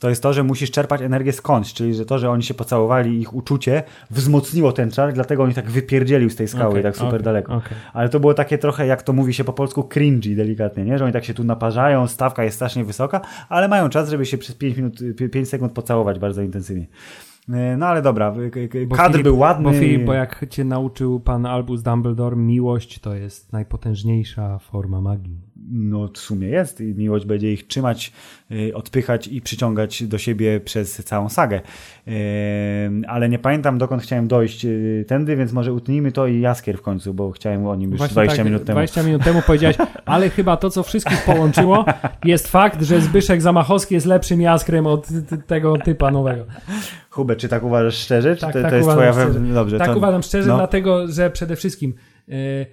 [0.00, 3.20] To jest to, że musisz czerpać energię skądś, czyli że to, że oni się pocałowali,
[3.20, 7.08] ich uczucie wzmocniło ten czar, dlatego oni tak wypierdzielił z tej skały Okej, tak super
[7.08, 7.54] okej, daleko.
[7.54, 7.76] okej.
[7.92, 10.98] Ale to było takie trochę, jak to mówi się po polsku, cringy delikatnie, nie?
[10.98, 14.38] Że oni tak się tu naparzają, stawka jest strasznie wysoka, ale mają czas, żeby się
[14.38, 14.98] przez 5 minut,
[15.32, 16.86] 5 sekund pocałować bardzo intensywnie.
[17.48, 18.34] E, No ale dobra,
[18.88, 19.64] Bo kadr Filip- był ładny.
[19.64, 25.40] Bo Filip, bo jak cię nauczył pan Albus Dumbledore, miłość to jest najpotężniejsza forma magii.
[25.70, 28.12] No w sumie jest i miłość będzie ich trzymać,
[28.52, 31.60] y, odpychać i przyciągać do siebie przez całą sagę.
[32.08, 32.10] Y,
[33.08, 36.82] ale nie pamiętam dokąd chciałem dojść y, tędy, więc może utnijmy to i Jaskier w
[36.82, 38.74] końcu, bo chciałem o nim już Właśnie 20 tak, minut temu.
[38.74, 41.84] 20 minut temu powiedziałeś, ale chyba to, co wszystkich połączyło,
[42.24, 45.08] jest fakt, że Zbyszek Zamachowski jest lepszym jaskrem od
[45.46, 46.44] tego typa nowego.
[47.10, 48.34] Hubert, czy tak uważasz szczerze?
[48.36, 49.30] Czy Tak, to, tak to jest uważam twoja...
[49.30, 49.54] szczerze.
[49.54, 49.96] Dobrze, Tak to...
[49.96, 50.56] uważam szczerze, no.
[50.56, 51.94] dlatego, że przede wszystkim
[52.28, 52.66] yy,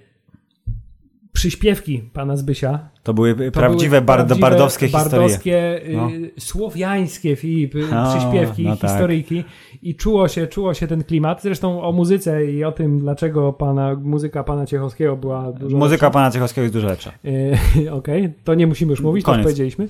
[1.32, 5.10] przyśpiewki pana Zbysia To były to prawdziwe, były bardo, prawdziwe bardowskie historie.
[5.20, 6.10] bardowskie, y, No.
[6.38, 8.90] słowiańskie Filip, y, O, przyśpiewki, no tak.
[8.90, 9.44] historyjki
[9.82, 11.42] i czuło się, czuło się ten klimat.
[11.42, 16.10] Zresztą o muzyce i o tym, dlaczego pana, muzyka pana Ciechowskiego była dużo Muzyka lepsza.
[16.18, 17.12] pana Ciechowskiego jest dużo lepsza.
[17.24, 19.38] Y, Okej, to nie musimy już mówić, to Koniec.
[19.46, 19.88] już powiedzieliśmy.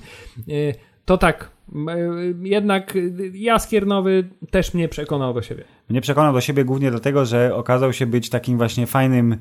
[0.49, 0.75] Y,
[1.05, 1.49] To tak,
[2.43, 5.63] jednak y, Jaskier Nowy też mnie przekonał do siebie.
[5.89, 9.37] Mnie przekonał do siebie głównie dlatego, że okazał się być takim właśnie fajnym y,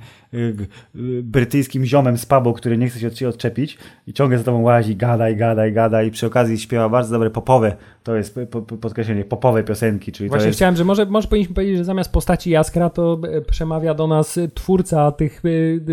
[0.96, 4.44] y, brytyjskim ziomem z pubu, który nie chce się od siebie odczepić i ciągle za
[4.44, 8.62] tobą łazi, gadaj, gadaj, gadaj i przy okazji śpiewa bardzo dobre popowe, to jest po,
[8.62, 10.58] po, podkreślenie, popowe piosenki, czyli Właśnie jest...
[10.58, 14.38] chciałem, że może, może powinniśmy powiedzieć, że zamiast postaci Jaskra to e, przemawia do nas
[14.54, 15.42] twórca tych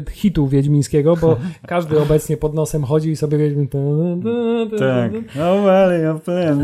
[0.08, 3.68] e, hitów wiedźmińskiego, bo każdy obecnie pod nosem chodzi i sobie wiedźmin...
[3.68, 5.12] Tak.
[5.36, 5.56] No,
[6.26, 6.62] playing.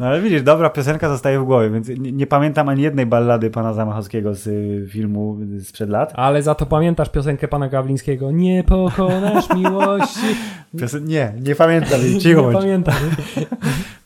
[0.00, 3.50] no ale widzisz, dobra piosenka zostaje w głowie, więc nie, nie pamiętam ani jednej ballady
[3.50, 6.12] pana Zamachowskiego z y, filmu sprzed lat.
[6.14, 10.26] Ale za to pamiętasz piosenkę pana Gawlińskiego Nie pokonasz miłości.
[10.80, 11.04] Piosen...
[11.04, 12.94] Nie, nie pamiętam, cicho Nie pamiętam.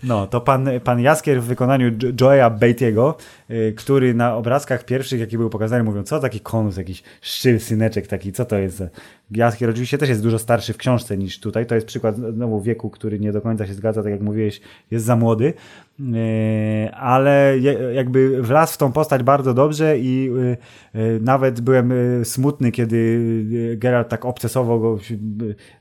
[0.02, 3.16] No, to pan, pan Jaskier w wykonaniu Jo- Joe'a Beattiego,
[3.50, 8.06] y, który na obrazkach pierwszych, jakie były pokazane, mówią, co taki konus, jakiś szczyl, syneczek
[8.06, 8.82] taki, co to jest?
[9.30, 12.90] Jaskier oczywiście też jest dużo starszy w książce niż tutaj, to jest przykład znowu wieku,
[12.90, 14.60] który nie do końca się zgadza, tak jak mówiłeś,
[14.90, 15.54] jest za młody,
[16.00, 17.58] y, ale
[17.94, 20.30] jakby wlazł w tą postać bardzo dobrze i
[20.94, 21.92] y, y, nawet byłem
[22.24, 23.18] smutny, kiedy
[23.76, 24.98] Geralt tak obcesował go,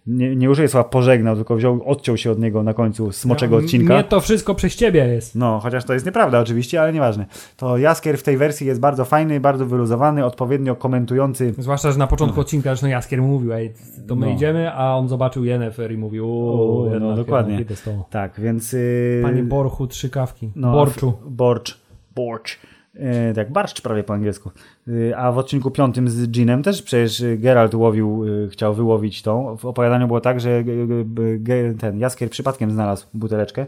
[0.08, 3.98] nie, nie użyję słowa pożegnał, tylko wziął, odciął się od niego na końcu smoczego odcinka.
[3.98, 5.36] Nie to wszystko przez ciebie jest.
[5.36, 7.26] No, chociaż to jest nieprawda oczywiście, ale nieważne.
[7.58, 11.54] To Jaskier w tej wersji jest bardzo fajny, bardzo wyluzowany, odpowiednio komentujący.
[11.58, 13.74] Zwłaszcza, że na początku odcinka zresztą Jaskier mówił, ej,
[14.08, 14.32] to my No.
[14.34, 17.66] idziemy, a on zobaczył Yennefer i mówił, no, jednak, dokładnie.
[17.86, 18.04] tobą.
[18.10, 18.74] Tak, więc...
[18.74, 20.52] Yy, Panie Borchu, trzy kawki.
[20.56, 21.14] no, Borczu.
[21.30, 21.78] Borcz.
[22.16, 22.60] Borcz.
[22.96, 24.52] Yy, tak, barszcz prawie po angielsku.
[24.88, 29.22] Yy, a w odcinku piątym z Jeanem też przecież y, Geralt łowił, yy, chciał wyłowić
[29.22, 29.58] tą.
[29.58, 30.64] W opowiadaniu było tak, że y,
[31.50, 33.66] y, ten Jaskier przypadkiem znalazł buteleczkę.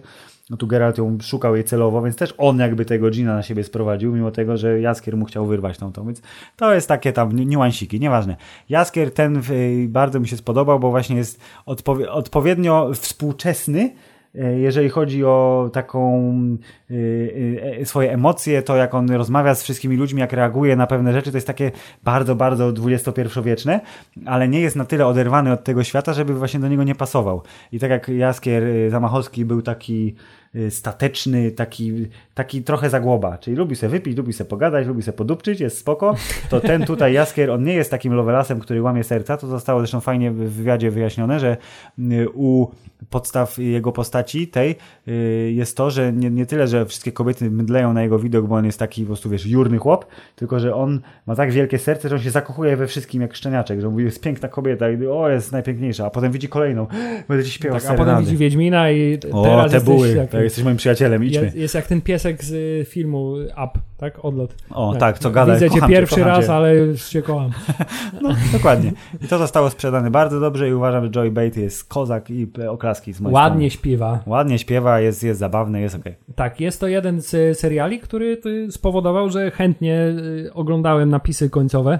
[0.49, 3.63] No tu Geralt ją szukał jej celowo, więc też on jakby tego Gina na siebie
[3.63, 6.05] sprowadził, mimo tego, że Jaskier mu chciał wyrwać tą tą.
[6.05, 6.21] Więc
[6.55, 8.35] to jest takie tam ni- niuansiki, nieważne.
[8.69, 13.91] Jaskier ten y, bardzo mi się spodobał, bo właśnie jest odpowie- odpowiednio współczesny,
[14.33, 16.31] jeżeli chodzi o taką
[16.91, 20.87] y, y, e, swoje emocje, to jak on rozmawia z wszystkimi ludźmi, jak reaguje na
[20.87, 21.71] pewne rzeczy, to jest takie
[22.03, 23.79] bardzo, bardzo XXI-wieczne,
[24.25, 27.43] ale nie jest na tyle oderwany od tego świata, żeby właśnie do niego nie pasował.
[27.71, 30.15] I tak jak Jaskier y, Zamachowski był taki
[30.69, 35.59] stateczny, taki, taki trochę zagłoba, czyli lubi sobie wypić, lubi sobie pogadać, lubi sobie podupczyć,
[35.59, 36.15] jest spoko,
[36.49, 39.99] to ten tutaj Jaskier, on nie jest takim lovelasem, który łamie serca, to zostało zresztą
[39.99, 41.57] fajnie w wywiadzie wyjaśnione, że
[41.99, 42.67] y, u
[43.09, 44.75] podstaw jego postaci tej
[45.07, 48.55] y, jest to, że nie, nie tyle, że wszystkie kobiety mydleją na jego widok, bo
[48.55, 50.05] on jest taki po prostu, wiesz, jurny chłop,
[50.35, 53.81] tylko, że on ma tak wielkie serce, że on się zakochuje we wszystkim jak szczeniaczek,
[53.81, 56.87] że mówi, jest piękna kobieta i o, jest najpiękniejsza, a potem widzi kolejną,
[57.29, 60.63] będę ci śpiewał Tak, a potem widzi Wiedźmina i O, teraz te buły, tak, jesteś
[60.63, 61.43] moim przyjacielem, idźmy.
[61.43, 64.25] jest, jest jak ten piesek z y, filmu Up, tak?
[64.25, 64.55] Odlot.
[64.69, 65.53] O, tak, co gada.
[65.53, 66.53] Widzę cię pierwszy kocham raz, cię.
[66.53, 67.51] ale już cię kocham.
[68.21, 68.91] No, dokładnie.
[69.23, 73.13] I to zostało sprzedane bardzo dobrze i uważam, że Joey Bate jest kozak i oklaski
[73.13, 74.07] z mojej Ładnie śpiewa.
[74.07, 74.23] strony.
[74.35, 76.15] Ładnie śpiewa, jest, jest zabawny, jest okej.
[76.35, 80.01] Tak, jest to jeden z seriali, który y, spowodował, że chętnie
[80.45, 81.99] y, oglądałem napisy końcowe,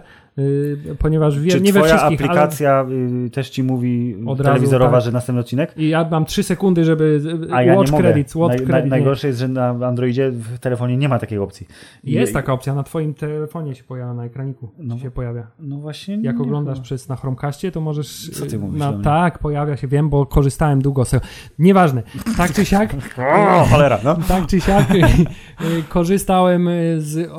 [0.99, 2.85] ponieważ wie, Czy nie we twoja wszystkich, ale aplikacja
[3.25, 5.05] y, też ci mówi Od telewizorowa, razu, tak.
[5.05, 5.73] że następny odcinek?
[5.77, 8.89] i ja mam trzy sekundy, żeby y, A ja watch nie credits, watch Naj, credit,
[8.89, 11.67] najgorsze jest, że na Androidzie w telefonie nie ma takiej opcji.
[12.03, 14.97] I- Jest taka opcja, na twoim telefonie się pojawia, na ekraniku No.
[14.97, 15.47] się pojawia.
[15.59, 16.19] No właśnie.
[16.21, 16.83] Jak oglądasz chyba.
[16.83, 18.29] przez na Chromecastie, to możesz...
[18.29, 19.03] Co ty y, mówisz na, do mnie?
[19.03, 21.25] Tak, pojawia się, wiem, bo korzystałem długo z tego.
[21.59, 22.03] Nieważne.
[22.37, 22.95] Tak czy siak,
[23.37, 24.17] O, cholera, no.
[24.27, 27.29] tak czy siak, y, y, korzystałem y, z y,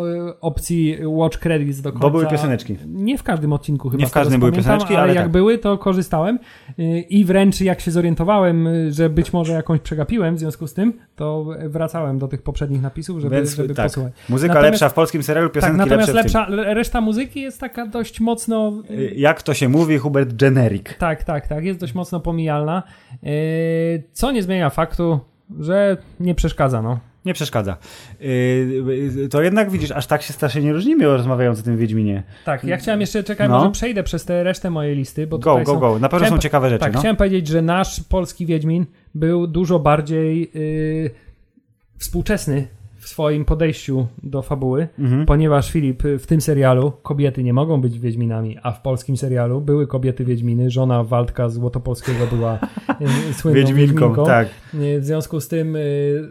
[0.41, 2.03] opcji Watch Credits do końca.
[2.07, 2.77] Bo były pioseneczki.
[2.93, 4.01] Nie w każdym odcinku chyba.
[4.01, 5.33] Nie w każdym były pamiętam, pioseneczki, ale, ale jak tak.
[5.33, 6.39] były, to korzystałem
[6.79, 10.75] Y, i wręcz jak się zorientowałem, y, że być może jakąś przegapiłem w związku z
[10.75, 13.87] tym, to wracałem do tych poprzednich napisów, żeby, Więc żeby tak.
[13.87, 14.13] posłuchać.
[14.29, 16.17] Muzyka Natomiast- lepsza w polskim serialu, Tak, piosenki natomiast w tym.
[16.17, 18.73] lepsza, le- reszta muzyki jest taka dość mocno...
[18.91, 20.85] y, Jak to się mówi, Hubert Generic.
[20.99, 22.83] Tak, tak, tak, jest dość mocno pomijalna,
[24.13, 25.21] co nie zmienia faktu,
[25.61, 26.99] że nie przeszkadza, no.
[27.25, 27.77] Nie przeszkadza.
[28.21, 32.23] Yy, to jednak widzisz, aż tak się strasznie nie różnimy rozmawiając o tym Wiedźminie.
[32.45, 33.59] Tak, ja chciałem jeszcze, czekaj, No.
[33.59, 35.81] może przejdę przez tę resztę mojej listy, bo Go, tutaj go, są...
[35.81, 35.99] go.
[35.99, 36.81] Na pewno Chciałem są ciekawe rzeczy.
[36.81, 36.99] Tak, no.
[36.99, 41.11] chciałem powiedzieć, że nasz polski Wiedźmin był dużo bardziej yy,
[41.99, 42.67] współczesny
[42.99, 45.27] w swoim podejściu do fabuły, Mhm.
[45.27, 49.87] ponieważ Filip, w tym serialu kobiety nie mogą być Wiedźminami, a w polskim serialu były
[49.87, 52.59] kobiety Wiedźminy, żona Waldka Złotopolskiego była
[53.01, 54.27] yy, słynną Wiedźminką, Wiedźminką.
[54.27, 54.49] tak.
[54.75, 56.31] Yy, W związku z tym yy,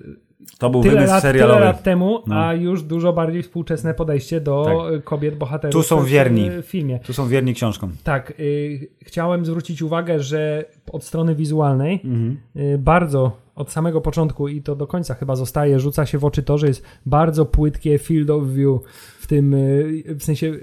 [0.58, 1.60] To był tyle lat, tyle serialowy.
[1.66, 2.36] lat temu, No.
[2.46, 5.04] a już dużo bardziej współczesne podejście do Tak.
[5.04, 6.50] kobiet bohaterów Tu są wierni.
[6.52, 7.00] w filmie.
[7.00, 7.92] Tu są wierni książkom.
[8.04, 12.38] Tak, y, chciałem zwrócić uwagę, że od strony wizualnej Mhm.
[12.56, 16.44] y, bardzo od samego początku i to do końca chyba zostaje, rzuca się w oczy
[16.44, 18.80] to, że jest bardzo płytkie field of view
[19.20, 20.60] w tym, y, w sensie y,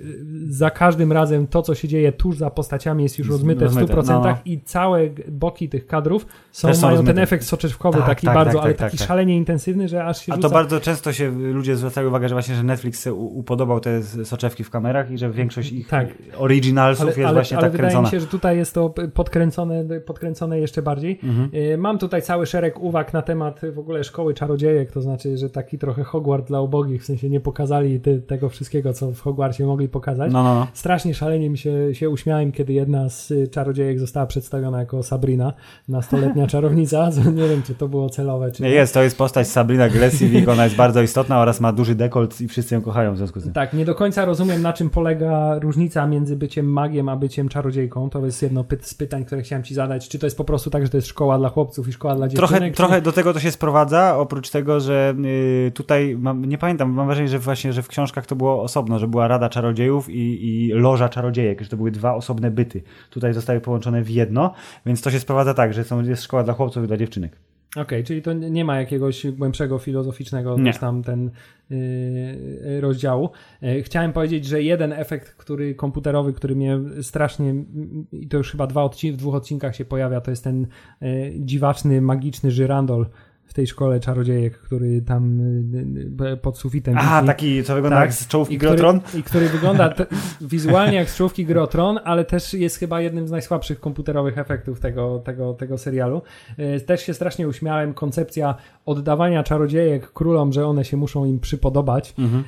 [0.48, 3.94] za każdym razem to, co się dzieje tuż za postaciami jest już rozmyte w rozmyte,
[3.94, 4.36] 100% no, no.
[4.44, 7.23] i całe boki tych kadrów są, są mają ten rozmyte.
[7.23, 9.09] efekt soczewkowy Tak, taki tak, bardzo, tak, ale tak, tak, taki tak.
[9.09, 12.35] szalenie intensywny, że aż się A rzuca to bardzo często się ludzie zwracają uwagę, że
[12.35, 16.09] właśnie, że Netflix upodobał te soczewki w kamerach i że większość ich Tak.
[16.39, 18.09] originalsów ale, jest ale, właśnie ale tak wydaje kręcona.
[18.09, 20.15] mi się, że tutaj jest to podkręcone, podkręcone
[20.52, 21.18] jeszcze bardziej.
[21.22, 21.51] Mhm.
[21.55, 25.51] Y, Mam tutaj cały szereg uwag na temat w ogóle szkoły czarodziejek, to znaczy, że
[25.51, 29.66] taki trochę Hogwart dla ubogich, w sensie nie pokazali te, tego wszystkiego, co w Hogwarcie
[29.66, 30.32] mogli pokazać.
[30.32, 30.66] No, no, no.
[30.72, 35.52] Strasznie szalenie mi się, się uśmiałem, kiedy jedna z y, czarodziejek została przedstawiona jako Sabrina,
[35.88, 37.10] nastoletnia czarownica.
[37.34, 40.64] Nie wiem, czy to było celowe, czy Nie, Jest, to jest postać Sabrina Glessiwik, ona
[40.64, 43.52] jest bardzo istotna oraz ma duży dekolt i wszyscy ją kochają w związku z tym.
[43.52, 48.10] Tak, nie do końca rozumiem, na czym polega różnica między byciem magiem a byciem czarodziejką.
[48.10, 50.06] To jest jedno z pytań, które chciałem ci zadać.
[50.09, 52.28] Czy to jest po prostu tak, że to jest szkoła dla chłopców i szkoła dla
[52.28, 52.51] dziewczynek?
[52.51, 55.15] Trochę, czy- trochę do tego to się sprowadza, oprócz tego, że
[55.69, 58.99] y, tutaj, mam, nie pamiętam, mam wrażenie, że właśnie, że w książkach to było osobno,
[58.99, 62.83] że była Rada Czarodziejów i, i Loża Czarodziejek, że to były dwa osobne byty.
[63.11, 64.53] Tutaj zostały połączone w jedno,
[64.87, 67.37] więc to się sprowadza tak, że są, jest szkoła dla chłopców i dla dziewczynek.
[67.77, 70.73] Okej, czyli to nie ma jakiegoś głębszego filozoficznego Nie.
[70.73, 71.31] tam ten
[71.70, 73.31] yy, rozdziału.
[73.62, 77.55] Yy, chciałem powiedzieć, że jeden efekt, który komputerowy, który mnie strasznie
[78.12, 80.66] i to już chyba dwa odci- w dwóch odcinkach się pojawia, to jest ten
[81.01, 83.07] yy, dziwaczny, magiczny żyrandol
[83.47, 85.39] w tej szkole czarodziejek, który tam
[86.18, 87.27] yy, yy, pod sufitem wisi.
[87.27, 88.05] taki, co wygląda Tak.
[88.05, 89.01] jak z czołówki I który, Grotron?
[89.14, 90.06] I który wygląda te,
[90.40, 95.18] wizualnie jak z czołówki Grotron, ale też jest chyba jednym z najsłabszych komputerowych efektów tego,
[95.18, 96.23] tego, tego serialu.
[96.86, 97.94] Też się strasznie uśmiałem.
[97.94, 98.55] Koncepcja
[98.86, 102.14] oddawania czarodziejek królom, że one się muszą im przypodobać.
[102.18, 102.44] Mhm.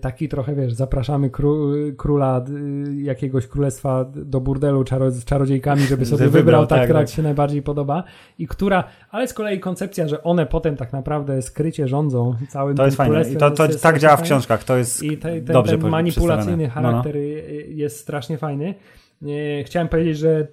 [0.00, 1.56] Taki trochę, wiesz, zapraszamy kró,
[1.96, 2.44] króla
[2.88, 7.00] y, jakiegoś królestwa do burdelu czaro, z czarodziejkami, żeby sobie Wybrał, wybrał, ta, tak, która
[7.00, 7.08] tak.
[7.08, 8.04] się najbardziej podoba
[8.38, 12.84] i która, ale z kolei koncepcja, że one potem tak naprawdę skrycie rządzą całym To
[12.84, 13.22] jest fajne.
[13.30, 16.56] I to, to tak działa w książkach, to jest I te, te, dobrze ten manipulacyjny
[16.68, 16.82] przedstawione.
[16.82, 17.02] No, no.
[17.02, 18.74] charakter y, jest strasznie fajny.
[19.22, 20.46] E, Chciałem powiedzieć, że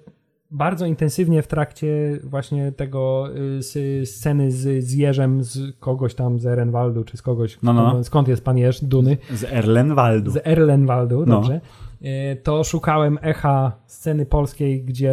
[0.50, 3.28] bardzo intensywnie w trakcie właśnie tego
[3.66, 7.90] y, sceny z, z Jerzem, z kogoś tam z Erenwaldu, czy z kogoś, No, no.
[7.90, 10.30] skąd- skąd jest pan Jerz, Duny, Z Erlenwaldu.
[10.30, 11.34] z Erlenwaldu, No.
[11.34, 11.60] dobrze, E,
[12.42, 15.12] to szukałem echa sceny polskiej, gdzie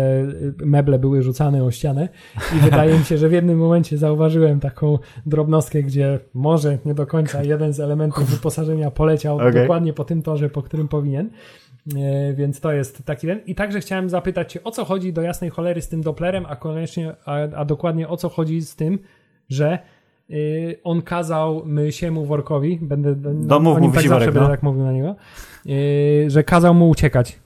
[0.61, 2.09] y, meble były rzucane o ścianę
[2.57, 7.07] i wydaje mi się, że w jednym momencie zauważyłem taką drobnostkę, gdzie może nie do
[7.07, 9.53] końca jeden z elementów wyposażenia poleciał Okej.
[9.53, 11.29] dokładnie po tym torze, po którym powinien.
[11.97, 13.39] E, Więc to jest taki ten.
[13.45, 16.55] I także chciałem zapytać Cię, o co chodzi do jasnej cholery z tym Dopplerem, a
[16.55, 18.99] koniecznie, a, a dokładnie o co chodzi z tym,
[19.49, 19.79] że
[20.83, 24.83] on kazał mysiemu workowi, będę No, mów, o nim mów, tak zawsze będę tak mówił
[24.83, 25.15] na niego,
[25.65, 27.39] y, że kazał mu uciekać.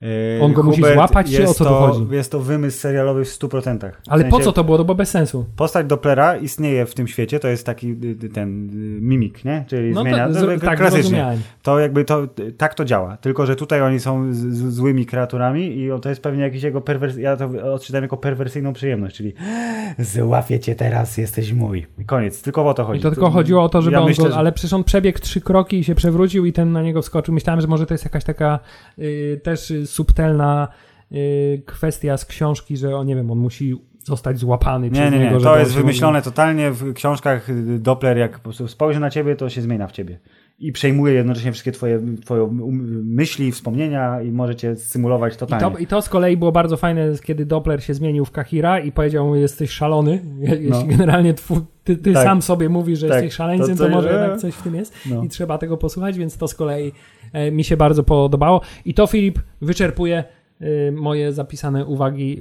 [0.00, 2.14] Yy, On go musi złapać, czy o co tu to, chodzi?
[2.14, 3.78] Jest to wymysł serialowy w 100%.
[3.92, 4.78] W Ale po sensie co to było?
[4.78, 5.46] To było bez sensu.
[5.56, 9.64] Postać Dopplera istnieje w tym świecie, to jest taki y, y, ten y, mimik, nie?
[9.68, 10.28] Czyli No zmienia.
[10.28, 11.38] to, no, z, tak, klasycznie.
[11.62, 12.26] To jakby to,
[12.56, 13.16] tak to działa.
[13.16, 16.80] Tylko, że tutaj oni są z, z, złymi kreaturami i to jest pewnie jakiś jego
[16.80, 17.16] perwers...
[17.16, 19.32] Ja to odczytałem jako perwersyjną przyjemność, czyli
[19.98, 21.86] złapię cię teraz, jesteś mój.
[21.98, 22.42] I koniec.
[22.42, 23.00] Tylko o to chodzi.
[23.00, 24.84] I to tylko chodziło o to, żeby ja on myślę, go, że- ale przecież on
[24.84, 27.34] przebiegł trzy kroki i się przewrócił i ten na niego wskoczył.
[27.34, 28.58] Myślałem, że może to jest jakaś taka
[28.98, 30.68] y, też subtelna
[31.12, 33.74] y, kwestia z książki, że on, nie wiem, on musi
[34.04, 35.30] zostać złapany Nie, nie, niego, nie.
[35.30, 37.50] żeby To jest wymyślone totalnie w książkach.
[37.50, 40.18] y, Doppler, jak po prostu spojrzy na ciebie, to się zmienia w ciebie.
[40.60, 45.70] I przejmuje jednocześnie wszystkie twoje, twoje um- myśli, wspomnienia i może cię symulować I totalnie.
[45.76, 48.92] to, I to z kolei było bardzo fajne, kiedy Doppler się zmienił w Kahira i
[48.92, 50.12] powiedział mu, jesteś szalony.
[50.40, 50.84] Je- Jeśli No.
[50.86, 52.24] generalnie twu, ty, ty Tak.
[52.24, 53.16] sam sobie mówisz, że Tak.
[53.22, 55.24] jesteś szaleńcem, To to, co- może jednak coś w tym jest No.
[55.24, 56.92] i trzeba tego posłuchać, więc to z kolei
[57.32, 58.60] e, mi się bardzo podobało.
[58.84, 60.24] I to, Filip, wyczerpuje
[60.92, 62.40] moje zapisane uwagi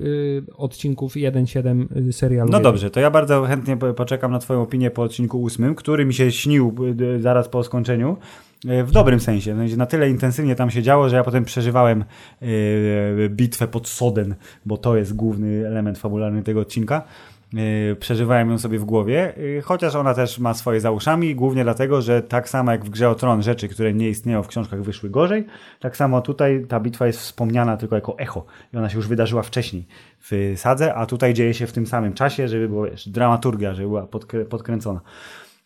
[0.49, 2.52] e, odcinków 1.7 serialu.
[2.52, 6.06] No dobrze, to ja bardzo chętnie po- poczekam na Twoją opinię po odcinku ósmym, który
[6.06, 6.76] mi się śnił
[7.18, 8.18] y, zaraz po skończeniu.
[8.65, 9.56] y, W dobrym sensie.
[9.56, 12.03] Sensie Na tyle intensywnie tam się działo, że ja potem przeżywałem
[12.44, 14.35] y, bitwę pod Soden,
[14.65, 17.03] bo to jest główny element fabularny tego odcinka.
[17.53, 21.63] Yy, przeżywałem ją sobie w głowie, yy, chociaż ona też ma swoje za uszami, głównie
[21.63, 24.81] dlatego, że tak samo jak w Grze o Tron rzeczy, które nie istnieją w książkach
[24.81, 25.45] wyszły gorzej,
[25.79, 29.41] tak samo tutaj ta bitwa jest wspomniana tylko jako echo i ona się już wydarzyła
[29.41, 29.85] wcześniej
[30.19, 34.07] w Sadze, a tutaj dzieje się w tym samym czasie, żeby wiesz, dramaturgia, żeby była
[34.07, 35.01] podkrę podkręcona.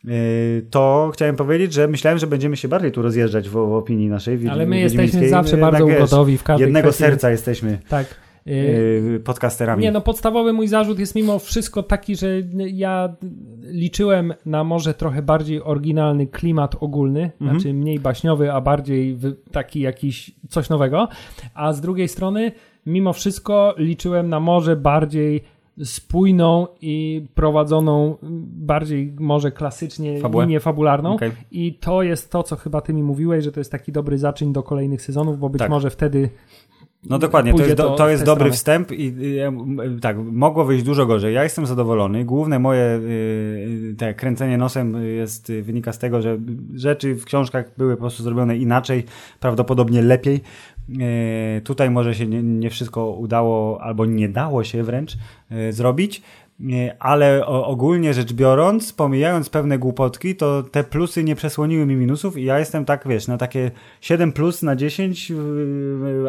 [0.04, 0.14] Yy,
[0.70, 4.50] to chciałem powiedzieć, że myślałem, że będziemy się bardziej tu rozjeżdżać w, w opinii naszej.
[4.50, 7.04] Ale my jesteśmy zawsze bardzo ugodowi w każdej Jednego kwestii.
[7.04, 8.31] serca jesteśmy Tak.
[8.46, 9.84] Yy, podcasterami.
[9.84, 12.28] Nie, no podstawowy mój zarzut jest mimo wszystko taki, że
[12.74, 13.16] ja
[13.62, 17.52] liczyłem na może trochę bardziej oryginalny klimat ogólny, Mhm.
[17.60, 19.18] znaczy mniej baśniowy, a bardziej
[19.52, 21.08] taki jakiś coś nowego,
[21.54, 22.52] a z drugiej strony
[22.86, 25.44] mimo wszystko liczyłem na może bardziej
[25.84, 28.18] spójną i prowadzoną
[28.58, 30.44] bardziej może klasycznie Fabułę?
[30.46, 31.32] linię fabularną Okej.
[31.52, 34.54] i to jest to, co chyba ty mi mówiłeś, że to jest taki dobry zaczyn
[34.54, 35.70] do kolejnych sezonów, bo być Tak.
[35.70, 36.30] może wtedy
[37.10, 39.14] No dokładnie, to jest, do, to jest dobry wstęp i
[40.02, 41.34] tak, mogło wyjść dużo gorzej.
[41.34, 42.26] Ja jestem zadowolony.
[42.26, 46.38] Główne moje y, te kręcenie nosem jest, y, wynika z tego, że
[46.76, 49.04] rzeczy w książkach były po prostu zrobione inaczej,
[49.40, 50.42] prawdopodobnie lepiej.
[51.58, 55.18] Y, Tutaj może się nie, nie wszystko udało, albo nie dało się wręcz
[55.70, 56.22] zrobić.
[56.70, 62.38] Y, Ale ogólnie rzecz biorąc, pomijając pewne głupotki, to te plusy nie przesłoniły mi minusów
[62.38, 63.72] i ja jestem tak, wiesz, na takie
[64.02, 65.36] 7 plus na 10, yy,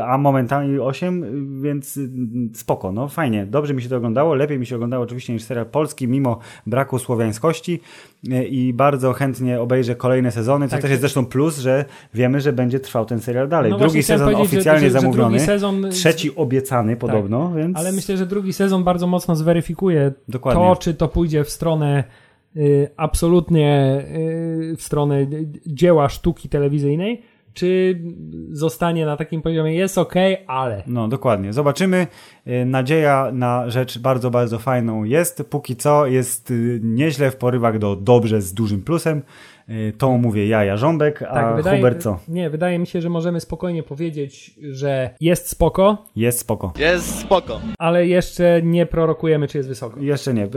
[0.04, 2.08] a momentami 8, yy, więc yy,
[2.54, 5.66] spoko, no fajnie, dobrze mi się to oglądało, lepiej mi się oglądało oczywiście niż serial
[5.66, 7.80] polski, mimo braku słowiańskości
[8.22, 10.80] yy, i bardzo chętnie obejrzę kolejne sezony, co Tak.
[10.80, 11.84] też jest zresztą plus, że
[12.14, 13.70] wiemy, że będzie trwał ten serial dalej.
[13.70, 17.92] No drugi sezon że- oficjalnie że- że drugi zamówiony, sezon- trzeci obiecany podobno, więc Ale
[17.92, 20.62] myślę, że drugi sezon bardzo mocno zweryfikuje Dokładnie.
[20.62, 22.04] to, czy to pójdzie w stronę
[22.56, 24.00] y, absolutnie
[24.72, 25.26] y, w stronę
[25.66, 27.22] dzieła sztuki telewizyjnej,
[27.54, 28.00] czy
[28.50, 30.14] zostanie na takim poziomie jest ok,
[30.46, 30.82] ale.
[30.86, 31.52] No, dokładnie.
[31.52, 32.06] Zobaczymy.
[32.46, 35.42] Y, Nadzieja na rzecz bardzo, bardzo fajną jest.
[35.50, 39.22] Póki co jest nieźle w porywach do dobrze z dużym plusem.
[39.70, 42.18] Y, To mówię ja, Jarząbek, a Tak, wydaje, Hubert co?
[42.28, 46.72] Nie, wydaje mi się, że możemy spokojnie powiedzieć, że jest spoko, Jest spoko.
[46.78, 47.60] Jest spoko.
[47.78, 50.00] ale jeszcze nie prorokujemy, czy jest wysoko.
[50.00, 50.48] Jeszcze nie.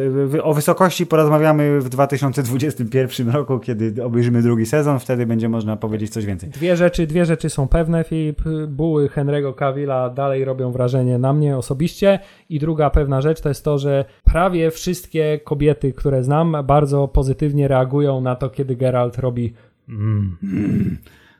[0.43, 4.99] O wysokości porozmawiamy w 2021 roku, kiedy obejrzymy drugi sezon.
[4.99, 6.49] Wtedy będzie można powiedzieć coś więcej.
[6.49, 8.41] Dwie rzeczy, dwie rzeczy są pewne, Filip.
[8.67, 12.19] Buły Henry'ego Cavilla dalej robią wrażenie na mnie osobiście.
[12.49, 17.67] I druga pewna rzecz to jest to, że prawie wszystkie kobiety, które znam, bardzo pozytywnie
[17.67, 19.53] reagują na to, kiedy Geralt robi.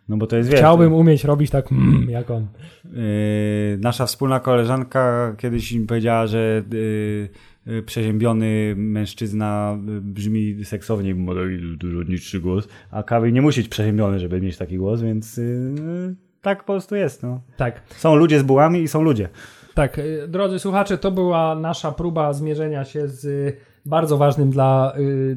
[0.09, 2.47] No bo to jest Chciałbym umieć robić tak, mm, jak on.
[2.85, 2.91] Yy,
[3.81, 7.29] nasza wspólna koleżanka kiedyś mi powiedziała, że yy,
[7.65, 11.41] yy, przeziębiony mężczyzna yy, brzmi seksowniej, bo ma
[11.77, 16.15] dużo niższy głos, a Kawy nie musi być przeziębiony, żeby mieć taki głos, więc yy,
[16.41, 17.23] tak po prostu jest.
[17.23, 17.41] No.
[17.57, 17.81] Tak.
[17.89, 19.29] Są ludzie z bułami i są ludzie.
[19.73, 23.55] Tak, y, drodzy słuchacze, to była nasza próba zmierzenia się z
[23.85, 24.93] bardzo ważnym dla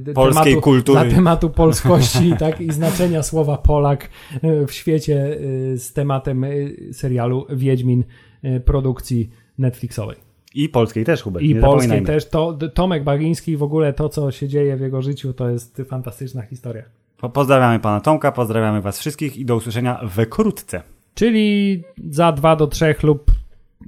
[0.09, 1.01] y, Polskiej tematu, kultury.
[1.05, 4.11] dla tematu polskości tak, i znaczenia słowa Polak
[4.45, 5.37] y, w świecie
[5.73, 8.05] y, z tematem y, serialu Wiedźmin
[8.45, 10.17] y, produkcji Netflixowej.
[10.55, 11.45] I polskiej też, Hubert.
[11.45, 12.29] I polskiej też.
[12.29, 16.43] To, Tomek Bagiński w ogóle to, co się dzieje w jego życiu, to jest fantastyczna
[16.43, 16.83] historia.
[17.19, 20.83] Po- Pozdrawiamy pana Tomka, pozdrawiamy was wszystkich i do usłyszenia wkrótce.
[21.15, 23.31] Czyli za dwa do trzech lub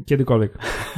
[0.06, 0.52] kiedykolwiek.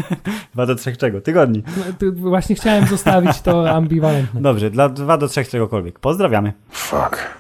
[0.54, 1.20] Dwa do trzech czego?
[1.20, 1.62] Tygodni.
[1.76, 4.40] No, Właśnie chciałem zostawić to ambiwalentne.
[4.40, 5.98] Dobrze, dla dwa do trzech czegokolwiek.
[5.98, 6.52] Pozdrawiamy.
[6.70, 7.32] Fuck.